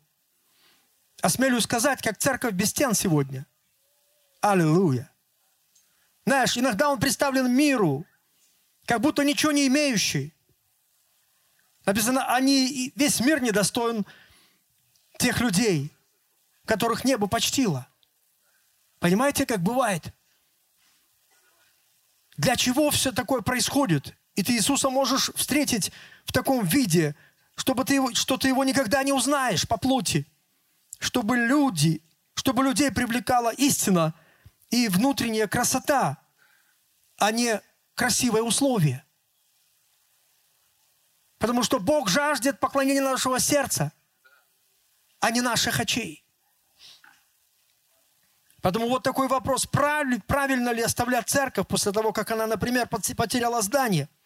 осмелюсь 1.22 1.64
сказать, 1.64 2.02
как 2.02 2.18
церковь 2.18 2.54
без 2.54 2.70
стен 2.70 2.94
сегодня. 2.94 3.46
Аллилуйя. 4.42 5.12
Знаешь, 6.26 6.58
иногда 6.58 6.90
он 6.90 7.00
представлен 7.00 7.52
миру, 7.52 8.06
как 8.86 9.02
будто 9.02 9.24
ничего 9.24 9.52
не 9.52 9.68
имеющий. 9.68 10.34
Написано, 11.86 12.34
они, 12.34 12.92
весь 12.96 13.20
мир 13.22 13.42
недостоин 13.42 14.06
тех 15.18 15.40
людей, 15.40 15.92
которых 16.66 17.06
небо 17.06 17.28
почтило. 17.28 17.88
Понимаете, 19.00 19.46
как 19.46 19.62
бывает? 19.62 20.14
Для 22.36 22.56
чего 22.56 22.92
все 22.92 23.12
такое 23.12 23.42
происходит? 23.42 24.16
И 24.36 24.44
ты 24.44 24.54
Иисуса 24.54 24.90
можешь 24.90 25.32
встретить 25.34 25.92
в 26.28 26.34
таком 26.34 26.66
виде, 26.66 27.16
чтобы 27.56 27.86
ты 27.86 27.96
его, 27.96 28.14
что 28.14 28.38
ты 28.38 28.50
его 28.50 28.64
никогда 28.64 29.02
не 29.04 29.14
узнаешь 29.14 29.68
по 29.68 29.78
плоти. 29.78 30.28
Чтобы 31.00 31.38
люди, 31.38 32.04
чтобы 32.34 32.64
людей 32.64 32.92
привлекала 32.92 33.54
истина 33.54 34.14
и 34.70 34.90
внутренняя 34.90 35.48
красота, 35.48 36.18
а 37.18 37.32
не 37.32 37.62
красивое 37.96 38.42
условие. 38.42 39.04
Потому 41.38 41.64
что 41.64 41.80
Бог 41.80 42.10
жаждет 42.10 42.60
поклонения 42.60 43.02
нашего 43.02 43.40
сердца, 43.40 43.94
а 45.20 45.32
не 45.32 45.42
наших 45.42 45.80
очей. 45.80 46.26
Поэтому 48.62 48.90
вот 48.90 49.04
такой 49.04 49.28
вопрос, 49.28 49.66
правильно 49.66 50.72
ли 50.72 50.82
оставлять 50.82 51.30
церковь 51.30 51.68
после 51.68 51.92
того, 51.92 52.12
как 52.12 52.32
она, 52.32 52.48
например, 52.48 52.88
потеряла 52.90 53.62
здание– 53.62 54.10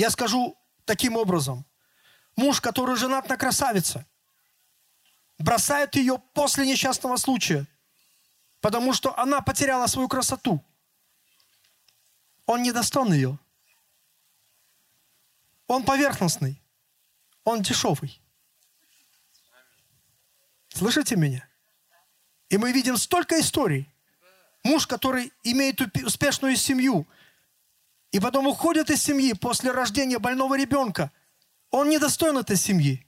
я 0.00 0.08
скажу 0.08 0.56
таким 0.84 1.16
образом. 1.16 1.64
Муж, 2.36 2.60
который 2.60 2.96
женат 2.96 3.28
на 3.28 3.36
красавице, 3.36 4.06
бросают 5.38 5.96
ее 5.96 6.18
после 6.34 6.66
несчастного 6.66 7.16
случая, 7.16 7.66
потому 8.60 8.92
что 8.92 9.18
она 9.18 9.40
потеряла 9.40 9.86
свою 9.86 10.08
красоту. 10.08 10.64
Он 12.46 12.62
не 12.62 12.72
достоин 12.72 13.12
ее. 13.12 13.38
Он 15.66 15.84
поверхностный. 15.84 16.60
Он 17.44 17.62
дешевый. 17.62 18.20
Слышите 20.68 21.16
меня? 21.16 21.46
И 22.48 22.58
мы 22.58 22.72
видим 22.72 22.96
столько 22.96 23.38
историй. 23.40 23.88
Муж, 24.64 24.86
который 24.86 25.32
имеет 25.42 25.80
успешную 26.04 26.56
семью, 26.56 27.06
и 28.12 28.18
потом 28.18 28.46
уходит 28.46 28.90
из 28.90 29.02
семьи 29.02 29.32
после 29.32 29.70
рождения 29.70 30.18
больного 30.18 30.58
ребенка, 30.58 31.12
он 31.70 31.88
не 31.88 31.98
достоин 31.98 32.38
этой 32.38 32.56
семьи. 32.56 33.06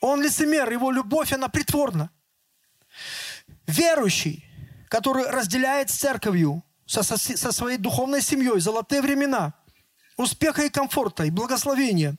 Он 0.00 0.22
лицемер, 0.22 0.70
его 0.70 0.90
любовь, 0.90 1.32
она 1.32 1.48
притворна. 1.48 2.10
Верующий, 3.66 4.44
который 4.88 5.28
разделяет 5.28 5.90
с 5.90 5.96
церковью, 5.96 6.62
со, 6.86 7.02
со, 7.02 7.18
со 7.18 7.52
своей 7.52 7.76
духовной 7.76 8.22
семьей 8.22 8.60
золотые 8.60 9.02
времена, 9.02 9.52
успеха 10.16 10.62
и 10.62 10.70
комфорта, 10.70 11.24
и 11.24 11.30
благословения, 11.30 12.16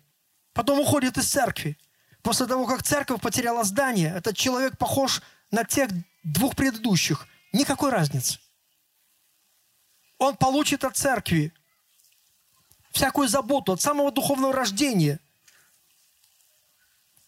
потом 0.54 0.80
уходит 0.80 1.18
из 1.18 1.30
церкви. 1.30 1.78
После 2.22 2.46
того, 2.46 2.68
как 2.68 2.84
церковь 2.84 3.22
потеряла 3.22 3.64
здание, 3.64 4.14
этот 4.16 4.38
человек 4.38 4.78
похож 4.78 5.22
на 5.50 5.64
тех 5.64 5.90
двух 6.24 6.56
предыдущих. 6.56 7.28
Никакой 7.54 7.90
разницы. 7.90 8.40
Он 10.20 10.36
получит 10.36 10.84
от 10.84 10.96
церкви 10.96 11.54
всякую 12.92 13.28
заботу 13.28 13.72
от 13.72 13.82
самого 13.82 14.12
духовного 14.12 14.54
рождения. 14.54 15.20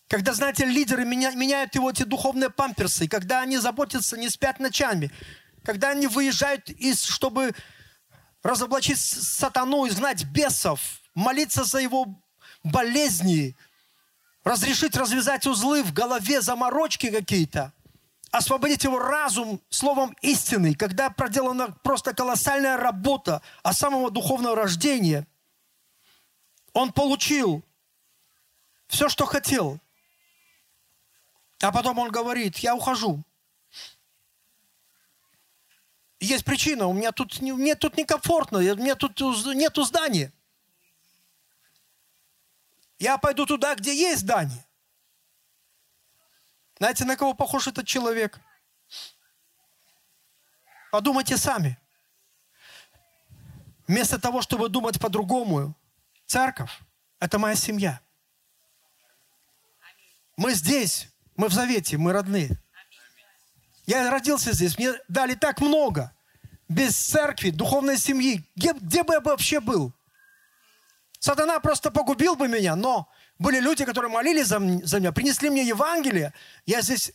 Когда, 0.07 0.33
знаете, 0.33 0.65
лидеры 0.65 1.05
меня, 1.05 1.31
меняют 1.31 1.73
его 1.73 1.89
эти 1.89 2.03
духовные 2.03 2.49
памперсы, 2.49 3.07
когда 3.07 3.41
они 3.41 3.57
заботятся, 3.57 4.17
не 4.17 4.29
спят 4.29 4.59
ночами, 4.59 5.09
когда 5.63 5.89
они 5.89 6.07
выезжают, 6.07 6.69
из, 6.69 7.01
чтобы 7.03 7.55
разоблачить 8.43 8.99
сатану, 8.99 9.87
изгнать 9.87 10.25
бесов, 10.25 10.81
молиться 11.15 11.63
за 11.63 11.79
его 11.79 12.21
болезни, 12.63 13.55
разрешить 14.43 14.97
развязать 14.97 15.47
узлы 15.47 15.81
в 15.83 15.93
голове, 15.93 16.41
заморочки 16.41 17.09
какие-то, 17.09 17.71
освободить 18.31 18.85
его 18.85 18.97
разум 18.97 19.61
словом 19.69 20.15
истины, 20.21 20.73
когда 20.73 21.09
проделана 21.09 21.71
просто 21.83 22.13
колоссальная 22.13 22.77
работа 22.77 23.41
о 23.61 23.73
самого 23.73 24.09
духовного 24.09 24.55
рождения, 24.55 25.27
он 26.73 26.93
получил 26.93 27.61
все, 28.87 29.09
что 29.09 29.25
хотел. 29.25 29.79
А 31.61 31.71
потом 31.71 31.99
он 31.99 32.09
говорит, 32.09 32.57
я 32.59 32.73
ухожу. 32.73 33.21
Есть 36.21 36.45
причина, 36.45 36.87
у 36.87 36.93
меня 36.93 37.11
тут, 37.11 37.41
мне 37.41 37.75
тут 37.75 37.97
некомфортно, 37.97 38.59
у 38.59 38.75
меня 38.75 38.95
тут 38.95 39.19
нету 39.19 39.83
здания. 39.83 40.31
Я 42.99 43.17
пойду 43.17 43.45
туда, 43.45 43.75
где 43.75 43.93
есть 43.93 44.21
здание. 44.21 44.63
Знаете, 46.81 47.05
на 47.05 47.15
кого 47.15 47.35
похож 47.35 47.67
этот 47.67 47.85
человек? 47.85 48.39
Подумайте 50.91 51.37
сами. 51.37 51.77
Вместо 53.85 54.19
того, 54.19 54.41
чтобы 54.41 54.67
думать 54.67 54.99
по-другому, 54.99 55.75
церковь– 56.25 56.71
это 57.19 57.37
моя 57.37 57.53
семья. 57.53 58.01
Мы 60.37 60.55
здесь, 60.55 61.09
мы 61.35 61.49
в 61.49 61.53
завете, 61.53 61.97
мы 61.97 62.13
родные. 62.13 62.59
Я 63.85 64.09
родился 64.09 64.51
здесь, 64.51 64.75
мне 64.75 64.91
дали 65.07 65.35
так 65.35 65.61
много. 65.61 66.11
Без 66.67 66.97
церкви, 66.97 67.51
духовной 67.51 67.99
семьи, 67.99 68.43
где, 68.55 68.73
где 68.73 69.03
бы 69.03 69.13
я 69.13 69.19
вообще 69.19 69.59
был? 69.59 69.93
Сатана 71.19 71.59
просто 71.59 71.91
погубил 71.91 72.35
бы 72.35 72.47
меня, 72.47 72.75
но 72.75 73.07
были 73.41 73.59
люди, 73.59 73.85
которые 73.85 74.11
молились 74.11 74.47
за, 74.47 74.59
за 74.85 74.99
меня, 74.99 75.11
принесли 75.11 75.49
мне 75.49 75.63
Евангелие. 75.63 76.31
Я 76.65 76.81
здесь 76.81 77.11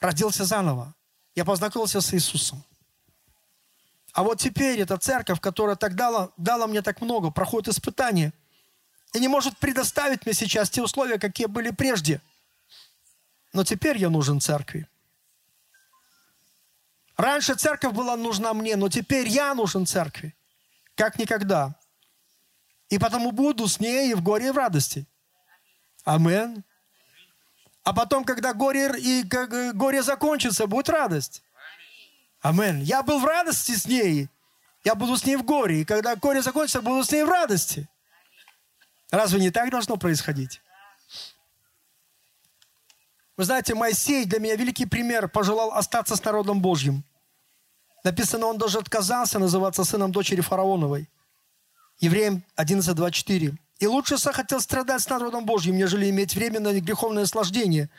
родился 0.00 0.44
заново. 0.44 0.94
Я 1.34 1.44
познакомился 1.44 2.00
с 2.00 2.14
Иисусом. 2.14 2.64
А 4.14 4.22
вот 4.22 4.40
теперь 4.40 4.80
эта 4.80 4.96
церковь, 4.96 5.40
которая 5.40 5.76
так 5.76 5.94
дала, 5.94 6.32
дала 6.38 6.66
мне 6.66 6.80
так 6.80 7.02
много, 7.02 7.30
проходит 7.30 7.68
испытания 7.68 8.32
и 9.12 9.20
не 9.20 9.28
может 9.28 9.58
предоставить 9.58 10.24
мне 10.24 10.34
сейчас 10.34 10.70
те 10.70 10.82
условия, 10.82 11.18
какие 11.18 11.46
были 11.46 11.70
прежде. 11.70 12.22
Но 13.52 13.62
теперь 13.62 13.98
я 13.98 14.08
нужен 14.08 14.40
церкви. 14.40 14.88
Раньше 17.16 17.54
церковь 17.56 17.92
была 17.92 18.16
нужна 18.16 18.54
мне, 18.54 18.76
но 18.76 18.88
теперь 18.88 19.28
я 19.28 19.54
нужен 19.54 19.84
церкви, 19.84 20.34
как 20.94 21.18
никогда. 21.18 21.78
И 22.88 22.98
потому 22.98 23.32
буду 23.32 23.68
с 23.68 23.80
ней 23.80 24.10
и 24.10 24.14
в 24.14 24.22
горе, 24.22 24.48
и 24.48 24.50
в 24.50 24.56
радости. 24.56 25.06
Амен. 26.04 26.64
А 27.84 27.92
потом, 27.92 28.24
когда 28.24 28.52
горе, 28.54 28.92
и, 28.98 29.22
горе 29.72 30.02
закончится, 30.02 30.66
будет 30.66 30.88
радость. 30.88 31.42
Амен. 32.40 32.80
Я 32.80 33.02
был 33.02 33.18
в 33.18 33.24
радости 33.24 33.72
с 33.72 33.86
ней, 33.86 34.28
я 34.84 34.94
буду 34.94 35.16
с 35.16 35.24
ней 35.24 35.36
в 35.36 35.44
горе. 35.44 35.80
И 35.80 35.84
когда 35.84 36.16
горе 36.16 36.42
закончится, 36.42 36.80
буду 36.80 37.04
с 37.04 37.10
ней 37.10 37.24
в 37.24 37.28
радости. 37.28 37.88
Разве 39.10 39.40
не 39.40 39.50
так 39.50 39.70
должно 39.70 39.96
происходить? 39.96 40.60
Вы 43.36 43.44
знаете, 43.44 43.74
Моисей 43.74 44.24
для 44.24 44.40
меня 44.40 44.56
великий 44.56 44.86
пример, 44.86 45.28
пожелал 45.28 45.72
остаться 45.72 46.16
с 46.16 46.24
народом 46.24 46.60
Божьим. 46.60 47.04
Написано, 48.02 48.46
он 48.46 48.58
даже 48.58 48.78
отказался 48.78 49.38
называться 49.38 49.84
сыном 49.84 50.10
дочери 50.12 50.40
фараоновой. 50.40 51.08
Евреям 52.00 52.44
11.24. 52.56 53.56
«И 53.78 53.86
лучше 53.86 54.16
захотел 54.16 54.60
страдать 54.60 55.02
с 55.02 55.08
народом 55.08 55.44
Божьим, 55.44 55.76
нежели 55.76 56.10
иметь 56.10 56.34
временное 56.34 56.80
греховное 56.80 57.22
наслаждение. 57.22 57.90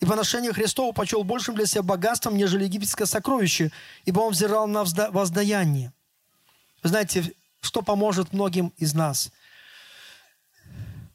И 0.00 0.06
поношение 0.06 0.52
Христова 0.52 0.92
почел 0.92 1.24
большим 1.24 1.54
для 1.54 1.66
себя 1.66 1.82
богатством, 1.82 2.36
нежели 2.36 2.64
египетское 2.64 3.06
сокровище, 3.06 3.70
ибо 4.04 4.20
он 4.20 4.32
взирал 4.32 4.66
на 4.66 4.84
воздаяние». 5.10 5.92
Вы 6.82 6.90
знаете, 6.90 7.32
что 7.62 7.80
поможет 7.80 8.32
многим 8.34 8.72
из 8.76 8.92
нас? 8.92 9.32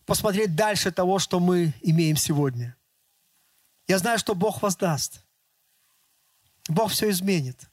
Посмотреть 0.07 0.55
дальше 0.55 0.91
того, 0.91 1.19
что 1.19 1.39
мы 1.39 1.73
имеем 1.81 2.17
сегодня. 2.17 2.75
Я 3.87 3.99
знаю, 3.99 4.17
что 4.17 4.33
Бог 4.33 4.63
воздаст. 4.63 5.21
Бог 6.67 6.91
все 6.91 7.11
изменит, 7.11 7.69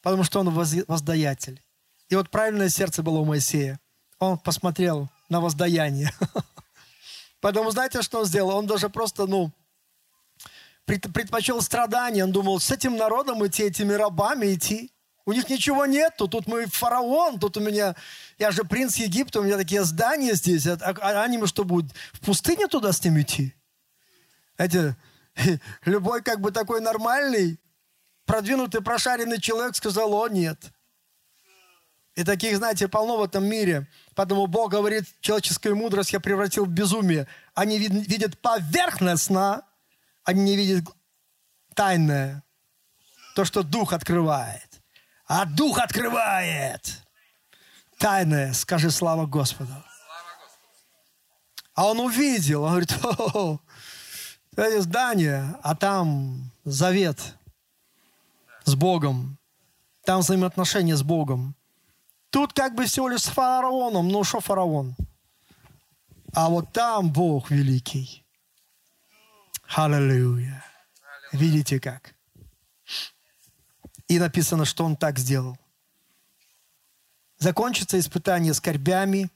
потому 0.00 0.24
что 0.24 0.40
Он 0.40 0.50
воздаятель. 0.50 1.62
И 2.08 2.14
вот 2.16 2.30
правильное 2.30 2.70
сердце 2.70 3.02
было 3.02 3.18
у 3.18 3.26
Моисея. 3.26 3.78
Он 4.18 4.38
посмотрел 4.38 5.08
на 5.28 5.40
воздаяние. 5.40 6.12
Поэтому 7.40 7.70
знаете, 7.70 8.02
что 8.02 8.20
он 8.20 8.24
сделал? 8.24 8.56
Он 8.56 8.66
даже 8.66 8.88
просто, 8.88 9.26
ну, 9.26 9.52
предпочел 10.84 11.60
страдания. 11.60 12.24
Он 12.24 12.32
думал, 12.32 12.60
с 12.60 12.70
этим 12.70 12.96
народом 12.96 13.46
идти, 13.46 13.64
этими 13.64 13.92
рабами 13.92 14.54
идти. 14.54 14.90
У 15.26 15.32
них 15.32 15.48
ничего 15.48 15.86
нету. 15.86 16.28
Тут 16.28 16.46
мы 16.46 16.66
фараон, 16.66 17.38
тут 17.38 17.56
у 17.56 17.60
меня... 17.60 17.94
Я 18.38 18.52
же 18.52 18.64
принц 18.64 18.96
Египта, 18.96 19.40
у 19.40 19.42
меня 19.42 19.56
такие 19.56 19.84
здания 19.84 20.34
здесь. 20.34 20.66
А, 20.66 20.76
а 20.80 21.22
они 21.22 21.44
что 21.46 21.64
будут? 21.64 21.92
В 22.12 22.20
пустыне 22.20 22.68
туда 22.68 22.92
с 22.92 23.04
ним 23.04 23.20
идти? 23.20 23.54
Знаете, 24.56 24.96
Любой 25.84 26.22
как 26.22 26.40
бы 26.40 26.50
такой 26.50 26.80
нормальный, 26.80 27.58
продвинутый, 28.24 28.82
прошаренный 28.82 29.40
человек 29.40 29.76
сказал, 29.76 30.12
о, 30.14 30.28
нет. 30.28 30.58
И 32.14 32.24
таких, 32.24 32.56
знаете, 32.56 32.88
полно 32.88 33.18
в 33.18 33.22
этом 33.22 33.44
мире. 33.44 33.86
Поэтому 34.16 34.46
Бог 34.46 34.70
говорит, 34.70 35.04
человеческую 35.20 35.76
мудрость 35.76 36.14
я 36.14 36.20
превратил 36.20 36.64
в 36.64 36.70
безумие. 36.70 37.28
Они 37.54 37.78
видят 37.78 38.38
поверхностно, 38.40 39.62
они 40.24 40.42
не 40.42 40.56
видят 40.56 40.84
тайное. 41.74 42.42
То, 43.34 43.44
что 43.44 43.62
Дух 43.62 43.92
открывает. 43.92 44.80
А 45.26 45.44
Дух 45.44 45.78
открывает. 45.78 47.02
Тайное, 47.98 48.54
скажи 48.54 48.90
слава 48.90 49.26
Господу. 49.26 49.74
А 51.74 51.86
он 51.86 52.00
увидел, 52.00 52.62
он 52.62 52.70
говорит, 52.70 52.94
о, 53.04 53.60
это 54.56 54.80
здание, 54.80 55.58
а 55.62 55.76
там 55.76 56.50
завет 56.64 57.18
с 58.64 58.74
Богом. 58.74 59.36
Там 60.06 60.20
взаимоотношения 60.20 60.96
с 60.96 61.02
Богом. 61.02 61.54
Тут 62.36 62.52
как 62.52 62.74
бы 62.74 62.84
всего 62.84 63.08
лишь 63.08 63.22
с 63.22 63.28
фараоном. 63.28 64.08
Ну, 64.08 64.22
что 64.22 64.40
фараон? 64.40 64.94
А 66.34 66.50
вот 66.50 66.70
там 66.70 67.10
Бог 67.10 67.50
великий. 67.50 68.26
Аллилуйя. 69.74 70.62
Видите 71.32 71.80
как? 71.80 72.14
И 74.08 74.18
написано, 74.18 74.66
что 74.66 74.84
он 74.84 74.96
так 74.96 75.18
сделал. 75.18 75.56
Закончится 77.38 77.98
испытание 77.98 78.52
скорбями, 78.52 79.30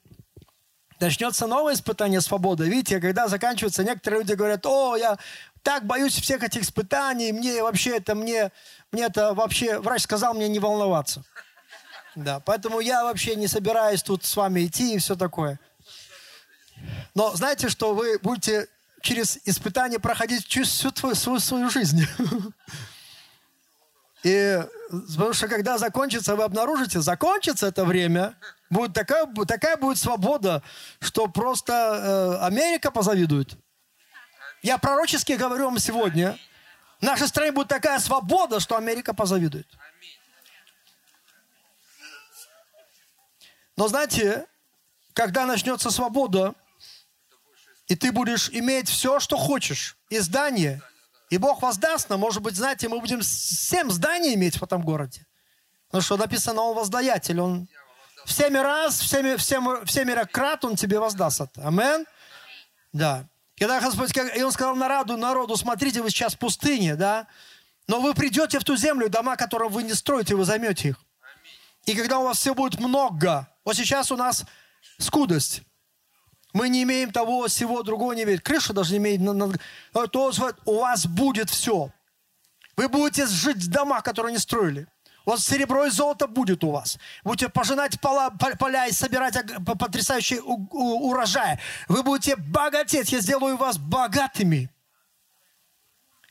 начнется 1.01 1.47
новое 1.47 1.73
испытание 1.73 2.21
свободы. 2.21 2.69
Видите, 2.69 3.01
когда 3.01 3.29
заканчивается, 3.29 3.83
некоторые 3.83 4.21
люди 4.21 4.35
говорят, 4.35 4.67
о, 4.67 4.97
я 4.97 5.19
так 5.63 5.87
боюсь 5.87 6.21
всех 6.21 6.43
этих 6.43 6.65
испытаний, 6.65 7.33
мне 7.33 7.63
вообще 7.63 7.97
это, 7.97 8.15
мне, 8.15 8.53
мне 8.93 9.05
это 9.05 9.33
вообще, 9.33 9.79
врач 9.79 10.03
сказал 10.03 10.35
мне 10.35 10.49
не 10.51 10.59
волноваться. 10.59 11.25
Да, 12.16 12.40
поэтому 12.40 12.81
я 12.81 13.05
вообще 13.05 13.37
не 13.37 13.46
собираюсь 13.46 14.03
тут 14.03 14.25
с 14.25 14.37
вами 14.37 14.66
идти 14.66 14.94
и 14.94 14.99
все 14.99 15.14
такое. 15.14 15.59
Но 17.14 17.35
знаете, 17.37 17.68
что 17.68 17.94
вы 17.94 18.18
будете 18.18 18.68
через 19.01 19.38
испытание 19.44 19.99
проходить 19.99 20.46
всю 20.46 20.90
твою, 20.90 21.14
свою, 21.14 21.40
свою 21.40 21.70
жизнь. 21.70 22.07
И 24.23 24.62
потому 24.90 25.33
что 25.33 25.49
когда 25.49 25.79
закончится, 25.79 26.37
вы 26.37 26.44
обнаружите, 26.44 27.01
закончится 27.01 27.68
это 27.68 27.87
время, 27.87 28.35
будет 28.68 28.92
такая, 28.92 29.27
такая 29.49 29.77
будет 29.79 29.96
свобода, 29.96 30.62
что 31.01 31.27
просто 31.27 31.73
э, 32.42 32.44
Америка 32.44 32.90
позавидует. 32.90 33.57
Я 34.62 34.77
пророчески 34.77 35.33
говорю 35.33 35.66
вам 35.66 35.79
сегодня, 35.79 36.38
в 37.01 37.03
нашей 37.03 37.29
стране 37.29 37.53
будет 37.53 37.68
такая 37.68 37.99
свобода, 37.99 38.61
что 38.61 38.77
Америка 38.77 39.14
позавидует. 39.14 39.66
Но 43.81 43.88
знаете, 43.88 44.45
когда 45.14 45.47
начнется 45.47 45.90
свобода, 45.90 46.55
и 47.87 47.97
ты 47.97 48.12
будешь 48.12 48.51
иметь 48.51 48.90
все, 48.90 49.19
что 49.21 49.38
хочешь, 49.38 49.97
и 50.11 50.19
здание, 50.19 50.83
и 51.31 51.38
Бог 51.38 51.62
воздаст 51.62 52.11
нам, 52.11 52.21
может 52.21 52.43
быть, 52.43 52.57
знаете, 52.57 52.90
мы 52.90 53.01
будем 53.01 53.23
семь 53.23 53.88
зданий 53.88 54.35
иметь 54.35 54.59
в 54.59 54.62
этом 54.62 54.83
городе. 54.83 55.27
Потому 55.87 56.03
что 56.03 56.19
написано, 56.19 56.61
он 56.61 56.77
воздаятель, 56.77 57.40
он 57.40 57.69
в 58.27 58.33
семь 58.33 58.55
раз, 58.55 59.01
в 59.01 59.09
семь, 59.09 59.38
в 59.38 59.90
семь, 59.90 60.27
крат 60.27 60.62
он 60.66 60.77
тебе 60.77 60.99
воздаст. 60.99 61.57
Амен? 61.57 62.05
Да. 62.93 63.25
Когда 63.59 63.81
Господь, 63.81 64.14
и 64.14 64.43
он 64.43 64.53
сказал 64.53 64.77
народу, 64.77 65.16
народу, 65.16 65.57
смотрите, 65.57 66.03
вы 66.03 66.11
сейчас 66.11 66.35
в 66.35 66.38
пустыне, 66.38 66.97
да, 66.97 67.29
но 67.88 67.99
вы 68.03 68.12
придете 68.12 68.59
в 68.59 68.64
ту 68.64 68.77
землю, 68.77 69.09
дома, 69.09 69.37
которые 69.37 69.71
вы 69.71 69.85
не 69.85 69.95
строите, 69.95 70.35
вы 70.35 70.45
займете 70.45 70.90
их. 70.90 70.97
И 71.87 71.95
когда 71.95 72.19
у 72.19 72.25
вас 72.25 72.37
все 72.37 72.55
будет 72.55 72.79
много, 72.79 73.49
вот 73.64 73.77
сейчас 73.77 74.11
у 74.11 74.16
нас 74.16 74.44
скудость, 74.99 75.62
мы 76.53 76.68
не 76.68 76.83
имеем 76.83 77.12
того, 77.12 77.46
всего, 77.46 77.83
другого 77.83 78.12
не 78.12 78.25
имеем. 78.25 78.40
Крыша 78.40 78.73
даже 78.73 78.92
не 78.92 78.99
имеет. 78.99 79.61
То 80.11 80.33
у 80.64 80.79
вас 80.81 81.07
будет 81.07 81.51
все. 81.51 81.92
Вы 82.77 82.88
будете 82.88 83.27
жить 83.27 83.59
в 83.59 83.70
домах, 83.70 84.03
которые 84.03 84.33
не 84.33 84.38
строили. 84.38 84.87
Вас 85.27 85.44
серебро 85.44 85.85
и 85.85 85.90
золото 85.90 86.27
будет 86.27 86.64
у 86.64 86.70
вас. 86.70 86.99
Будете 87.23 87.49
пожинать 87.51 88.01
поля, 88.01 88.31
поля 88.59 88.87
и 88.88 88.92
собирать 88.92 89.37
потрясающий 89.64 90.40
урожай. 90.40 91.61
Вы 91.88 92.03
будете 92.03 92.37
богатеть. 92.37 93.12
Я 93.12 93.20
сделаю 93.20 93.57
вас 93.57 93.79
богатыми. 93.79 94.70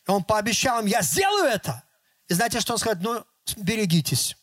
И 0.08 0.12
он 0.12 0.24
пообещал 0.24 0.82
им, 0.82 0.88
я 0.88 1.02
сделаю 1.04 1.46
это. 1.46 1.84
И 2.28 2.34
знаете, 2.34 2.60
что 2.60 2.74
он 2.74 2.80
сказал? 2.80 3.00
Ну, 3.02 3.24
берегитесь. 3.58 4.36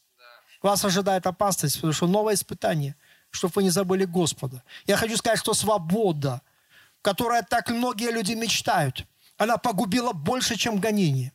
Вас 0.66 0.84
ожидает 0.84 1.26
опасность, 1.26 1.76
потому 1.76 1.92
что 1.92 2.06
новое 2.06 2.34
испытание– 2.34 2.96
чтобы 3.30 3.52
вы 3.56 3.62
не 3.62 3.70
забыли 3.70 4.04
Господа. 4.04 4.62
Я 4.86 4.96
хочу 4.96 5.16
сказать, 5.16 5.38
что 5.38 5.54
свобода, 5.54 6.40
которая 7.02 7.42
так 7.42 7.70
многие 7.70 8.10
люди 8.10 8.32
мечтают, 8.32 9.04
она 9.36 9.58
погубила 9.58 10.12
больше, 10.12 10.56
чем 10.56 10.80
гонение. 10.80 11.32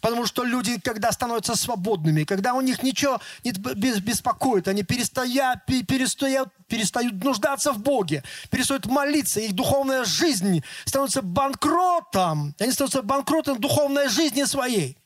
Потому 0.00 0.26
что 0.26 0.44
люди, 0.44 0.80
когда 0.80 1.12
становятся 1.12 1.54
свободными, 1.56 2.24
когда 2.24 2.54
у 2.54 2.60
них 2.60 2.82
ничего 2.82 3.20
не 3.44 3.52
беспокоит, 4.00 4.66
они 4.66 4.82
перестают, 4.82 5.64
перестают, 5.66 6.48
перестают 6.66 7.22
нуждаться 7.24 7.72
в 7.72 7.78
Боге, 7.78 8.24
перестают 8.50 8.86
молиться, 8.86 9.40
их 9.40 9.52
духовная 9.52 10.04
жизнь 10.04 10.62
становится 10.84 11.22
банкротом. 11.22 12.54
Они 12.58 12.72
становятся 12.72 13.02
банкротом 13.02 13.60
духовной 13.60 14.08
жизни 14.08 14.44
своей. 14.44 14.96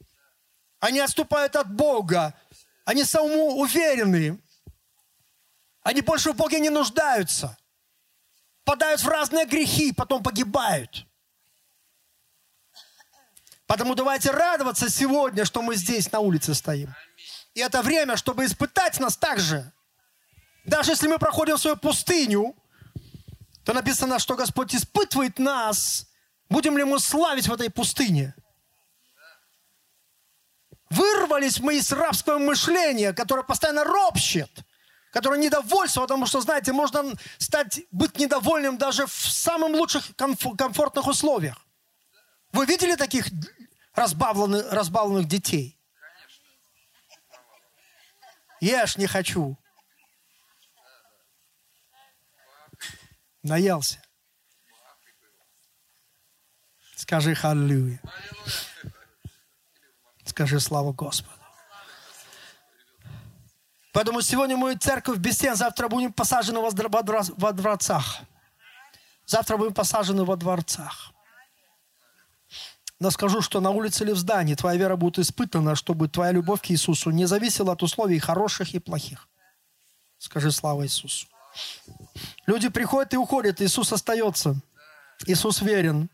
Они 0.81 1.01
отступают 1.01 1.57
от 1.57 1.75
Бога. 1.75 2.35
Они 2.87 3.05
самоуверены. 3.05 4.41
Они 5.83 6.01
больше 6.03 6.33
в 6.33 6.37
Боге 6.37 6.61
не 6.61 6.71
нуждаются. 6.71 7.59
Падают 8.65 9.03
в 9.03 9.09
разные 9.09 9.45
грехи, 9.45 9.93
потом 9.93 10.23
погибают. 10.23 11.05
Поэтому 13.67 13.97
давайте 13.97 14.31
радоваться 14.31 14.89
сегодня, 14.89 15.45
что 15.45 15.63
мы 15.63 15.75
здесь 15.75 16.11
на 16.13 16.21
улице 16.21 16.55
стоим. 16.55 16.95
И 17.55 17.61
это 17.61 17.83
время, 17.83 18.17
чтобы 18.17 18.45
испытать 18.45 19.01
нас 19.01 19.17
так 19.17 19.41
же. 19.41 19.73
Даже 20.65 20.93
если 20.93 21.09
мы 21.09 21.19
проходим 21.19 21.59
свою 21.59 21.77
пустыню, 21.77 22.55
то 23.65 23.73
написано, 23.73 24.21
что 24.21 24.37
Господь 24.37 24.77
испытывает 24.77 25.41
нас, 25.41 26.07
будем 26.49 26.79
ли 26.79 26.85
мы 26.85 27.01
славить 27.01 27.49
в 27.49 27.53
этой 27.53 27.69
пустыне. 27.69 28.35
Вырвались 30.91 31.61
мы 31.61 31.77
из 31.77 31.91
рабского 31.93 32.39
мышления, 32.39 33.13
которое 33.13 33.43
постоянно 33.43 33.85
ропщет– 33.85 34.51
которое 35.17 35.41
недовольство, 35.41 36.03
потому 36.03 36.27
что, 36.27 36.43
знаете, 36.43 36.75
можно 36.75 37.15
стать, 37.39 37.81
быть 37.91 38.19
недовольным 38.19 38.77
даже 38.77 39.07
в 39.07 39.13
самых 39.13 39.71
лучших 39.71 40.15
комфортных 40.15 41.07
условиях. 41.07 41.67
Вы 42.53 42.67
видели 42.67 42.97
таких 42.97 43.25
разбавленных, 43.95 44.71
разбавленных 44.71 45.27
детей? 45.27 45.81
Ешь 48.61 48.99
не 48.99 49.07
хочу. 49.07 49.57
Наелся. 53.43 54.03
Скажи 56.95 57.35
халлюя. 57.35 58.03
Скажи 60.37 60.61
слава 60.61 60.93
Господу. 60.93 61.33
Поэтому 63.95 64.21
сегодня 64.21 64.55
мы 64.59 64.75
церковь 64.77 65.17
без 65.17 65.37
стен, 65.37 65.57
завтра 65.57 65.89
будем 65.89 66.13
посажены 66.13 66.61
во 66.61 67.53
дворцах. 67.53 68.19
Завтра 69.25 69.57
будем 69.57 69.73
посажены 69.73 70.25
во 70.25 70.37
дворцах. 70.37 71.15
Но 73.01 73.11
скажу, 73.11 73.41
что 73.41 73.61
на 73.61 73.71
улице 73.71 74.05
или 74.05 74.13
в 74.13 74.19
здании 74.19 74.55
твоя 74.55 74.79
вера 74.79 74.97
будет 74.97 75.19
испытана, 75.21 75.75
чтобы 75.75 76.07
твоя 76.07 76.33
любовь 76.33 76.61
к 76.61 76.71
Иисусу 76.71 77.09
не 77.13 77.25
зависела 77.25 77.73
от 77.73 77.83
условий 77.83 78.19
хороших 78.19 78.75
и 78.75 78.79
плохих. 78.79 79.29
Скажи 80.19 80.51
слава 80.53 80.85
Иисусу. 80.85 81.29
Люди 82.45 82.69
приходят 82.69 83.15
и 83.15 83.17
уходят, 83.17 83.63
Иисус 83.63 83.91
остается. 83.91 84.61
Иисус 85.25 85.63
верен. 85.63 86.11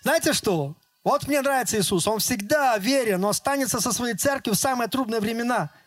Знаете 0.00 0.32
что? 0.32 0.74
Вот 1.06 1.26
мне 1.26 1.40
нравится 1.40 1.78
Иисус. 1.78 2.06
Он 2.06 2.18
всегда 2.18 2.76
верен, 2.76 3.20
но 3.22 3.30
останется 3.30 3.80
со 3.80 3.92
своей 3.92 4.14
церковью 4.14 4.56
в 4.56 4.60
самые 4.60 4.88
трудные 4.88 5.20
времена– 5.20 5.70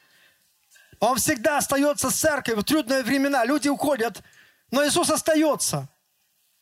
он 1.00 1.18
всегда 1.18 1.58
остается 1.58 2.10
с 2.10 2.16
церковью 2.16 2.62
в 2.62 2.66
трудные 2.66 3.04
времена. 3.04 3.46
Люди 3.46 3.70
уходят, 3.70 4.22
но 4.70 4.86
Иисус 4.86 5.10
остается. 5.10 5.88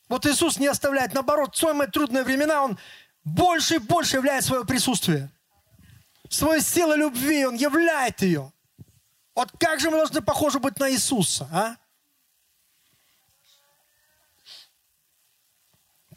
Вот 0.10 0.26
Иисус 0.26 0.60
не 0.60 0.68
оставляет. 0.68 1.14
Наоборот, 1.14 1.56
в 1.56 1.58
самые 1.58 1.90
трудные 1.90 2.24
времена 2.24 2.64
Он 2.64 2.78
больше 3.24 3.76
и 3.76 3.80
больше 3.80 4.18
являет 4.18 4.46
свое 4.46 4.64
присутствие. 4.64 5.30
Свою 6.30 6.62
силу 6.62 6.96
любви 6.96 7.46
Он 7.46 7.56
являет 7.56 8.22
ее. 8.22 8.52
Вот 9.34 9.52
как 9.60 9.80
же 9.80 9.90
мы 9.90 9.98
должны 9.98 10.22
похожи 10.22 10.60
быть 10.60 10.80
на 10.80 10.92
Иисуса, 10.92 11.48
а? 11.52 11.76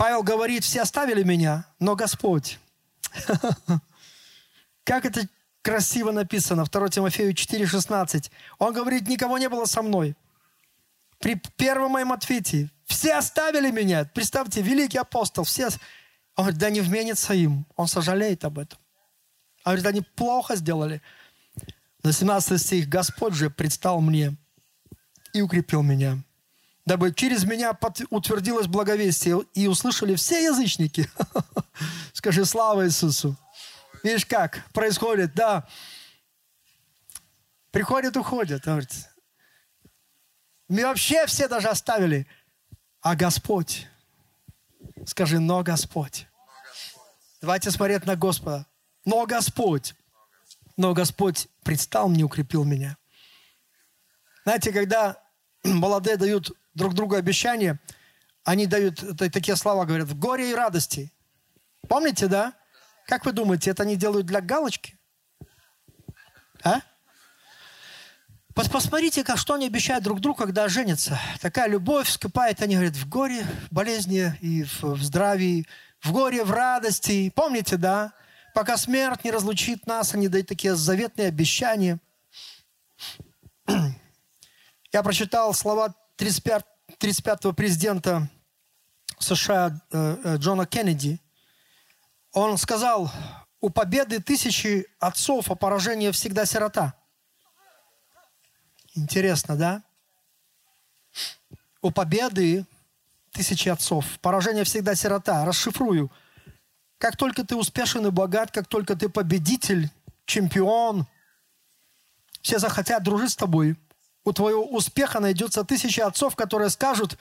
Павел 0.00 0.22
говорит, 0.22 0.64
все 0.64 0.80
оставили 0.80 1.22
меня, 1.22 1.66
но 1.78 1.94
Господь. 1.94 2.58
Как 4.84 5.04
это 5.04 5.28
красиво 5.60 6.10
написано, 6.10 6.64
2 6.64 6.88
Тимофею 6.88 7.34
4,16. 7.34 8.30
Он 8.58 8.72
говорит, 8.72 9.06
никого 9.08 9.36
не 9.36 9.50
было 9.50 9.66
со 9.66 9.82
мной. 9.82 10.16
При 11.18 11.34
первом 11.58 11.92
моем 11.92 12.12
ответе 12.12 12.70
все 12.86 13.12
оставили 13.12 13.70
меня. 13.70 14.06
Представьте, 14.06 14.62
великий 14.62 14.96
апостол, 14.96 15.44
все... 15.44 15.68
Он 16.34 16.44
говорит, 16.44 16.58
да 16.58 16.70
не 16.70 16.80
вменится 16.80 17.34
им. 17.34 17.66
Он 17.76 17.86
сожалеет 17.86 18.42
об 18.46 18.58
этом. 18.58 18.78
Он 19.66 19.74
говорит, 19.74 19.86
они 19.86 20.00
плохо 20.00 20.56
сделали. 20.56 21.02
На 22.02 22.12
17 22.12 22.58
стих, 22.58 22.88
Господь 22.88 23.34
же 23.34 23.50
предстал 23.50 24.00
мне 24.00 24.34
и 25.34 25.42
укрепил 25.42 25.82
меня, 25.82 26.22
дабы 26.84 27.12
через 27.12 27.44
меня 27.44 27.76
утвердилось 28.10 28.66
благовестие 28.66 29.42
и 29.54 29.66
услышали 29.66 30.14
все 30.14 30.44
язычники. 30.44 31.10
Скажи, 32.12 32.44
слава 32.44 32.86
Иисусу. 32.86 33.36
Видишь, 34.02 34.26
как 34.26 34.64
происходит, 34.72 35.34
да. 35.34 35.68
Приходят, 37.70 38.16
уходят. 38.16 38.64
Говорит, 38.64 38.90
мы 40.68 40.84
вообще 40.84 41.26
все 41.26 41.48
даже 41.48 41.68
оставили. 41.68 42.26
А 43.02 43.16
Господь, 43.16 43.86
скажи, 45.06 45.38
но 45.38 45.62
Господь. 45.62 46.26
Давайте 47.40 47.70
смотреть 47.70 48.04
на 48.06 48.16
Господа. 48.16 48.66
Но 49.04 49.24
Господь. 49.26 49.94
Но 50.76 50.92
Господь 50.94 51.48
предстал 51.62 52.08
мне, 52.08 52.24
укрепил 52.24 52.64
меня. 52.64 52.96
Знаете, 54.44 54.72
когда 54.72 55.22
молодые 55.64 56.16
дают 56.16 56.52
друг 56.74 56.94
другу 56.94 57.16
обещания, 57.16 57.78
они 58.44 58.66
дают 58.66 59.02
такие 59.18 59.56
слова, 59.56 59.84
говорят, 59.84 60.08
в 60.08 60.18
горе 60.18 60.50
и 60.50 60.54
радости. 60.54 61.12
Помните, 61.88 62.26
да? 62.26 62.54
Как 63.06 63.24
вы 63.26 63.32
думаете, 63.32 63.70
это 63.70 63.82
они 63.82 63.96
делают 63.96 64.26
для 64.26 64.40
галочки? 64.40 64.96
А? 66.62 66.80
Посмотрите, 68.54 69.24
как 69.24 69.38
что 69.38 69.54
они 69.54 69.66
обещают 69.66 70.04
друг 70.04 70.20
другу, 70.20 70.38
когда 70.38 70.68
женятся. 70.68 71.18
Такая 71.40 71.68
любовь 71.68 72.08
вскипает, 72.08 72.60
они 72.62 72.74
говорят, 72.74 72.96
в 72.96 73.08
горе, 73.08 73.44
в 73.70 73.74
болезни 73.74 74.36
и 74.40 74.64
в, 74.64 74.82
в 74.82 75.02
здравии, 75.02 75.66
в 76.00 76.12
горе, 76.12 76.44
в 76.44 76.50
радости. 76.50 77.32
Помните, 77.34 77.76
да? 77.76 78.12
Пока 78.54 78.76
смерть 78.76 79.24
не 79.24 79.30
разлучит 79.30 79.86
нас, 79.86 80.14
они 80.14 80.28
дают 80.28 80.48
такие 80.48 80.74
заветные 80.74 81.28
обещания. 81.28 81.98
Я 84.92 85.02
прочитал 85.02 85.54
слова 85.54 85.94
35, 86.16 86.64
35-го 86.98 87.52
президента 87.52 88.28
США 89.18 89.80
э, 89.92 90.16
э, 90.24 90.36
Джона 90.36 90.66
Кеннеди. 90.66 91.20
Он 92.32 92.58
сказал, 92.58 93.12
у 93.60 93.70
победы 93.70 94.20
тысячи 94.20 94.86
отцов, 94.98 95.50
а 95.50 95.54
поражение 95.54 96.10
всегда 96.10 96.44
сирота. 96.44 96.94
Интересно, 98.94 99.56
да? 99.56 99.82
У 101.82 101.90
победы 101.92 102.66
тысячи 103.30 103.68
отцов, 103.68 104.18
поражение 104.20 104.64
всегда 104.64 104.94
сирота. 104.96 105.44
Расшифрую. 105.44 106.10
Как 106.98 107.16
только 107.16 107.44
ты 107.44 107.54
успешен 107.54 108.06
и 108.06 108.10
богат, 108.10 108.50
как 108.50 108.66
только 108.66 108.96
ты 108.96 109.08
победитель, 109.08 109.88
чемпион, 110.24 111.06
все 112.42 112.58
захотят 112.58 113.02
дружить 113.02 113.32
с 113.32 113.36
тобой. 113.36 113.76
У 114.24 114.32
твоего 114.32 114.64
успеха 114.66 115.20
найдется 115.20 115.64
тысяча 115.64 116.06
отцов, 116.06 116.36
которые 116.36 116.70
скажут, 116.70 117.18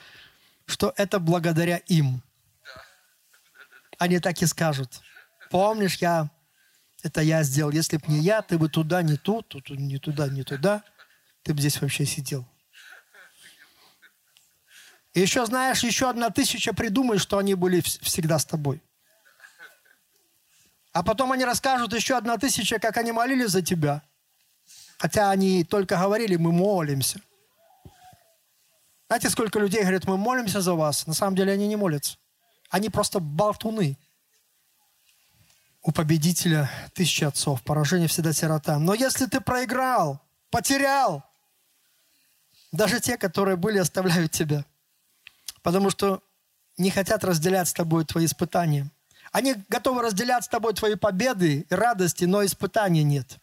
что 0.66 0.92
это 0.96 1.18
благодаря 1.18 1.78
им. 1.78 2.22
Они 3.98 4.18
так 4.18 4.40
и 4.42 4.46
скажут. 4.46 5.00
Помнишь, 5.50 5.96
я, 5.96 6.30
это 7.02 7.20
я 7.22 7.42
сделал. 7.42 7.70
Если 7.70 7.96
бы 7.96 8.04
не 8.08 8.20
я, 8.20 8.42
ты 8.42 8.58
бы 8.58 8.68
туда, 8.68 9.02
не 9.02 9.16
тут, 9.16 9.48
тут, 9.48 9.70
не 9.70 9.98
туда, 9.98 10.28
не 10.28 10.42
туда. 10.42 10.82
Ты 11.42 11.54
бы 11.54 11.60
здесь 11.60 11.80
вообще 11.80 12.04
сидел. 12.04 12.46
И 15.12 15.20
еще 15.20 15.44
знаешь, 15.44 15.82
еще 15.82 16.08
одна 16.08 16.30
тысяча 16.30 16.72
придумает, 16.72 17.20
что 17.20 17.38
они 17.38 17.54
были 17.54 17.80
всегда 17.80 18.38
с 18.38 18.44
тобой. 18.44 18.80
А 20.92 21.02
потом 21.02 21.32
они 21.32 21.44
расскажут 21.44 21.92
еще 21.92 22.16
одна 22.16 22.36
тысяча, 22.36 22.78
как 22.78 22.96
они 22.96 23.12
молились 23.12 23.50
за 23.50 23.62
тебя. 23.62 24.02
Хотя 25.00 25.30
они 25.30 25.64
только 25.64 25.96
говорили, 25.96 26.36
мы 26.36 26.52
молимся. 26.52 27.22
Знаете, 29.06 29.30
сколько 29.30 29.58
людей 29.58 29.80
говорят, 29.80 30.04
мы 30.04 30.18
молимся 30.18 30.60
за 30.60 30.74
вас. 30.74 31.06
На 31.06 31.14
самом 31.14 31.36
деле 31.36 31.54
они 31.54 31.66
не 31.68 31.76
молятся. 31.76 32.18
Они 32.68 32.90
просто 32.90 33.18
болтуны. 33.18 33.96
У 35.80 35.90
победителя 35.90 36.70
тысячи 36.92 37.24
отцов. 37.24 37.62
Поражение 37.62 38.08
всегда 38.08 38.34
сирота. 38.34 38.78
Но 38.78 38.92
если 38.92 39.24
ты 39.24 39.40
проиграл, 39.40 40.20
потерял, 40.50 41.24
даже 42.70 43.00
те, 43.00 43.16
которые 43.16 43.56
были, 43.56 43.78
оставляют 43.78 44.32
тебя. 44.32 44.66
Потому 45.62 45.88
что 45.88 46.22
не 46.76 46.90
хотят 46.90 47.24
разделять 47.24 47.68
с 47.68 47.72
тобой 47.72 48.04
твои 48.04 48.26
испытания. 48.26 48.90
Они 49.32 49.54
готовы 49.70 50.02
разделять 50.02 50.44
с 50.44 50.48
тобой 50.48 50.74
твои 50.74 50.96
победы 50.96 51.66
и 51.70 51.74
радости, 51.74 52.26
но 52.26 52.44
испытаний 52.44 53.02
нет. 53.02 53.38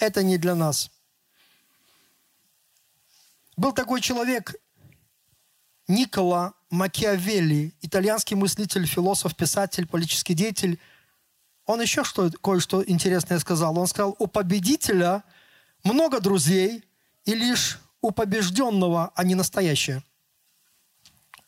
Это 0.00 0.22
не 0.22 0.38
для 0.38 0.54
нас. 0.54 0.90
Был 3.56 3.72
такой 3.72 4.00
человек 4.00 4.54
Никола 5.86 6.54
Макиавелли, 6.70 7.74
итальянский 7.82 8.36
мыслитель, 8.36 8.86
философ, 8.86 9.36
писатель, 9.36 9.86
политический 9.86 10.34
деятель. 10.34 10.80
Он 11.66 11.80
еще 11.80 12.04
что, 12.04 12.30
кое-что 12.30 12.82
интересное 12.84 13.38
сказал. 13.38 13.78
Он 13.78 13.86
сказал, 13.86 14.16
у 14.18 14.26
победителя 14.26 15.22
много 15.84 16.20
друзей, 16.20 16.84
и 17.24 17.34
лишь 17.34 17.78
у 18.00 18.10
побежденного 18.10 19.12
они 19.14 19.34
настоящие. 19.34 20.02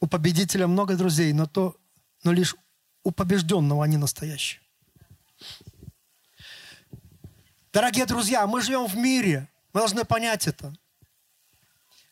У 0.01 0.07
победителя 0.07 0.67
много 0.67 0.95
друзей, 0.97 1.33
но, 1.33 1.47
то, 1.47 1.77
но 2.23 2.33
лишь 2.33 2.55
у 3.03 3.11
побежденного 3.11 3.85
они 3.85 3.97
настоящие. 3.97 4.61
Дорогие 7.73 8.07
друзья, 8.07 8.47
мы 8.47 8.63
живем 8.63 8.87
в 8.87 8.97
мире, 8.97 9.49
мы 9.73 9.81
должны 9.81 10.05
понять 10.05 10.47
это, 10.47 10.73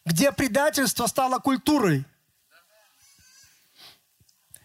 где 0.04 0.32
предательство 0.32 1.06
стало 1.06 1.38
культурой. 1.38 2.04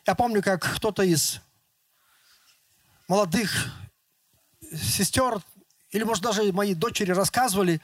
Я 0.06 0.16
помню, 0.16 0.42
как 0.42 0.62
кто-то 0.76 1.04
из 1.04 1.40
молодых 3.08 3.68
сестер, 4.62 5.42
или, 5.92 6.04
может, 6.04 6.24
даже 6.24 6.52
мои 6.52 6.74
дочери 6.74 7.12
рассказывали 7.12 7.82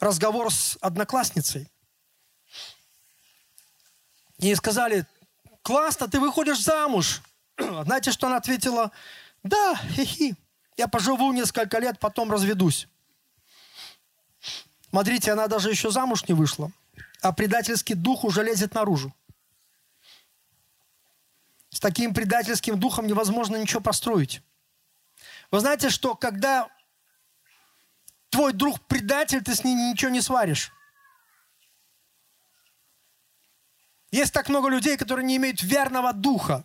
разговор 0.00 0.52
с 0.52 0.76
одноклассницей. 0.80 1.68
И 4.38 4.54
сказали, 4.54 5.06
классно, 5.62 6.08
ты 6.08 6.20
выходишь 6.20 6.62
замуж. 6.62 7.22
Знаете, 7.58 8.12
что 8.12 8.28
она 8.28 8.36
ответила? 8.36 8.92
Да, 9.42 9.76
хихи, 9.92 10.36
я 10.76 10.86
поживу 10.88 11.32
несколько 11.32 11.78
лет, 11.78 11.98
потом 11.98 12.30
разведусь. 12.30 12.86
Смотрите, 14.90 15.32
она 15.32 15.48
даже 15.48 15.70
еще 15.70 15.90
замуж 15.90 16.26
не 16.28 16.34
вышла, 16.34 16.70
а 17.20 17.32
предательский 17.32 17.94
дух 17.94 18.24
уже 18.24 18.42
лезет 18.42 18.74
наружу. 18.74 19.14
С 21.70 21.80
таким 21.80 22.14
предательским 22.14 22.78
духом 22.78 23.06
невозможно 23.06 23.56
ничего 23.56 23.80
построить. 23.80 24.42
Вы 25.50 25.60
знаете, 25.60 25.90
что 25.90 26.14
когда 26.14 26.68
твой 28.30 28.52
друг 28.52 28.80
предатель, 28.86 29.42
ты 29.42 29.54
с 29.54 29.64
ним 29.64 29.90
ничего 29.90 30.10
не 30.10 30.20
сваришь. 30.20 30.72
Есть 34.10 34.32
так 34.32 34.48
много 34.48 34.68
людей, 34.68 34.96
которые 34.96 35.26
не 35.26 35.36
имеют 35.36 35.62
верного 35.62 36.12
духа. 36.12 36.64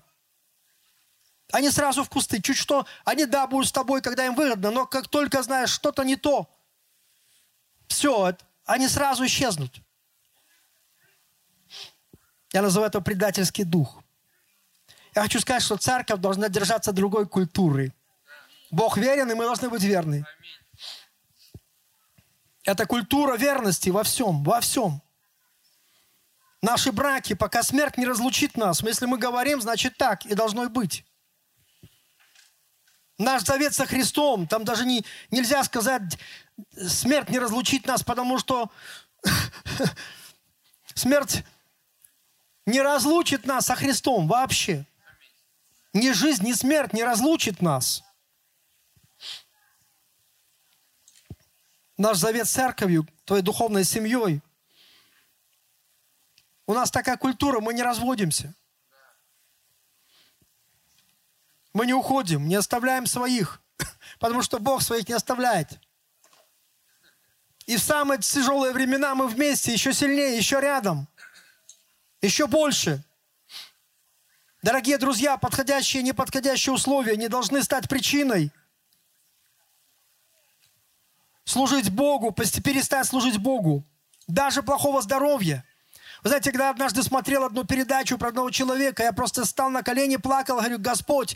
Они 1.52 1.70
сразу 1.70 2.04
в 2.04 2.10
кусты. 2.10 2.42
Чуть 2.42 2.58
что, 2.58 2.88
они 3.04 3.26
да, 3.26 3.46
будут 3.48 3.68
с 3.68 3.72
тобой, 3.72 4.02
когда 4.02 4.26
им 4.26 4.36
выгодно, 4.36 4.72
но 4.72 4.88
как 4.88 5.08
только 5.10 5.44
знаешь, 5.44 5.70
что-то 5.70 6.04
не 6.04 6.16
то, 6.16 6.50
все, 7.88 8.36
они 8.66 8.88
сразу 8.88 9.26
исчезнут. 9.26 9.83
Я 12.54 12.62
называю 12.62 12.90
это 12.90 13.02
предательский 13.02 13.64
дух. 13.64 14.04
Я 15.16 15.24
хочу 15.24 15.40
сказать, 15.40 15.64
что 15.64 15.76
церковь 15.76 16.20
должна 16.20 16.50
держаться 16.50 16.92
другой 16.92 17.28
культуры. 17.28 17.92
Бог 18.70 18.98
верен, 18.98 19.30
и 19.32 19.34
мы 19.34 19.44
должны 19.44 19.70
быть 19.70 19.84
верны. 19.84 20.26
Это 22.64 22.86
культура 22.86 23.36
верности 23.36 23.90
во 23.90 24.04
всем, 24.04 24.44
во 24.44 24.62
всем. 24.62 25.02
Наши 26.62 26.92
браки, 26.92 27.34
пока 27.34 27.62
смерть 27.64 27.98
не 27.98 28.06
разлучит 28.06 28.56
нас. 28.56 28.82
Если 28.82 29.06
мы 29.06 29.18
говорим, 29.18 29.60
значит 29.60 29.98
так 29.98 30.26
и 30.26 30.34
должно 30.34 30.70
быть. 30.70 31.06
Наш 33.18 33.44
завет 33.44 33.74
со 33.74 33.86
Христом, 33.86 34.48
там 34.48 34.64
даже 34.64 34.86
не, 34.86 35.06
нельзя 35.30 35.64
сказать, 35.64 36.18
смерть 36.76 37.30
не 37.30 37.40
разлучит 37.40 37.86
нас, 37.86 38.04
потому 38.04 38.40
что 38.40 38.72
смерть 40.96 41.44
не 42.66 42.82
разлучит 42.82 43.46
нас 43.46 43.66
со 43.66 43.76
Христом 43.76 44.28
вообще. 44.28 44.86
Ни 45.94 46.12
жизнь, 46.12 46.46
ни 46.46 46.54
смерть 46.54 46.94
не 46.94 47.04
разлучит 47.04 47.62
нас. 47.62 48.04
Наш 51.98 52.18
завет 52.18 52.48
с 52.48 52.54
церковью, 52.54 53.08
твоей 53.26 53.44
духовной 53.44 53.84
семьей. 53.84 54.42
У 56.66 56.74
нас 56.74 56.90
такая 56.90 57.18
культура, 57.18 57.60
мы 57.60 57.74
не 57.74 57.84
разводимся. 57.84 58.54
Мы 61.74 61.86
не 61.86 61.94
уходим, 61.94 62.48
не 62.48 62.56
оставляем 62.56 63.06
своих, 63.06 63.62
потому 64.20 64.42
что 64.42 64.60
Бог 64.60 64.82
своих 64.82 65.08
не 65.08 65.14
оставляет. 65.14 65.80
И 67.66 67.78
в 67.78 67.84
самые 67.84 68.20
тяжелые 68.20 68.74
времена 68.74 69.16
мы 69.16 69.28
вместе, 69.28 69.72
еще 69.72 69.94
сильнее, 69.94 70.38
еще 70.38 70.60
рядом, 70.60 71.08
еще 72.28 72.48
больше. 72.48 73.04
Дорогие 74.62 74.98
друзья, 74.98 75.38
подходящие 75.38 76.02
и 76.02 76.06
неподходящие 76.06 76.74
условия 76.74 77.18
не 77.18 77.28
должны 77.28 77.62
стать 77.64 77.90
причиной 77.90 78.52
служить 81.44 81.92
Богу, 81.92 82.32
перестать 82.32 83.06
служить 83.06 83.38
Богу. 83.38 83.84
Даже 84.28 84.64
плохого 84.64 85.02
здоровья. 85.02 85.66
Вы 86.24 86.30
знаете, 86.30 86.52
когда 86.52 86.70
однажды 86.70 87.04
смотрел 87.04 87.44
одну 87.44 87.66
передачу 87.66 88.18
про 88.18 88.30
одного 88.30 88.50
человека, 88.50 89.04
я 89.04 89.12
просто 89.12 89.44
стал 89.44 89.70
на 89.70 89.84
колени, 89.84 90.16
плакал, 90.16 90.56
говорю, 90.56 90.80
Господь, 90.80 91.36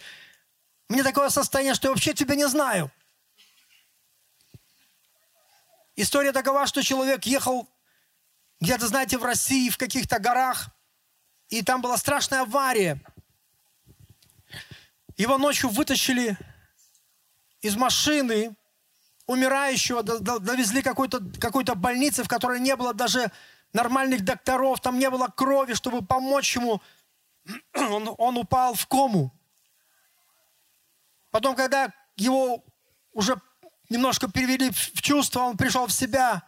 мне 0.88 1.04
такое 1.04 1.28
состояние, 1.28 1.74
что 1.74 1.90
я 1.90 1.92
вообще 1.92 2.14
тебя 2.14 2.36
не 2.36 2.48
знаю. 2.48 2.90
История 5.98 6.32
такова, 6.32 6.66
что 6.66 6.82
человек 6.82 7.26
ехал 7.26 7.68
где-то, 8.62 8.88
знаете, 8.88 9.18
в 9.18 9.26
России, 9.26 9.70
в 9.70 9.78
каких-то 9.78 10.20
горах, 10.20 10.70
и 11.50 11.62
там 11.62 11.82
была 11.82 11.98
страшная 11.98 12.42
авария. 12.42 13.02
Его 15.16 15.38
ночью 15.38 15.70
вытащили 15.70 16.38
из 17.62 17.76
машины, 17.76 18.56
умирающего, 19.26 20.04
довезли 20.04 20.82
какой-то 20.82 21.22
какой 21.40 21.64
больнице, 21.64 22.24
в 22.24 22.28
которой 22.28 22.60
не 22.60 22.76
было 22.76 22.94
даже 22.94 23.32
нормальных 23.74 24.24
докторов, 24.24 24.80
там 24.80 25.00
не 25.00 25.10
было 25.10 25.28
крови, 25.28 25.74
чтобы 25.74 26.06
помочь 26.06 26.56
ему. 26.56 26.82
Он, 27.74 28.14
он 28.18 28.38
упал 28.38 28.74
в 28.74 28.86
кому. 28.88 29.32
Потом, 31.32 31.56
когда 31.56 31.94
его 32.18 32.64
уже 33.14 33.40
немножко 33.90 34.30
перевели 34.30 34.70
в 34.70 35.02
чувство, 35.02 35.42
он 35.42 35.56
пришел 35.56 35.88
в 35.88 35.94
себя. 35.94 36.44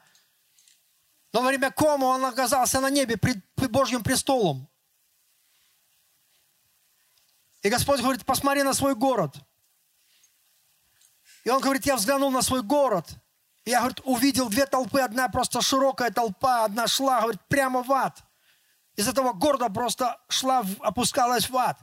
Но 1.31 1.41
во 1.41 1.47
время 1.47 1.71
кому 1.71 2.07
он 2.07 2.25
оказался 2.25 2.81
на 2.81 2.89
небе 2.89 3.17
пред 3.17 3.39
Божьим 3.71 4.03
престолом. 4.03 4.67
Господь 7.69 8.01
говорит, 8.01 8.25
посмотри 8.25 8.63
на 8.63 8.73
свой 8.73 8.95
город. 8.95 9.35
И 11.43 11.49
он 11.49 11.61
говорит, 11.61 11.85
я 11.85 11.95
взглянул 11.95 12.31
на 12.31 12.41
свой 12.41 12.61
город. 12.61 13.07
И 13.65 13.71
я, 13.71 13.79
говорит, 13.79 14.01
увидел 14.03 14.49
две 14.49 14.65
толпы. 14.65 15.01
Одна 15.01 15.29
просто 15.29 15.61
широкая 15.61 16.11
толпа, 16.11 16.65
одна 16.65 16.87
шла, 16.87 17.21
говорит, 17.21 17.41
прямо 17.47 17.83
в 17.83 17.91
ад. 17.91 18.23
Из 18.95 19.07
этого 19.07 19.33
города 19.33 19.69
просто 19.69 20.19
шла, 20.27 20.63
опускалась 20.79 21.49
в 21.49 21.55
ад. 21.55 21.79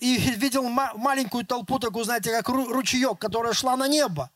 И 0.00 0.16
видел 0.16 0.68
маленькую 0.68 1.44
толпу, 1.44 1.78
такую, 1.78 2.04
знаете, 2.04 2.30
как 2.30 2.48
ручеек, 2.48 3.18
которая 3.18 3.52
шла 3.52 3.76
на 3.76 3.88
небо. 3.88 4.30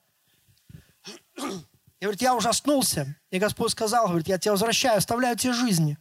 И 1.37 2.05
говорит, 2.05 2.22
я 2.22 2.35
ужаснулся. 2.35 3.16
И 3.31 3.39
Господь 3.39 3.72
сказал, 3.72 4.09
говорит, 4.09 4.29
я 4.29 4.39
тебя 4.39 4.53
возвращаю, 4.53 4.99
оставляю 4.99 5.37
тебе 5.37 5.53
жизни, 5.53 5.99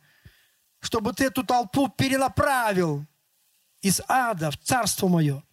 чтобы 0.79 1.13
ты 1.13 1.25
эту 1.25 1.43
толпу 1.43 1.87
перенаправил 1.87 3.05
из 3.81 4.01
ада 4.07 4.51
в 4.51 4.57
царство 4.57 5.07
мое. 5.07 5.43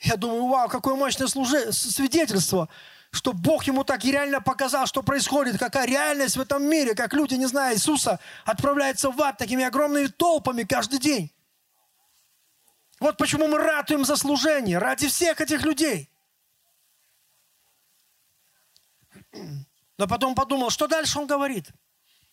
Я 0.00 0.16
думаю, 0.16 0.46
вау, 0.46 0.68
какое 0.68 0.94
мощное 0.94 1.28
служи... 1.28 1.72
свидетельство, 1.72 2.68
что 3.10 3.32
Бог 3.32 3.64
ему 3.64 3.84
так 3.84 4.04
реально 4.04 4.40
показал, 4.40 4.86
что 4.86 5.02
происходит, 5.02 5.58
какая 5.58 5.86
реальность 5.86 6.36
в 6.36 6.40
этом 6.40 6.62
мире, 6.64 6.94
как 6.94 7.14
люди, 7.14 7.34
не 7.34 7.46
зная 7.46 7.74
Иисуса, 7.74 8.18
отправляются 8.44 9.10
в 9.10 9.20
ад 9.22 9.38
такими 9.38 9.64
огромными 9.64 10.08
толпами 10.08 10.64
каждый 10.64 10.98
день. 10.98 11.32
Вот 13.00 13.16
почему 13.16 13.48
мы 13.48 13.58
ратуем 13.58 14.04
за 14.04 14.16
служение, 14.16 14.78
ради 14.78 15.08
всех 15.08 15.40
этих 15.40 15.62
людей. 15.62 16.10
Но 19.96 20.06
потом 20.06 20.34
подумал, 20.34 20.70
что 20.70 20.86
дальше 20.86 21.18
он 21.18 21.26
говорит. 21.26 21.70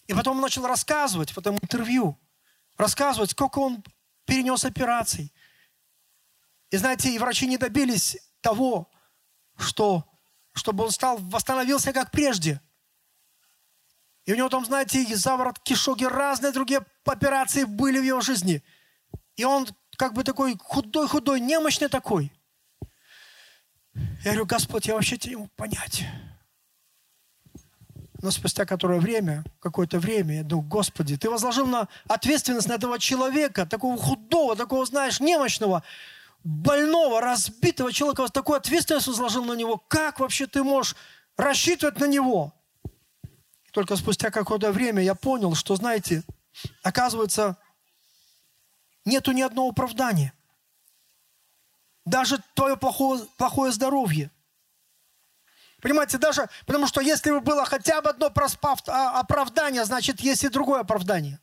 И 0.08 0.14
потом 0.14 0.38
он 0.38 0.42
начал 0.42 0.66
рассказывать 0.66 1.32
в 1.32 1.38
этом 1.38 1.56
интервью, 1.56 2.20
рассказывать, 2.78 3.32
сколько 3.32 3.60
он 3.60 3.84
перенес 4.32 4.64
операций. 4.64 5.34
И 6.70 6.78
знаете, 6.78 7.14
и 7.14 7.20
врачи 7.20 7.48
не 7.48 7.58
добились 7.58 8.18
того, 8.40 8.90
что, 9.58 10.06
чтобы 10.54 10.86
он 10.86 10.92
стал, 10.92 11.18
восстановился 11.18 11.92
как 11.92 12.12
прежде. 12.12 12.62
И 14.24 14.32
у 14.32 14.38
него 14.38 14.48
там, 14.48 14.64
знаете, 14.64 15.04
и 15.04 15.16
заворот 15.16 15.60
кишок, 15.60 16.02
разные 16.02 16.54
другие 16.54 16.86
операции 17.04 17.66
были 17.66 18.00
в 18.00 18.04
его 18.04 18.22
жизни. 18.22 18.64
И 19.36 19.44
он 19.44 19.68
как 19.98 20.14
бы 20.14 20.24
такой 20.24 20.58
худой-худой, 20.58 21.42
немощный 21.42 21.90
такой. 21.90 22.32
Я 23.94 24.32
говорю, 24.32 24.46
Господь, 24.46 24.86
я 24.86 24.94
вообще 24.94 25.20
не 25.26 25.36
мог 25.36 25.52
понять. 25.58 26.06
Но 28.22 28.30
спустя 28.30 28.66
которое 28.66 29.00
время, 29.00 29.44
какое-то 29.60 30.00
время, 30.00 30.38
я 30.38 30.44
думаю, 30.44 30.68
Господи, 30.68 31.18
Ты 31.18 31.30
возложил 31.30 31.66
на 31.66 31.88
ответственность 32.08 32.68
на 32.68 32.74
этого 32.74 33.00
человека, 33.00 33.66
такого 33.66 33.98
худого, 33.98 34.56
такого, 34.56 34.86
знаешь, 34.86 35.20
немощного, 35.20 35.84
больного, 36.44 37.20
разбитого 37.20 37.92
человека, 37.92 38.22
вот 38.22 38.34
такую 38.34 38.58
ответственность 38.58 39.08
возложил 39.08 39.44
на 39.46 39.54
него. 39.54 39.78
Как 39.88 40.20
вообще 40.20 40.46
ты 40.46 40.64
можешь 40.64 40.96
рассчитывать 41.36 42.00
на 42.00 42.06
него? 42.06 42.54
И 43.66 43.72
только 43.72 43.96
спустя 43.96 44.30
какое-то 44.30 44.72
время 44.72 45.02
я 45.02 45.16
понял, 45.16 45.56
что, 45.56 45.76
знаете, 45.76 46.24
оказывается, 46.84 47.58
нету 49.04 49.32
ни 49.32 49.42
одного 49.42 49.70
оправдания. 49.70 50.34
Даже 52.06 52.40
твое 52.54 52.78
плохое, 52.78 53.26
плохое 53.38 53.72
здоровье– 53.72 54.30
Понимаете, 55.82 56.20
даже 56.20 56.48
потому 56.66 56.88
что 56.88 57.02
если 57.02 57.32
бы 57.32 57.40
было 57.40 57.66
хотя 57.66 58.02
бы 58.02 58.10
одно 58.12 58.32
а, 58.88 59.20
оправдание, 59.20 59.84
значит, 59.84 60.20
есть 60.20 60.44
и 60.44 60.50
другое 60.50 60.82
оправдание. 60.82 61.40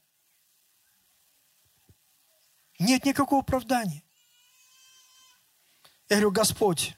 Нет 2.79 3.05
никакого 3.05 3.43
оправдания. 3.43 4.05
Я 6.09 6.17
говорю, 6.17 6.31
Господь, 6.31 6.97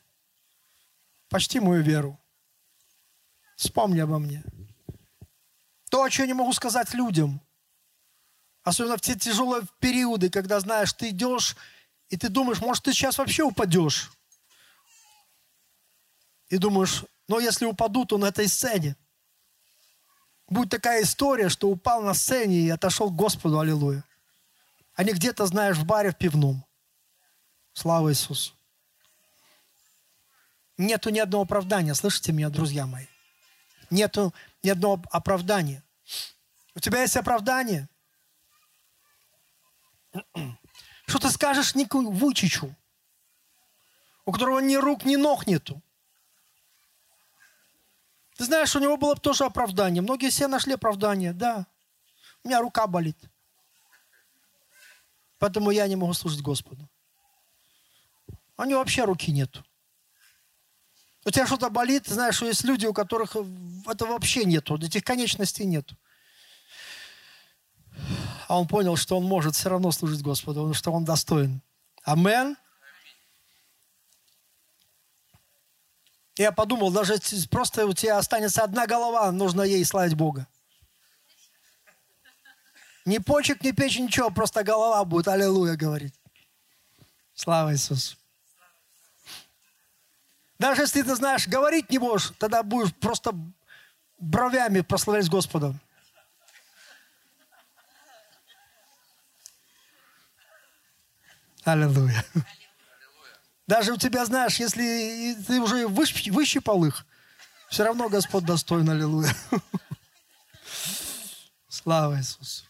почти 1.30 1.60
мою 1.60 1.82
веру. 1.82 2.20
Вспомни 3.56 4.00
обо 4.00 4.18
мне. 4.18 4.44
То, 5.90 6.02
о 6.02 6.10
чем 6.10 6.24
я 6.24 6.26
не 6.28 6.34
могу 6.34 6.52
сказать 6.52 6.92
людям. 6.92 7.40
Особенно 8.62 8.98
в 8.98 9.00
те 9.00 9.14
тяжелые 9.14 9.62
периоды, 9.78 10.28
когда, 10.28 10.60
знаешь, 10.60 10.92
ты 10.92 11.08
идешь, 11.08 11.56
и 12.10 12.18
ты 12.18 12.28
думаешь, 12.28 12.60
может, 12.60 12.84
ты 12.84 12.92
сейчас 12.92 13.16
вообще 13.16 13.42
упадешь. 13.42 14.12
И 16.48 16.58
думаешь, 16.58 17.04
но 17.30 17.38
если 17.38 17.64
упаду, 17.64 18.04
то 18.04 18.18
на 18.18 18.24
этой 18.24 18.48
сцене. 18.48 18.96
Будет 20.48 20.70
такая 20.70 21.04
история, 21.04 21.48
что 21.48 21.68
упал 21.68 22.02
на 22.02 22.12
сцене 22.12 22.56
и 22.56 22.68
отошел 22.70 23.08
к 23.08 23.14
Господу, 23.14 23.60
аллилуйя. 23.60 24.02
А 24.94 25.04
не 25.04 25.12
где-то, 25.12 25.46
знаешь, 25.46 25.76
в 25.76 25.84
баре 25.84 26.10
в 26.10 26.16
пивном. 26.16 26.64
Слава 27.72 28.10
Иисусу. 28.10 28.52
Нету 30.76 31.10
ни 31.10 31.20
одного 31.20 31.44
оправдания, 31.44 31.94
слышите 31.94 32.32
меня, 32.32 32.50
друзья 32.50 32.84
мои? 32.84 33.06
Нету 33.90 34.34
ни 34.64 34.70
одного 34.70 35.00
оправдания. 35.12 35.84
У 36.74 36.80
тебя 36.80 37.02
есть 37.02 37.16
оправдание? 37.16 37.88
Что 41.06 41.20
ты 41.20 41.30
скажешь 41.30 41.76
Нику 41.76 42.10
Вучичу, 42.10 42.74
у 44.24 44.32
которого 44.32 44.58
ни 44.58 44.74
рук, 44.74 45.04
ни 45.04 45.14
ног 45.14 45.46
нету? 45.46 45.80
Ты 48.40 48.46
знаешь, 48.46 48.74
у 48.74 48.78
него 48.78 48.96
было 48.96 49.14
тоже 49.16 49.44
оправдание. 49.44 50.00
Многие 50.00 50.30
все 50.30 50.48
нашли 50.48 50.72
оправдание. 50.72 51.34
Да, 51.34 51.66
у 52.42 52.48
меня 52.48 52.62
рука 52.62 52.86
болит. 52.86 53.18
Поэтому 55.38 55.70
я 55.70 55.86
не 55.86 55.94
могу 55.94 56.14
служить 56.14 56.40
Господу. 56.40 56.88
У 58.56 58.64
него 58.64 58.78
вообще 58.78 59.04
руки 59.04 59.30
нету. 59.30 59.62
У 61.26 61.30
тебя 61.30 61.46
что-то 61.46 61.68
болит, 61.68 62.06
знаешь, 62.06 62.36
что 62.36 62.46
есть 62.46 62.64
люди, 62.64 62.86
у 62.86 62.94
которых 62.94 63.36
это 63.86 64.06
вообще 64.06 64.46
нету, 64.46 64.78
этих 64.78 65.04
конечностей 65.04 65.66
нету. 65.66 65.94
А 68.48 68.58
он 68.58 68.66
понял, 68.66 68.96
что 68.96 69.18
он 69.18 69.24
может 69.24 69.54
все 69.54 69.68
равно 69.68 69.92
служить 69.92 70.22
Господу, 70.22 70.72
что 70.72 70.92
он 70.92 71.04
достоин. 71.04 71.60
Амен. 72.04 72.56
Я 76.40 76.52
подумал, 76.52 76.90
даже 76.90 77.18
просто 77.50 77.84
у 77.84 77.92
тебя 77.92 78.16
останется 78.16 78.62
одна 78.62 78.86
голова, 78.86 79.30
нужно 79.30 79.60
ей 79.60 79.84
славить 79.84 80.14
Бога. 80.14 80.46
Ни 83.04 83.18
почек, 83.18 83.62
ни 83.62 83.72
печень, 83.72 84.04
ничего, 84.04 84.30
просто 84.30 84.64
голова 84.64 85.04
будет, 85.04 85.28
аллилуйя, 85.28 85.76
говорить. 85.76 86.14
Слава 87.34 87.74
Иисусу. 87.74 88.16
Даже 90.58 90.80
если 90.80 91.02
ты 91.02 91.14
знаешь, 91.14 91.46
говорить 91.46 91.90
не 91.90 91.98
можешь, 91.98 92.32
тогда 92.38 92.62
будешь 92.62 92.94
просто 92.94 93.34
бровями 94.18 94.80
прославлять 94.80 95.28
Господа. 95.28 95.74
Аллилуйя. 101.64 102.24
Даже 103.70 103.92
у 103.92 103.96
тебя, 103.96 104.24
знаешь, 104.26 104.56
если 104.56 105.32
ты 105.46 105.60
уже 105.60 105.86
выщ, 105.86 106.26
выщипал 106.26 106.84
их, 106.84 107.06
все 107.68 107.84
равно 107.84 108.08
Господь 108.08 108.44
достоин, 108.44 108.90
аллилуйя. 108.90 109.32
Слава 111.68 112.18
Иисусу. 112.18 112.64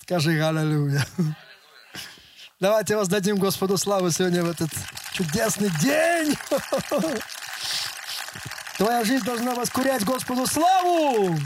Скажи 0.00 0.42
аллилуйя. 0.42 1.06
Давайте 2.60 2.96
воздадим 2.96 3.36
Господу 3.36 3.76
славу 3.76 4.10
сегодня 4.10 4.42
в 4.42 4.48
этот 4.48 4.70
чудесный 5.12 5.68
день. 5.82 6.34
Твоя 8.78 9.04
жизнь 9.04 9.24
должна 9.26 9.54
воскурять 9.54 10.02
Господу 10.02 10.46
славу, 10.46 11.38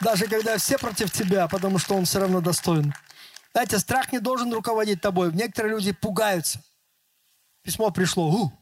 даже 0.00 0.26
когда 0.26 0.58
все 0.58 0.76
против 0.76 1.12
тебя, 1.12 1.46
потому 1.46 1.78
что 1.78 1.94
Он 1.94 2.04
все 2.04 2.18
равно 2.18 2.40
достоин. 2.40 2.92
Знаете, 3.52 3.78
страх 3.78 4.12
не 4.12 4.20
должен 4.20 4.52
руководить 4.52 5.00
тобой. 5.00 5.32
Некоторые 5.32 5.72
люди 5.72 5.92
пугаются. 5.92 6.62
Письмо 7.62 7.90
пришло. 7.90 8.30
У. 8.30 8.52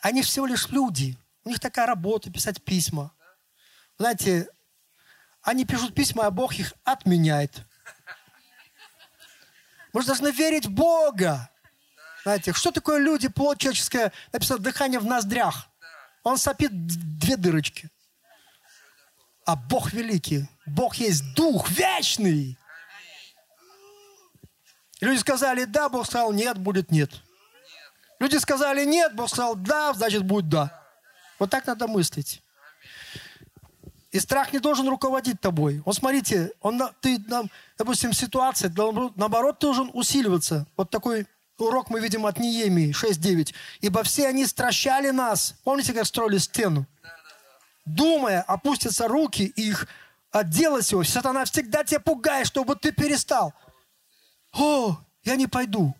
Они 0.00 0.22
всего 0.22 0.46
лишь 0.46 0.68
люди. 0.68 1.16
У 1.44 1.48
них 1.48 1.60
такая 1.60 1.86
работа, 1.86 2.30
писать 2.30 2.62
письма. 2.62 3.12
Знаете, 3.98 4.48
они 5.42 5.64
пишут 5.64 5.94
письма, 5.94 6.26
а 6.26 6.30
Бог 6.30 6.54
их 6.54 6.74
отменяет. 6.84 7.64
Мы 9.92 10.02
же 10.02 10.08
должны 10.08 10.30
верить 10.30 10.66
в 10.66 10.70
Бога. 10.70 11.50
Знаете, 12.22 12.52
что 12.52 12.70
такое 12.70 12.98
люди, 12.98 13.28
плоть 13.28 13.58
человеческая? 13.58 14.12
Написано 14.32 14.58
дыхание 14.58 15.00
в 15.00 15.06
ноздрях. 15.06 15.68
Он 16.22 16.36
сопит 16.36 16.70
две 17.18 17.36
дырочки. 17.36 17.90
А 19.46 19.56
Бог 19.56 19.92
великий. 19.92 20.48
Бог 20.66 20.96
есть 20.96 21.34
Дух 21.34 21.70
вечный. 21.70 22.58
Люди 25.00 25.18
сказали 25.18 25.64
да, 25.64 25.88
Бог 25.88 26.06
сказал 26.06 26.32
нет, 26.32 26.58
будет 26.58 26.90
нет. 26.90 27.10
Люди 28.18 28.36
сказали 28.36 28.84
нет, 28.84 29.14
Бог 29.14 29.28
сказал 29.28 29.54
да, 29.56 29.92
значит 29.94 30.24
будет 30.24 30.48
да. 30.48 30.82
Вот 31.38 31.50
так 31.50 31.66
надо 31.66 31.86
мыслить. 31.88 32.42
И 34.10 34.18
страх 34.18 34.52
не 34.52 34.58
должен 34.58 34.88
руководить 34.88 35.40
тобой. 35.40 35.82
Вот 35.86 35.94
смотрите, 35.94 36.52
он, 36.60 36.82
ты, 37.00 37.18
допустим, 37.78 38.12
ситуация, 38.12 38.72
наоборот, 39.14 39.58
должен 39.60 39.90
усиливаться. 39.94 40.66
Вот 40.76 40.90
такой 40.90 41.26
урок 41.58 41.90
мы 41.90 42.00
видим 42.00 42.26
от 42.26 42.38
Неемии 42.38 42.90
6.9. 42.92 43.54
«Ибо 43.80 44.02
все 44.02 44.26
они 44.26 44.46
стращали 44.46 45.10
нас». 45.10 45.54
Помните, 45.62 45.92
как 45.92 46.06
строили 46.06 46.38
стену? 46.38 46.86
Думая, 47.84 48.42
опустятся 48.42 49.06
руки 49.06 49.44
их 49.44 49.86
отделать 50.32 50.90
его. 50.90 51.04
Сатана 51.04 51.44
всегда 51.44 51.84
тебя 51.84 52.00
пугает, 52.00 52.46
чтобы 52.46 52.74
ты 52.76 52.92
перестал. 52.92 53.54
О, 54.52 54.98
я 55.22 55.36
не 55.36 55.46
пойду. 55.46 55.94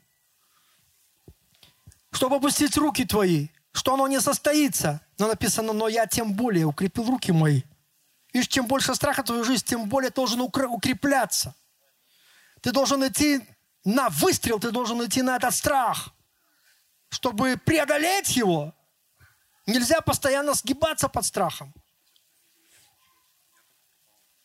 Чтобы 2.13 2.37
опустить 2.37 2.77
руки 2.77 3.05
твои, 3.05 3.49
что 3.73 3.95
оно 3.95 4.09
не 4.09 4.21
состоится. 4.21 5.01
Но 5.19 5.29
написано, 5.29 5.73
но 5.73 5.89
я 5.89 6.07
тем 6.07 6.33
более 6.33 6.67
укрепил 6.67 7.05
руки 7.05 7.33
мои. 7.33 7.63
Видишь, 8.33 8.49
чем 8.49 8.67
больше 8.67 8.95
страха 8.95 9.23
в 9.23 9.27
твою 9.27 9.45
жизнь, 9.45 9.65
тем 9.65 9.89
более 9.89 10.11
должен 10.11 10.41
укрепляться. 10.41 11.55
Ты 12.61 12.73
должен 12.73 13.07
идти 13.07 13.41
на 13.85 14.09
выстрел, 14.09 14.61
ты 14.61 14.71
должен 14.71 15.05
идти 15.05 15.23
на 15.23 15.37
этот 15.37 15.55
страх. 15.55 16.15
Чтобы 17.09 17.57
преодолеть 17.57 18.37
его, 18.37 18.73
нельзя 19.67 20.01
постоянно 20.01 20.55
сгибаться 20.55 21.09
под 21.09 21.25
страхом. 21.25 21.75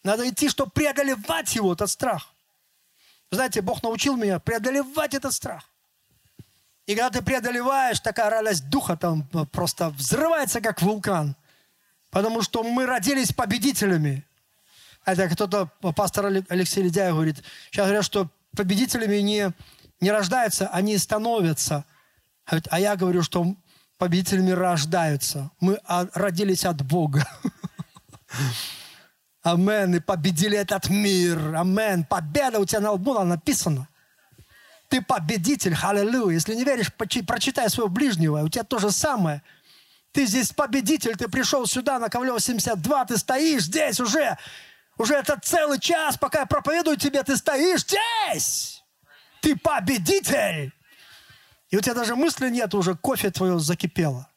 Надо 0.04 0.28
идти, 0.30 0.50
чтобы 0.50 0.72
преодолевать 0.72 1.56
его, 1.56 1.74
этот 1.74 1.90
страх. 1.90 2.35
Знаете, 3.36 3.62
Бог 3.62 3.84
научил 3.84 4.16
меня 4.16 4.40
преодолевать 4.40 5.14
этот 5.14 5.34
страх. 5.34 5.70
И 6.86 6.96
когда 6.96 7.10
ты 7.10 7.26
преодолеваешь, 7.26 8.00
такая 8.00 8.30
радость 8.30 8.70
духа 8.70 8.96
там 8.96 9.24
просто 9.52 9.90
взрывается, 9.90 10.62
как 10.62 10.82
вулкан. 10.82 11.36
Потому 12.12 12.42
что 12.42 12.64
мы 12.64 12.86
родились 12.86 13.34
победителями. 13.34 14.24
Это 15.04 15.28
кто-то, 15.28 15.70
пастор 15.96 16.28
Алексей 16.50 16.84
Ледяев 16.84 17.14
говорит, 17.14 17.44
сейчас 17.70 17.86
говорят, 17.86 18.06
что 18.06 18.30
победителями 18.56 19.18
не, 19.18 19.52
не 20.00 20.12
рождаются, 20.12 20.68
они 20.68 20.98
становятся. 20.98 21.86
А 22.46 22.80
я 22.80 22.96
говорю, 22.96 23.22
что 23.22 23.56
победителями 23.98 24.52
рождаются. 24.52 25.52
Мы 25.60 25.80
родились 26.14 26.66
от 26.66 26.82
Бога. 26.84 27.28
Амен. 29.46 29.96
И 29.96 30.00
победили 30.00 30.58
этот 30.58 30.90
мир. 30.90 31.56
Амен. 31.56 32.04
Победа 32.04 32.60
у 32.60 32.66
тебя 32.66 32.82
на 32.82 32.92
лбу 32.92 33.18
написано. 33.24 33.88
Ты 34.90 35.02
победитель. 35.02 35.76
Аллилуйя. 35.82 36.34
Если 36.34 36.56
не 36.56 36.64
веришь, 36.64 36.94
прочитай 36.94 37.70
своего 37.70 37.90
ближнего. 37.90 38.44
У 38.44 38.50
тебя 38.50 38.64
то 38.64 38.80
же 38.80 38.92
самое– 38.92 39.42
ты 40.16 40.26
здесь 40.28 40.54
победитель, 40.54 41.18
ты 41.18 41.28
пришел 41.28 41.68
сюда 41.68 42.00
на 42.00 42.08
Ковлева 42.08 42.40
72, 42.40 43.04
ты 43.04 43.18
стоишь 43.18 43.64
здесь 43.64 44.00
уже. 44.00 44.38
Уже 44.98 45.16
это 45.16 45.38
целый 45.44 45.78
час, 45.78 46.18
пока 46.18 46.40
я 46.40 46.46
проповедую 46.46 46.96
тебе, 46.96 47.22
ты 47.22 47.36
стоишь 47.36 47.82
здесь. 47.82 48.82
Ты 49.42 49.58
победитель. 49.58 50.72
И 51.70 51.76
у 51.76 51.82
тебя 51.82 51.96
даже 51.96 52.16
мысли 52.16 52.50
нет, 52.50 52.74
уже 52.74 52.96
кофе 52.96 53.30
твое 53.30 53.60
закипело. 53.60 54.30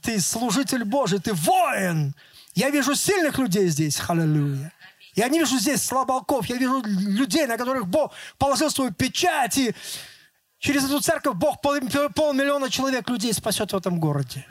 Ты 0.00 0.18
служитель 0.20 0.84
Божий, 0.84 1.20
ты 1.20 1.34
воин. 1.34 2.14
Я 2.54 2.70
вижу 2.70 2.94
сильных 2.94 3.38
людей 3.38 3.68
здесь, 3.68 4.00
аллилуйя. 4.08 4.72
Я 5.14 5.28
не 5.28 5.38
вижу 5.38 5.58
здесь 5.58 5.82
слабаков, 5.82 6.46
я 6.46 6.56
вижу 6.56 6.82
людей, 6.82 7.46
на 7.46 7.56
которых 7.56 7.86
Бог 7.86 8.12
положил 8.38 8.70
свою 8.70 8.92
печать 8.92 9.58
и 9.58 9.74
Через 10.64 10.86
эту 10.86 10.98
церковь 11.00 11.36
Бог 11.36 11.60
пол, 11.60 11.74
полмиллиона 12.14 12.70
человек, 12.70 13.10
людей 13.10 13.34
спасет 13.34 13.74
в 13.74 13.76
этом 13.76 14.00
городе. 14.00 14.46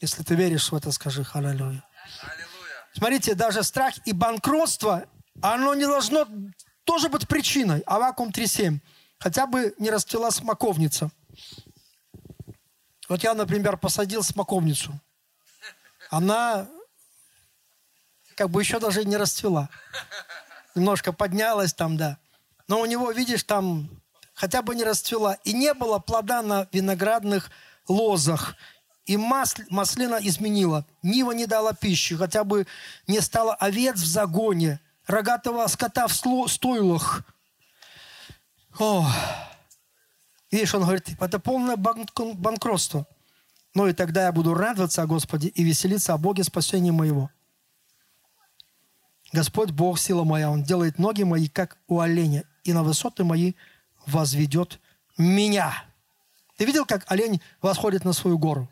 Если 0.00 0.22
ты 0.22 0.34
веришь 0.36 0.72
в 0.72 0.74
это, 0.74 0.90
скажи 0.90 1.22
аллилуйя. 1.34 1.84
Смотрите, 2.94 3.34
даже 3.34 3.62
страх 3.62 3.94
и 4.06 4.14
банкротство, 4.14 5.04
оно 5.42 5.74
не 5.74 5.84
должно 5.84 6.26
тоже 6.84 7.10
быть 7.10 7.28
причиной. 7.28 7.80
Авакум 7.80 8.30
3.7. 8.30 8.78
Хотя 9.18 9.46
бы 9.46 9.74
не 9.78 9.90
расцвела 9.90 10.30
смоковница. 10.30 11.10
Вот 13.06 13.22
я, 13.22 13.34
например, 13.34 13.76
посадил 13.76 14.22
смоковницу. 14.22 14.98
Она 16.10 16.68
как 18.34 18.50
бы 18.50 18.60
еще 18.60 18.78
даже 18.78 19.04
не 19.04 19.16
расцвела. 19.16 19.70
Немножко 20.74 21.12
поднялась 21.12 21.72
там, 21.72 21.96
да 21.96 22.18
но 22.70 22.80
у 22.80 22.86
него, 22.86 23.10
видишь, 23.10 23.42
там 23.42 23.90
хотя 24.32 24.62
бы 24.62 24.76
не 24.76 24.84
расцвела. 24.84 25.34
И 25.42 25.52
не 25.52 25.74
было 25.74 25.98
плода 25.98 26.40
на 26.40 26.68
виноградных 26.70 27.50
лозах. 27.88 28.54
И 29.06 29.16
масль, 29.16 29.64
маслина 29.70 30.20
изменила. 30.22 30.86
Нива 31.02 31.32
не 31.32 31.46
дала 31.46 31.72
пищи, 31.72 32.16
хотя 32.16 32.44
бы 32.44 32.68
не 33.08 33.20
стало 33.20 33.56
овец 33.56 33.96
в 33.96 34.06
загоне, 34.06 34.78
рогатого 35.08 35.66
скота 35.66 36.06
в 36.06 36.12
стойлах. 36.12 37.24
О, 38.78 39.04
видишь, 40.52 40.72
он 40.72 40.82
говорит, 40.82 41.08
это 41.20 41.40
полное 41.40 41.76
банкротство. 41.76 43.04
Но 43.74 43.88
и 43.88 43.92
тогда 43.92 44.24
я 44.24 44.32
буду 44.32 44.54
радоваться 44.54 45.02
о 45.02 45.06
Господе 45.06 45.48
и 45.48 45.62
веселиться 45.62 46.12
о 46.12 46.18
Боге 46.18 46.44
спасения 46.44 46.92
моего. 46.92 47.30
Господь 49.32 49.70
Бог, 49.70 49.98
сила 49.98 50.24
моя, 50.24 50.50
Он 50.50 50.64
делает 50.64 50.98
ноги 50.98 51.22
мои, 51.22 51.48
как 51.48 51.78
у 51.86 52.00
оленя, 52.00 52.44
и 52.64 52.72
на 52.72 52.82
высоты 52.82 53.22
мои 53.22 53.54
возведет 54.06 54.80
меня. 55.16 55.84
Ты 56.56 56.64
видел, 56.64 56.84
как 56.84 57.04
олень 57.10 57.40
восходит 57.62 58.04
на 58.04 58.12
свою 58.12 58.38
гору? 58.38 58.68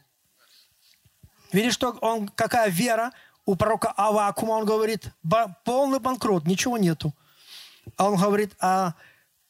Видишь, 1.52 1.74
что 1.74 1.92
он, 1.92 2.28
какая 2.28 2.68
вера 2.68 3.12
у 3.46 3.54
пророка 3.54 3.92
Авакума, 3.96 4.52
он 4.52 4.66
говорит, 4.66 5.10
полный 5.64 6.00
банкрот, 6.00 6.44
ничего 6.46 6.76
нету. 6.76 7.14
А 7.96 8.10
он 8.10 8.20
говорит, 8.20 8.54
а 8.60 8.94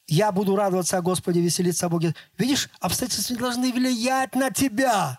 я 0.06 0.30
буду 0.30 0.54
радоваться 0.54 0.98
о 0.98 1.02
Господе, 1.02 1.40
веселиться 1.40 1.86
о 1.86 1.88
Боге. 1.88 2.14
Видишь, 2.36 2.70
обстоятельства 2.80 3.34
не 3.34 3.40
должны 3.40 3.72
влиять 3.72 4.34
на 4.34 4.50
тебя. 4.50 5.18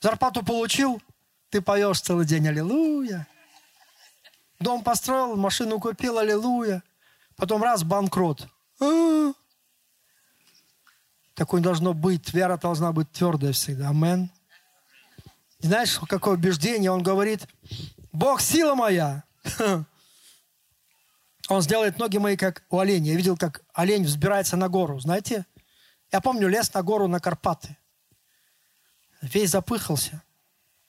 Зарплату 0.00 0.44
получил, 0.44 1.02
ты 1.50 1.60
поешь 1.60 2.00
целый 2.00 2.26
день, 2.26 2.46
аллилуйя. 2.48 3.26
Дом 4.60 4.82
построил, 4.82 5.36
машину 5.36 5.80
купил, 5.80 6.18
аллилуйя. 6.18 6.82
Потом 7.36 7.62
раз, 7.62 7.84
банкрот. 7.84 8.48
А-а-а. 8.80 9.32
Такой 11.34 11.60
должно 11.60 11.94
быть. 11.94 12.34
Вера 12.34 12.56
должна 12.56 12.90
быть 12.92 13.12
твердая 13.12 13.52
всегда. 13.52 13.90
Амен. 13.90 14.30
Знаешь, 15.60 15.98
какое 16.08 16.34
убеждение? 16.34 16.90
Он 16.90 17.02
говорит, 17.02 17.46
Бог 18.12 18.40
сила 18.40 18.74
моя. 18.74 19.22
Он 21.48 21.62
сделает 21.62 21.98
ноги 21.98 22.18
мои, 22.18 22.36
как 22.36 22.64
у 22.70 22.78
оленя. 22.78 23.12
Я 23.12 23.16
видел, 23.16 23.36
как 23.36 23.62
олень 23.72 24.04
взбирается 24.04 24.56
на 24.56 24.68
гору. 24.68 24.98
Знаете? 24.98 25.46
Я 26.10 26.20
помню, 26.20 26.48
лес 26.48 26.74
на 26.74 26.82
гору 26.82 27.06
на 27.06 27.20
Карпаты. 27.20 27.76
Весь 29.20 29.50
запыхался. 29.50 30.22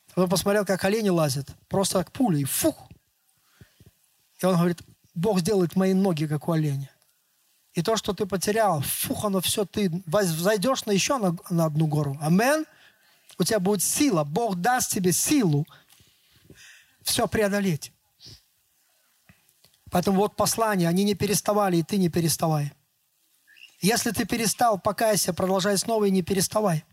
Потом 0.10 0.30
посмотрел, 0.30 0.66
как 0.66 0.84
олени 0.84 1.10
лазят. 1.10 1.50
Просто 1.68 2.00
как 2.00 2.12
пули. 2.12 2.42
И 2.42 2.44
фух. 2.44 2.76
И 4.42 4.46
он 4.46 4.56
говорит, 4.56 4.82
Бог 5.14 5.40
сделает 5.40 5.76
мои 5.76 5.94
ноги, 5.94 6.26
как 6.26 6.48
у 6.48 6.52
оленя. 6.52 6.90
И 7.74 7.82
то, 7.82 7.96
что 7.98 8.14
ты 8.14 8.26
потерял, 8.26 8.82
фух, 8.82 9.26
оно 9.26 9.42
все, 9.42 9.66
ты 9.66 9.92
зайдешь 10.08 10.86
на 10.86 10.92
еще 10.92 11.18
на, 11.18 11.38
на 11.50 11.66
одну 11.66 11.88
гору. 11.88 12.18
Амен. 12.22 12.66
У 13.38 13.44
тебя 13.44 13.60
будет 13.60 13.84
сила. 13.84 14.24
Бог 14.24 14.56
даст 14.56 14.92
тебе 14.92 15.12
силу 15.12 15.66
все 17.04 17.28
преодолеть. 17.28 17.92
Поэтому 19.92 20.18
вот 20.18 20.36
послания, 20.36 20.88
они 20.88 21.04
не 21.04 21.16
переставали, 21.16 21.78
и 21.78 21.84
ты 21.84 21.98
не 21.98 22.10
переставай. 22.10 22.74
Если 23.82 24.12
ты 24.12 24.26
перестал, 24.26 24.78
покайся, 24.78 25.34
продолжай 25.34 25.78
снова 25.78 26.06
и 26.06 26.12
не 26.12 26.22
переставай. 26.22 26.84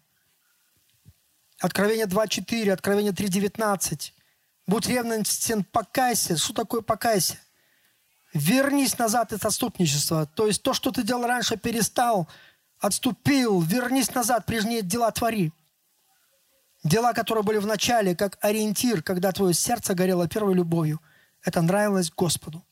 Откровение 1.61 2.07
2.4, 2.07 2.71
Откровение 2.71 3.13
3.19. 3.13 4.13
Будь 4.67 4.87
ревностен, 4.89 5.65
покайся. 5.65 6.37
Что 6.37 6.53
такое 6.53 6.83
покайся? 6.83 7.39
Вернись 8.35 8.99
назад 8.99 9.33
от 9.33 9.45
отступничества. 9.45 10.27
То 10.27 10.47
есть 10.47 10.63
то, 10.63 10.75
что 10.75 10.91
ты 10.91 11.03
делал 11.03 11.27
раньше, 11.27 11.57
перестал. 11.57 12.29
отступил, 12.79 13.61
вернись 13.63 14.15
назад, 14.15 14.45
прежние 14.45 14.83
дела 14.83 15.11
твори. 15.11 15.53
Дела, 16.85 17.15
которые 17.15 17.43
были 17.43 17.59
в 17.59 17.67
начале, 17.67 18.15
как 18.15 18.39
ориентир, 18.43 19.03
когда 19.03 19.33
твое 19.33 19.55
сердце 19.55 19.95
горело 19.95 20.29
первой 20.29 20.55
любовью. 20.55 21.01
Это 21.43 21.63
нравилось 21.63 22.11
Господу. 22.11 22.63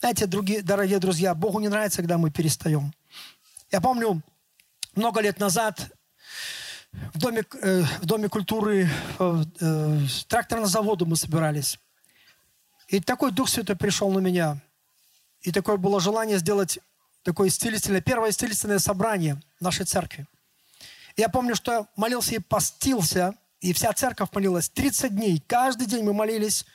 Знаете, 0.00 0.26
другие, 0.26 0.60
дорогие 0.62 0.98
друзья, 0.98 1.34
Богу 1.34 1.60
не 1.60 1.68
нравится, 1.68 2.02
когда 2.02 2.18
мы 2.18 2.30
перестаем. 2.30 2.92
Я 3.72 3.80
помню, 3.80 4.22
много 4.94 5.22
лет 5.22 5.40
назад 5.40 5.90
в 7.14 7.18
доме, 7.18 7.44
э, 7.62 7.82
в 8.00 8.06
доме 8.06 8.28
культуры, 8.28 8.88
э, 9.18 9.44
э, 9.60 10.00
тракторного 10.28 10.68
завода 10.68 11.04
мы 11.04 11.16
собирались. 11.16 11.78
И 12.88 13.00
такой 13.00 13.32
Дух 13.32 13.48
Святой 13.48 13.76
пришел 13.76 14.10
на 14.10 14.18
меня. 14.18 14.60
И 15.40 15.52
такое 15.52 15.76
было 15.76 16.00
желание 16.00 16.38
сделать 16.38 16.78
такое 17.22 17.48
исцелительное, 17.48 18.00
первое 18.00 18.30
исцелительное 18.30 18.78
собрание 18.78 19.40
нашей 19.60 19.84
церкви. 19.84 20.26
Я 21.16 21.28
помню, 21.28 21.54
что 21.54 21.88
молился 21.96 22.34
и 22.34 22.38
постился, 22.38 23.34
и 23.60 23.72
вся 23.72 23.92
церковь 23.92 24.28
молилась 24.32 24.68
30 24.68 25.14
дней. 25.14 25.42
Каждый 25.46 25.86
день 25.86 26.04
мы 26.04 26.12
молились. 26.12 26.66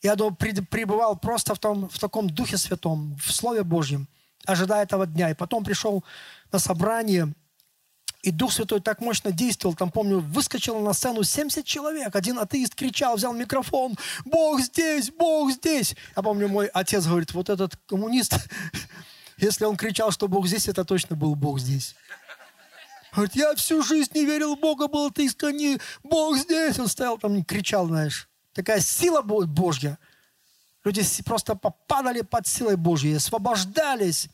Я 0.00 0.16
пребывал 0.16 1.18
просто 1.18 1.54
в, 1.54 1.58
том, 1.58 1.88
в 1.88 1.98
таком 1.98 2.30
Духе 2.30 2.56
Святом, 2.56 3.16
в 3.16 3.32
Слове 3.32 3.64
Божьем, 3.64 4.08
ожидая 4.46 4.84
этого 4.84 5.06
дня. 5.06 5.30
И 5.30 5.34
потом 5.34 5.64
пришел 5.64 6.04
на 6.52 6.58
собрание, 6.58 7.34
и 8.22 8.30
Дух 8.30 8.52
Святой 8.52 8.80
так 8.80 9.00
мощно 9.00 9.32
действовал. 9.32 9.74
Там, 9.74 9.90
помню, 9.90 10.20
выскочило 10.20 10.78
на 10.80 10.92
сцену 10.92 11.22
70 11.22 11.64
человек. 11.64 12.14
Один 12.14 12.38
атеист 12.38 12.74
кричал, 12.74 13.16
взял 13.16 13.32
микрофон. 13.32 13.96
«Бог 14.24 14.60
здесь! 14.60 15.10
Бог 15.10 15.52
здесь!» 15.52 15.96
Я 16.14 16.22
помню, 16.22 16.48
мой 16.48 16.66
отец 16.66 17.06
говорит, 17.06 17.32
вот 17.32 17.48
этот 17.48 17.76
коммунист, 17.86 18.34
если 19.38 19.64
он 19.64 19.76
кричал, 19.76 20.10
что 20.10 20.28
Бог 20.28 20.46
здесь, 20.46 20.68
это 20.68 20.84
точно 20.84 21.16
был 21.16 21.34
Бог 21.34 21.60
здесь. 21.60 21.94
Говорит, 23.12 23.34
я 23.34 23.54
всю 23.54 23.82
жизнь 23.82 24.12
не 24.14 24.24
верил 24.24 24.54
в 24.54 24.60
Бога, 24.60 24.86
был 24.86 25.10
ты 25.10 25.24
искренне, 25.24 25.78
Бог 26.02 26.36
здесь. 26.36 26.78
Он 26.78 26.88
стоял 26.88 27.18
там 27.18 27.36
и 27.36 27.42
кричал, 27.42 27.86
знаешь. 27.86 28.28
Такая 28.52 28.80
сила 28.80 29.22
Божья. 29.22 29.98
Люди 30.84 31.02
просто 31.24 31.54
попадали 31.54 32.20
под 32.22 32.46
силой 32.46 32.76
Божьей, 32.76 33.14
освобождались, 33.14 34.28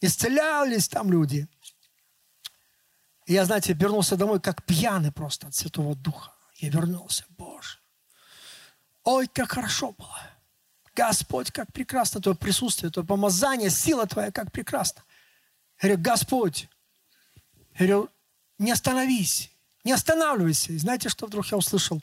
исцелялись 0.00 0.88
там 0.88 1.10
люди. 1.10 1.48
И 3.30 3.32
я, 3.32 3.44
знаете, 3.44 3.74
вернулся 3.74 4.16
домой 4.16 4.40
как 4.40 4.64
пьяный 4.64 5.12
просто 5.12 5.46
от 5.46 5.54
Святого 5.54 5.94
Духа. 5.94 6.32
Я 6.56 6.68
вернулся, 6.68 7.24
Боже. 7.38 7.78
Ой, 9.04 9.28
как 9.28 9.52
хорошо 9.52 9.92
было. 9.92 10.20
Господь, 10.96 11.52
как 11.52 11.72
прекрасно 11.72 12.20
Твое 12.20 12.36
присутствие, 12.36 12.90
Твое 12.90 13.06
помазание, 13.06 13.70
сила 13.70 14.08
Твоя, 14.08 14.32
как 14.32 14.50
прекрасно. 14.50 15.04
Я 15.80 15.90
говорю, 15.90 16.02
Господь, 16.02 16.68
я 17.78 17.86
говорю, 17.86 18.10
не 18.58 18.72
остановись, 18.72 19.52
не 19.84 19.92
останавливайся. 19.92 20.72
И 20.72 20.78
знаете, 20.78 21.08
что 21.08 21.26
вдруг 21.26 21.46
я 21.52 21.56
услышал? 21.56 22.02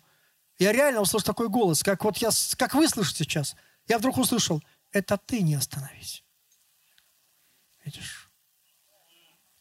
Я 0.59 0.71
реально 0.71 1.01
услышал 1.01 1.25
такой 1.25 1.49
голос, 1.49 1.84
как 1.84 2.05
вот 2.05 2.15
я, 2.19 2.30
как 2.55 2.73
вы 2.73 2.88
слышите 2.88 3.25
сейчас. 3.25 3.57
Я 3.89 3.97
вдруг 3.97 4.17
услышал, 4.17 4.63
это 4.93 5.17
ты 5.17 5.41
не 5.41 5.55
остановись. 5.55 6.23
Видишь? 7.84 8.32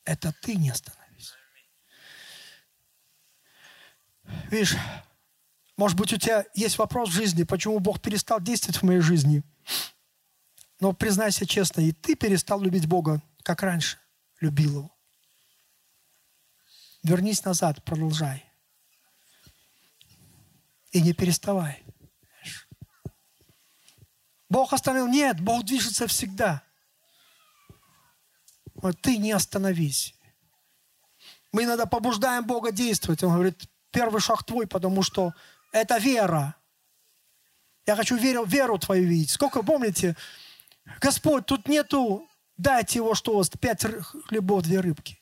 Это 0.04 0.32
ты 0.40 0.54
не 0.54 0.70
остановись. 0.70 1.05
Видишь, 4.50 4.76
может 5.76 5.98
быть, 5.98 6.12
у 6.12 6.16
тебя 6.16 6.46
есть 6.54 6.78
вопрос 6.78 7.10
в 7.10 7.12
жизни, 7.12 7.42
почему 7.42 7.78
Бог 7.78 8.00
перестал 8.00 8.40
действовать 8.40 8.78
в 8.78 8.82
моей 8.82 9.00
жизни. 9.00 9.42
Но 10.80 10.92
признайся 10.92 11.46
честно, 11.46 11.80
и 11.80 11.92
ты 11.92 12.14
перестал 12.14 12.60
любить 12.60 12.86
Бога, 12.86 13.22
как 13.42 13.62
раньше 13.62 13.98
любил 14.40 14.72
Его. 14.72 14.96
Вернись 17.02 17.44
назад, 17.44 17.84
продолжай. 17.84 18.44
И 20.90 21.00
не 21.00 21.12
переставай. 21.12 21.84
Бог 24.48 24.72
остановил? 24.72 25.08
Нет, 25.08 25.40
Бог 25.40 25.64
движется 25.64 26.06
всегда. 26.06 26.62
Но 28.82 28.92
ты 28.92 29.16
не 29.18 29.32
остановись. 29.32 30.14
Мы 31.52 31.64
иногда 31.64 31.86
побуждаем 31.86 32.44
Бога 32.44 32.72
действовать. 32.72 33.22
Он 33.22 33.32
говорит, 33.32 33.68
первый 33.96 34.20
шаг 34.20 34.44
твой, 34.44 34.66
потому 34.66 35.02
что 35.02 35.32
это 35.72 35.96
вера. 35.96 36.54
Я 37.86 37.96
хочу 37.96 38.16
веру, 38.16 38.44
веру 38.44 38.78
твою 38.78 39.08
видеть. 39.08 39.30
Сколько 39.30 39.62
помните, 39.62 40.14
Господь, 41.00 41.46
тут 41.46 41.66
нету, 41.66 42.28
дайте 42.58 42.98
его 42.98 43.14
что 43.14 43.32
у 43.32 43.36
вас, 43.38 43.48
пять 43.48 43.86
хлебов, 44.28 44.64
две 44.64 44.80
рыбки. 44.80 45.18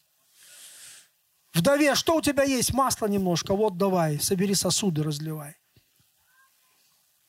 Вдове, 1.53 1.95
что 1.95 2.17
у 2.17 2.21
тебя 2.21 2.43
есть? 2.43 2.75
Масло 2.75 3.07
немножко, 3.07 3.55
вот 3.55 3.79
давай, 3.79 4.19
собери 4.19 4.55
сосуды, 4.55 5.05
разливай. 5.05 5.55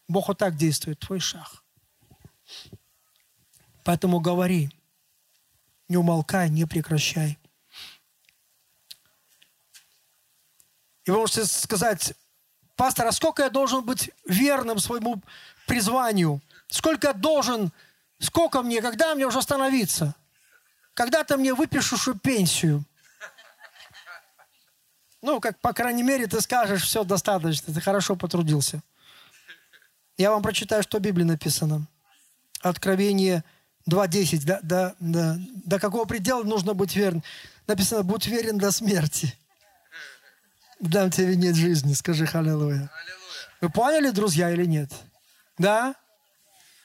Бог 0.08 0.30
вот 0.30 0.39
так 0.39 0.56
действует, 0.56 1.00
твой 1.00 1.20
шаг. 1.20 1.64
Поэтому 3.84 4.20
говори, 4.20 4.72
не 5.89 5.98
умолкай, 5.98 6.50
не 6.50 6.66
прекращай. 6.66 7.38
И 11.06 11.12
вы 11.12 11.18
можете 11.18 11.45
сказать, 11.45 12.14
пастор, 12.76 13.08
а 13.08 13.12
сколько 13.12 13.43
я 13.43 13.49
должен 13.49 13.84
быть 13.84 14.12
верным 14.26 14.80
своему 14.80 15.22
призванию? 15.68 16.41
Сколько 16.68 17.08
я 17.08 17.14
должен, 17.14 17.72
сколько 18.20 18.62
мне, 18.64 18.82
когда 18.82 19.14
мне 19.14 19.26
уже 19.26 19.39
остановиться? 19.39 20.16
Когда 20.93 21.24
ты 21.24 21.38
мне 21.38 21.53
выпишешь 21.53 22.08
пенсию? 22.24 22.84
Ну, 25.22 25.39
как, 25.39 25.60
по 25.60 25.74
крайней 25.74 26.03
мере, 26.03 26.28
ты 26.28 26.41
скажешь, 26.41 26.84
все 26.84 27.03
достаточно, 27.03 27.74
ты 27.74 27.82
хорошо 27.82 28.16
потрудился. 28.16 28.82
Я 30.18 30.32
вам 30.32 30.41
прочитаю, 30.41 30.84
что 30.84 30.99
в 30.99 31.01
Библии 31.01 31.24
написано. 31.24 31.88
Откровение 32.62 33.43
2.10. 33.89 34.45
До, 34.45 34.60
до, 34.64 34.95
до, 34.99 35.38
до 35.66 35.80
какого 35.80 36.06
предела 36.06 36.43
нужно 36.43 36.74
быть 36.74 36.95
верным? 36.95 37.24
Написано, 37.68 38.03
будь 38.03 38.28
верен 38.28 38.58
до 38.58 38.72
смерти. 38.72 39.36
Дам 40.80 41.09
тебе 41.09 41.28
венец 41.28 41.55
жизни. 41.55 41.93
Скажи 41.93 42.26
халилуя. 42.26 42.91
Вы 43.61 43.69
поняли, 43.69 44.11
друзья, 44.11 44.51
или 44.51 44.65
нет? 44.65 44.91
Да? 45.57 45.95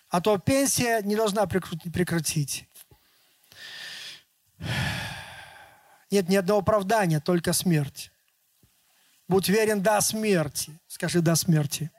А 0.09 0.21
то 0.21 0.39
пенсия 0.39 1.03
не 1.03 1.17
должна 1.17 1.47
прекратить. 1.47 2.67
Нет 6.11 6.29
ни 6.29 6.37
одного 6.37 6.61
оправдания, 6.61 7.21
только 7.21 7.53
смерть. 7.53 8.11
Будь 9.29 9.49
верен 9.49 9.81
до 9.81 10.01
смерти. 10.01 10.79
Скажи 10.89 11.21
до 11.21 11.37
смерти. 11.37 11.91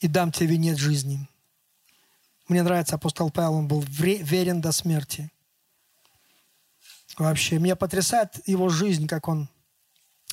И 0.00 0.06
дам 0.06 0.30
тебе 0.30 0.50
венец 0.50 0.78
жизни. 0.78 1.28
Мне 2.46 2.62
нравится 2.62 2.94
апостол 2.94 3.30
Павел, 3.30 3.54
он 3.54 3.68
был 3.68 3.80
верен 3.82 4.60
до 4.60 4.70
смерти. 4.70 5.30
Вообще, 7.18 7.58
меня 7.58 7.76
потрясает 7.76 8.46
его 8.46 8.68
жизнь, 8.68 9.06
как 9.06 9.28
он 9.28 9.48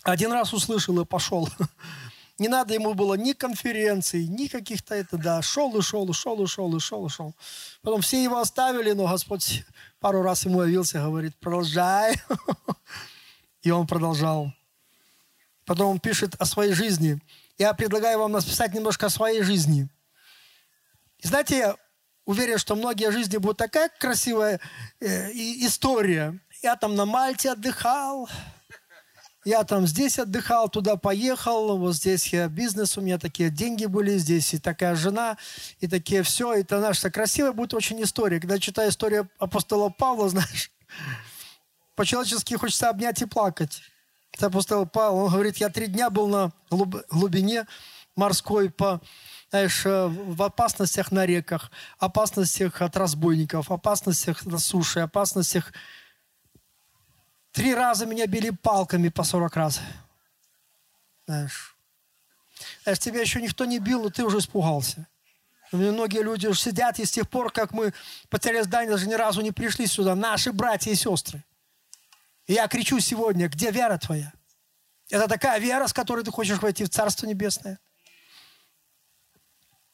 один 0.03 0.31
раз 0.31 0.53
услышал 0.53 0.99
и 1.01 1.05
пошел. 1.05 1.49
Не 2.37 2.47
надо 2.47 2.73
ему 2.73 2.93
было 2.93 3.13
ни 3.13 3.31
конференций, 3.31 4.27
ни 4.27 4.47
каких-то 4.47 4.93
это, 4.93 5.17
да, 5.17 5.41
шел 5.41 5.75
и 5.77 5.81
шел, 5.81 6.07
и 6.09 6.13
шел, 6.13 6.43
и 6.43 6.47
шел, 6.47 6.75
и 6.75 6.79
шел, 6.79 7.05
и 7.05 7.09
шел. 7.09 7.35
Потом 7.81 8.01
все 8.01 8.21
его 8.21 8.39
оставили, 8.39 8.91
но 8.91 9.07
Господь 9.07 9.63
пару 9.99 10.21
раз 10.21 10.45
ему 10.45 10.61
явился, 10.61 10.99
говорит, 10.99 11.33
продолжай. 11.37 12.21
И 13.61 13.71
он 13.71 13.87
продолжал. 13.87 14.53
Потом 15.65 15.91
он 15.91 15.99
пишет 15.99 16.35
о 16.37 16.45
своей 16.45 16.73
жизни. 16.73 17.19
Я 17.57 17.73
предлагаю 17.73 18.19
вам 18.19 18.33
написать 18.33 18.73
немножко 18.73 19.05
о 19.05 19.09
своей 19.09 19.41
жизни. 19.41 19.87
И 21.19 21.27
знаете, 21.27 21.57
я 21.57 21.75
уверен, 22.25 22.57
что 22.57 22.75
многие 22.75 23.11
жизни 23.11 23.37
будут 23.37 23.57
такая 23.57 23.89
красивая 23.97 24.59
э, 24.99 25.31
история. 25.31 26.39
Я 26.65 26.75
там 26.75 26.95
на 26.95 27.05
Мальте 27.05 27.51
отдыхал, 27.51 28.27
я 29.43 29.63
там 29.63 29.85
здесь 29.85 30.17
отдыхал, 30.17 30.67
туда 30.67 30.95
поехал, 30.95 31.77
вот 31.77 31.93
здесь 31.93 32.33
я 32.33 32.47
бизнес, 32.47 32.97
у 32.97 33.01
меня 33.01 33.19
такие 33.19 33.51
деньги 33.51 33.85
были, 33.85 34.17
здесь 34.17 34.51
и 34.55 34.57
такая 34.57 34.95
жена, 34.95 35.37
и 35.79 35.87
такие 35.87 36.23
все. 36.23 36.55
Это 36.55 36.79
наша 36.79 37.11
красивая 37.11 37.51
будет 37.51 37.75
очень 37.75 38.01
история. 38.01 38.39
Когда 38.39 38.57
читаю 38.57 38.89
историю 38.89 39.29
апостола 39.37 39.89
Павла, 39.89 40.27
знаешь, 40.29 40.71
по-человечески 41.93 42.55
хочется 42.55 42.89
обнять 42.89 43.21
и 43.21 43.27
плакать. 43.27 43.83
Это 44.31 44.47
апостол 44.47 44.87
Павел, 44.87 45.17
он 45.17 45.31
говорит, 45.31 45.57
я 45.57 45.69
три 45.69 45.85
дня 45.85 46.09
был 46.09 46.27
на 46.27 46.51
глубине 47.11 47.67
морской, 48.15 48.71
по, 48.71 49.01
знаешь, 49.51 49.85
э, 49.85 50.07
в 50.07 50.41
опасностях 50.41 51.11
на 51.11 51.27
реках, 51.27 51.69
опасностях 51.99 52.81
от 52.81 52.97
разбойников, 52.97 53.69
опасностях 53.69 54.47
на 54.47 54.57
суше, 54.57 55.01
опасностях... 55.01 55.71
Три 57.55 57.73
раза 57.73 58.05
меня 58.05 58.27
били 58.27 58.49
палками 58.49 59.07
по 59.07 59.23
40 59.23 59.55
раз. 59.55 59.79
Знаешь, 61.25 61.77
знаешь, 62.83 62.99
тебя 62.99 63.21
еще 63.21 63.41
никто 63.41 63.63
не 63.63 63.79
бил, 63.79 64.03
но 64.03 64.09
ты 64.09 64.25
уже 64.25 64.39
испугался. 64.39 65.07
Многие 65.71 66.21
люди 66.21 66.47
уже 66.47 66.59
сидят, 66.59 66.99
и 66.99 67.05
с 67.05 67.11
тех 67.11 67.29
пор, 67.29 67.53
как 67.53 67.71
мы 67.71 67.93
потеряли 68.27 68.63
здание, 68.63 68.91
даже 68.91 69.07
ни 69.07 69.13
разу 69.13 69.39
не 69.39 69.53
пришли 69.53 69.87
сюда. 69.87 70.15
Наши 70.15 70.51
братья 70.51 70.91
и 70.91 70.95
сестры. 70.95 71.45
И 72.45 72.53
я 72.53 72.67
кричу 72.67 72.99
сегодня, 72.99 73.47
где 73.47 73.71
вера 73.71 73.97
твоя? 73.97 74.33
Это 75.09 75.29
такая 75.29 75.57
вера, 75.57 75.87
с 75.87 75.93
которой 75.93 76.25
ты 76.25 76.31
хочешь 76.31 76.59
войти 76.59 76.83
в 76.83 76.89
Царство 76.89 77.25
Небесное. 77.25 77.79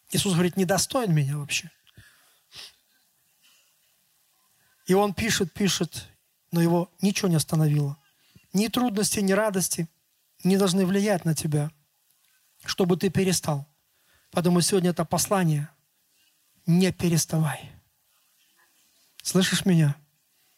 Иисус 0.09 0.33
говорит, 0.33 0.57
недостоин 0.57 1.13
меня 1.13 1.37
вообще. 1.37 1.69
И 4.87 4.95
он 4.95 5.13
пишет, 5.13 5.53
пишет, 5.53 6.07
но 6.51 6.61
его 6.61 6.91
ничего 7.01 7.29
не 7.29 7.35
остановило. 7.35 7.97
Ни 8.53 8.67
трудности, 8.67 9.19
ни 9.19 9.31
радости 9.31 9.87
не 10.43 10.57
должны 10.57 10.85
влиять 10.85 11.25
на 11.25 11.33
тебя, 11.33 11.71
чтобы 12.65 12.97
ты 12.97 13.09
перестал. 13.09 13.67
Поэтому 14.31 14.61
сегодня 14.61 14.91
это 14.91 15.05
послание. 15.05 15.69
Не 16.65 16.91
переставай. 16.91 17.71
Слышишь 19.23 19.65
меня? 19.65 19.95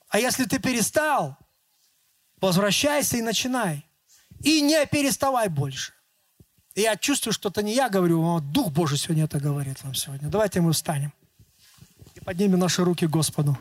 А 0.10 0.20
если 0.20 0.46
ты 0.46 0.60
перестал, 0.60 1.38
возвращайся 2.39 3.18
и 3.18 3.22
начинай. 3.22 3.86
И 4.41 4.62
не 4.62 4.86
переставай 4.86 5.50
больше. 5.50 5.94
Я 6.76 6.96
чувствую, 6.96 7.34
что 7.34 7.50
это 7.50 7.62
не 7.62 7.74
я 7.74 7.89
говорю, 7.89 8.36
а 8.36 8.39
Дух 8.39 8.72
Божий 8.72 8.98
сегодня 8.98 9.26
это 9.26 9.39
говорит 9.39 9.84
вам 9.84 9.94
сегодня. 9.94 10.30
Давайте 10.30 10.60
мы 10.60 10.74
встанем 10.74 11.14
и 12.16 12.20
поднимем 12.20 12.60
наши 12.60 12.84
руки 12.84 13.06
Господу. 13.06 13.58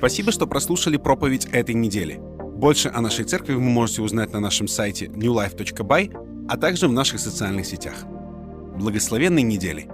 Спасибо, 0.00 0.32
что 0.32 0.46
прослушали 0.46 0.96
проповедь 0.96 1.44
этой 1.52 1.74
недели. 1.74 2.18
Больше 2.56 2.88
о 2.88 3.02
нашей 3.02 3.26
церкви 3.26 3.52
вы 3.52 3.60
можете 3.60 4.00
узнать 4.00 4.32
на 4.32 4.40
нашем 4.40 4.66
сайте 4.66 5.08
newlife.by, 5.08 6.46
а 6.48 6.56
также 6.56 6.88
в 6.88 6.92
наших 6.92 7.20
социальных 7.20 7.66
сетях. 7.66 8.06
Благословенной 8.78 9.42
недели! 9.42 9.90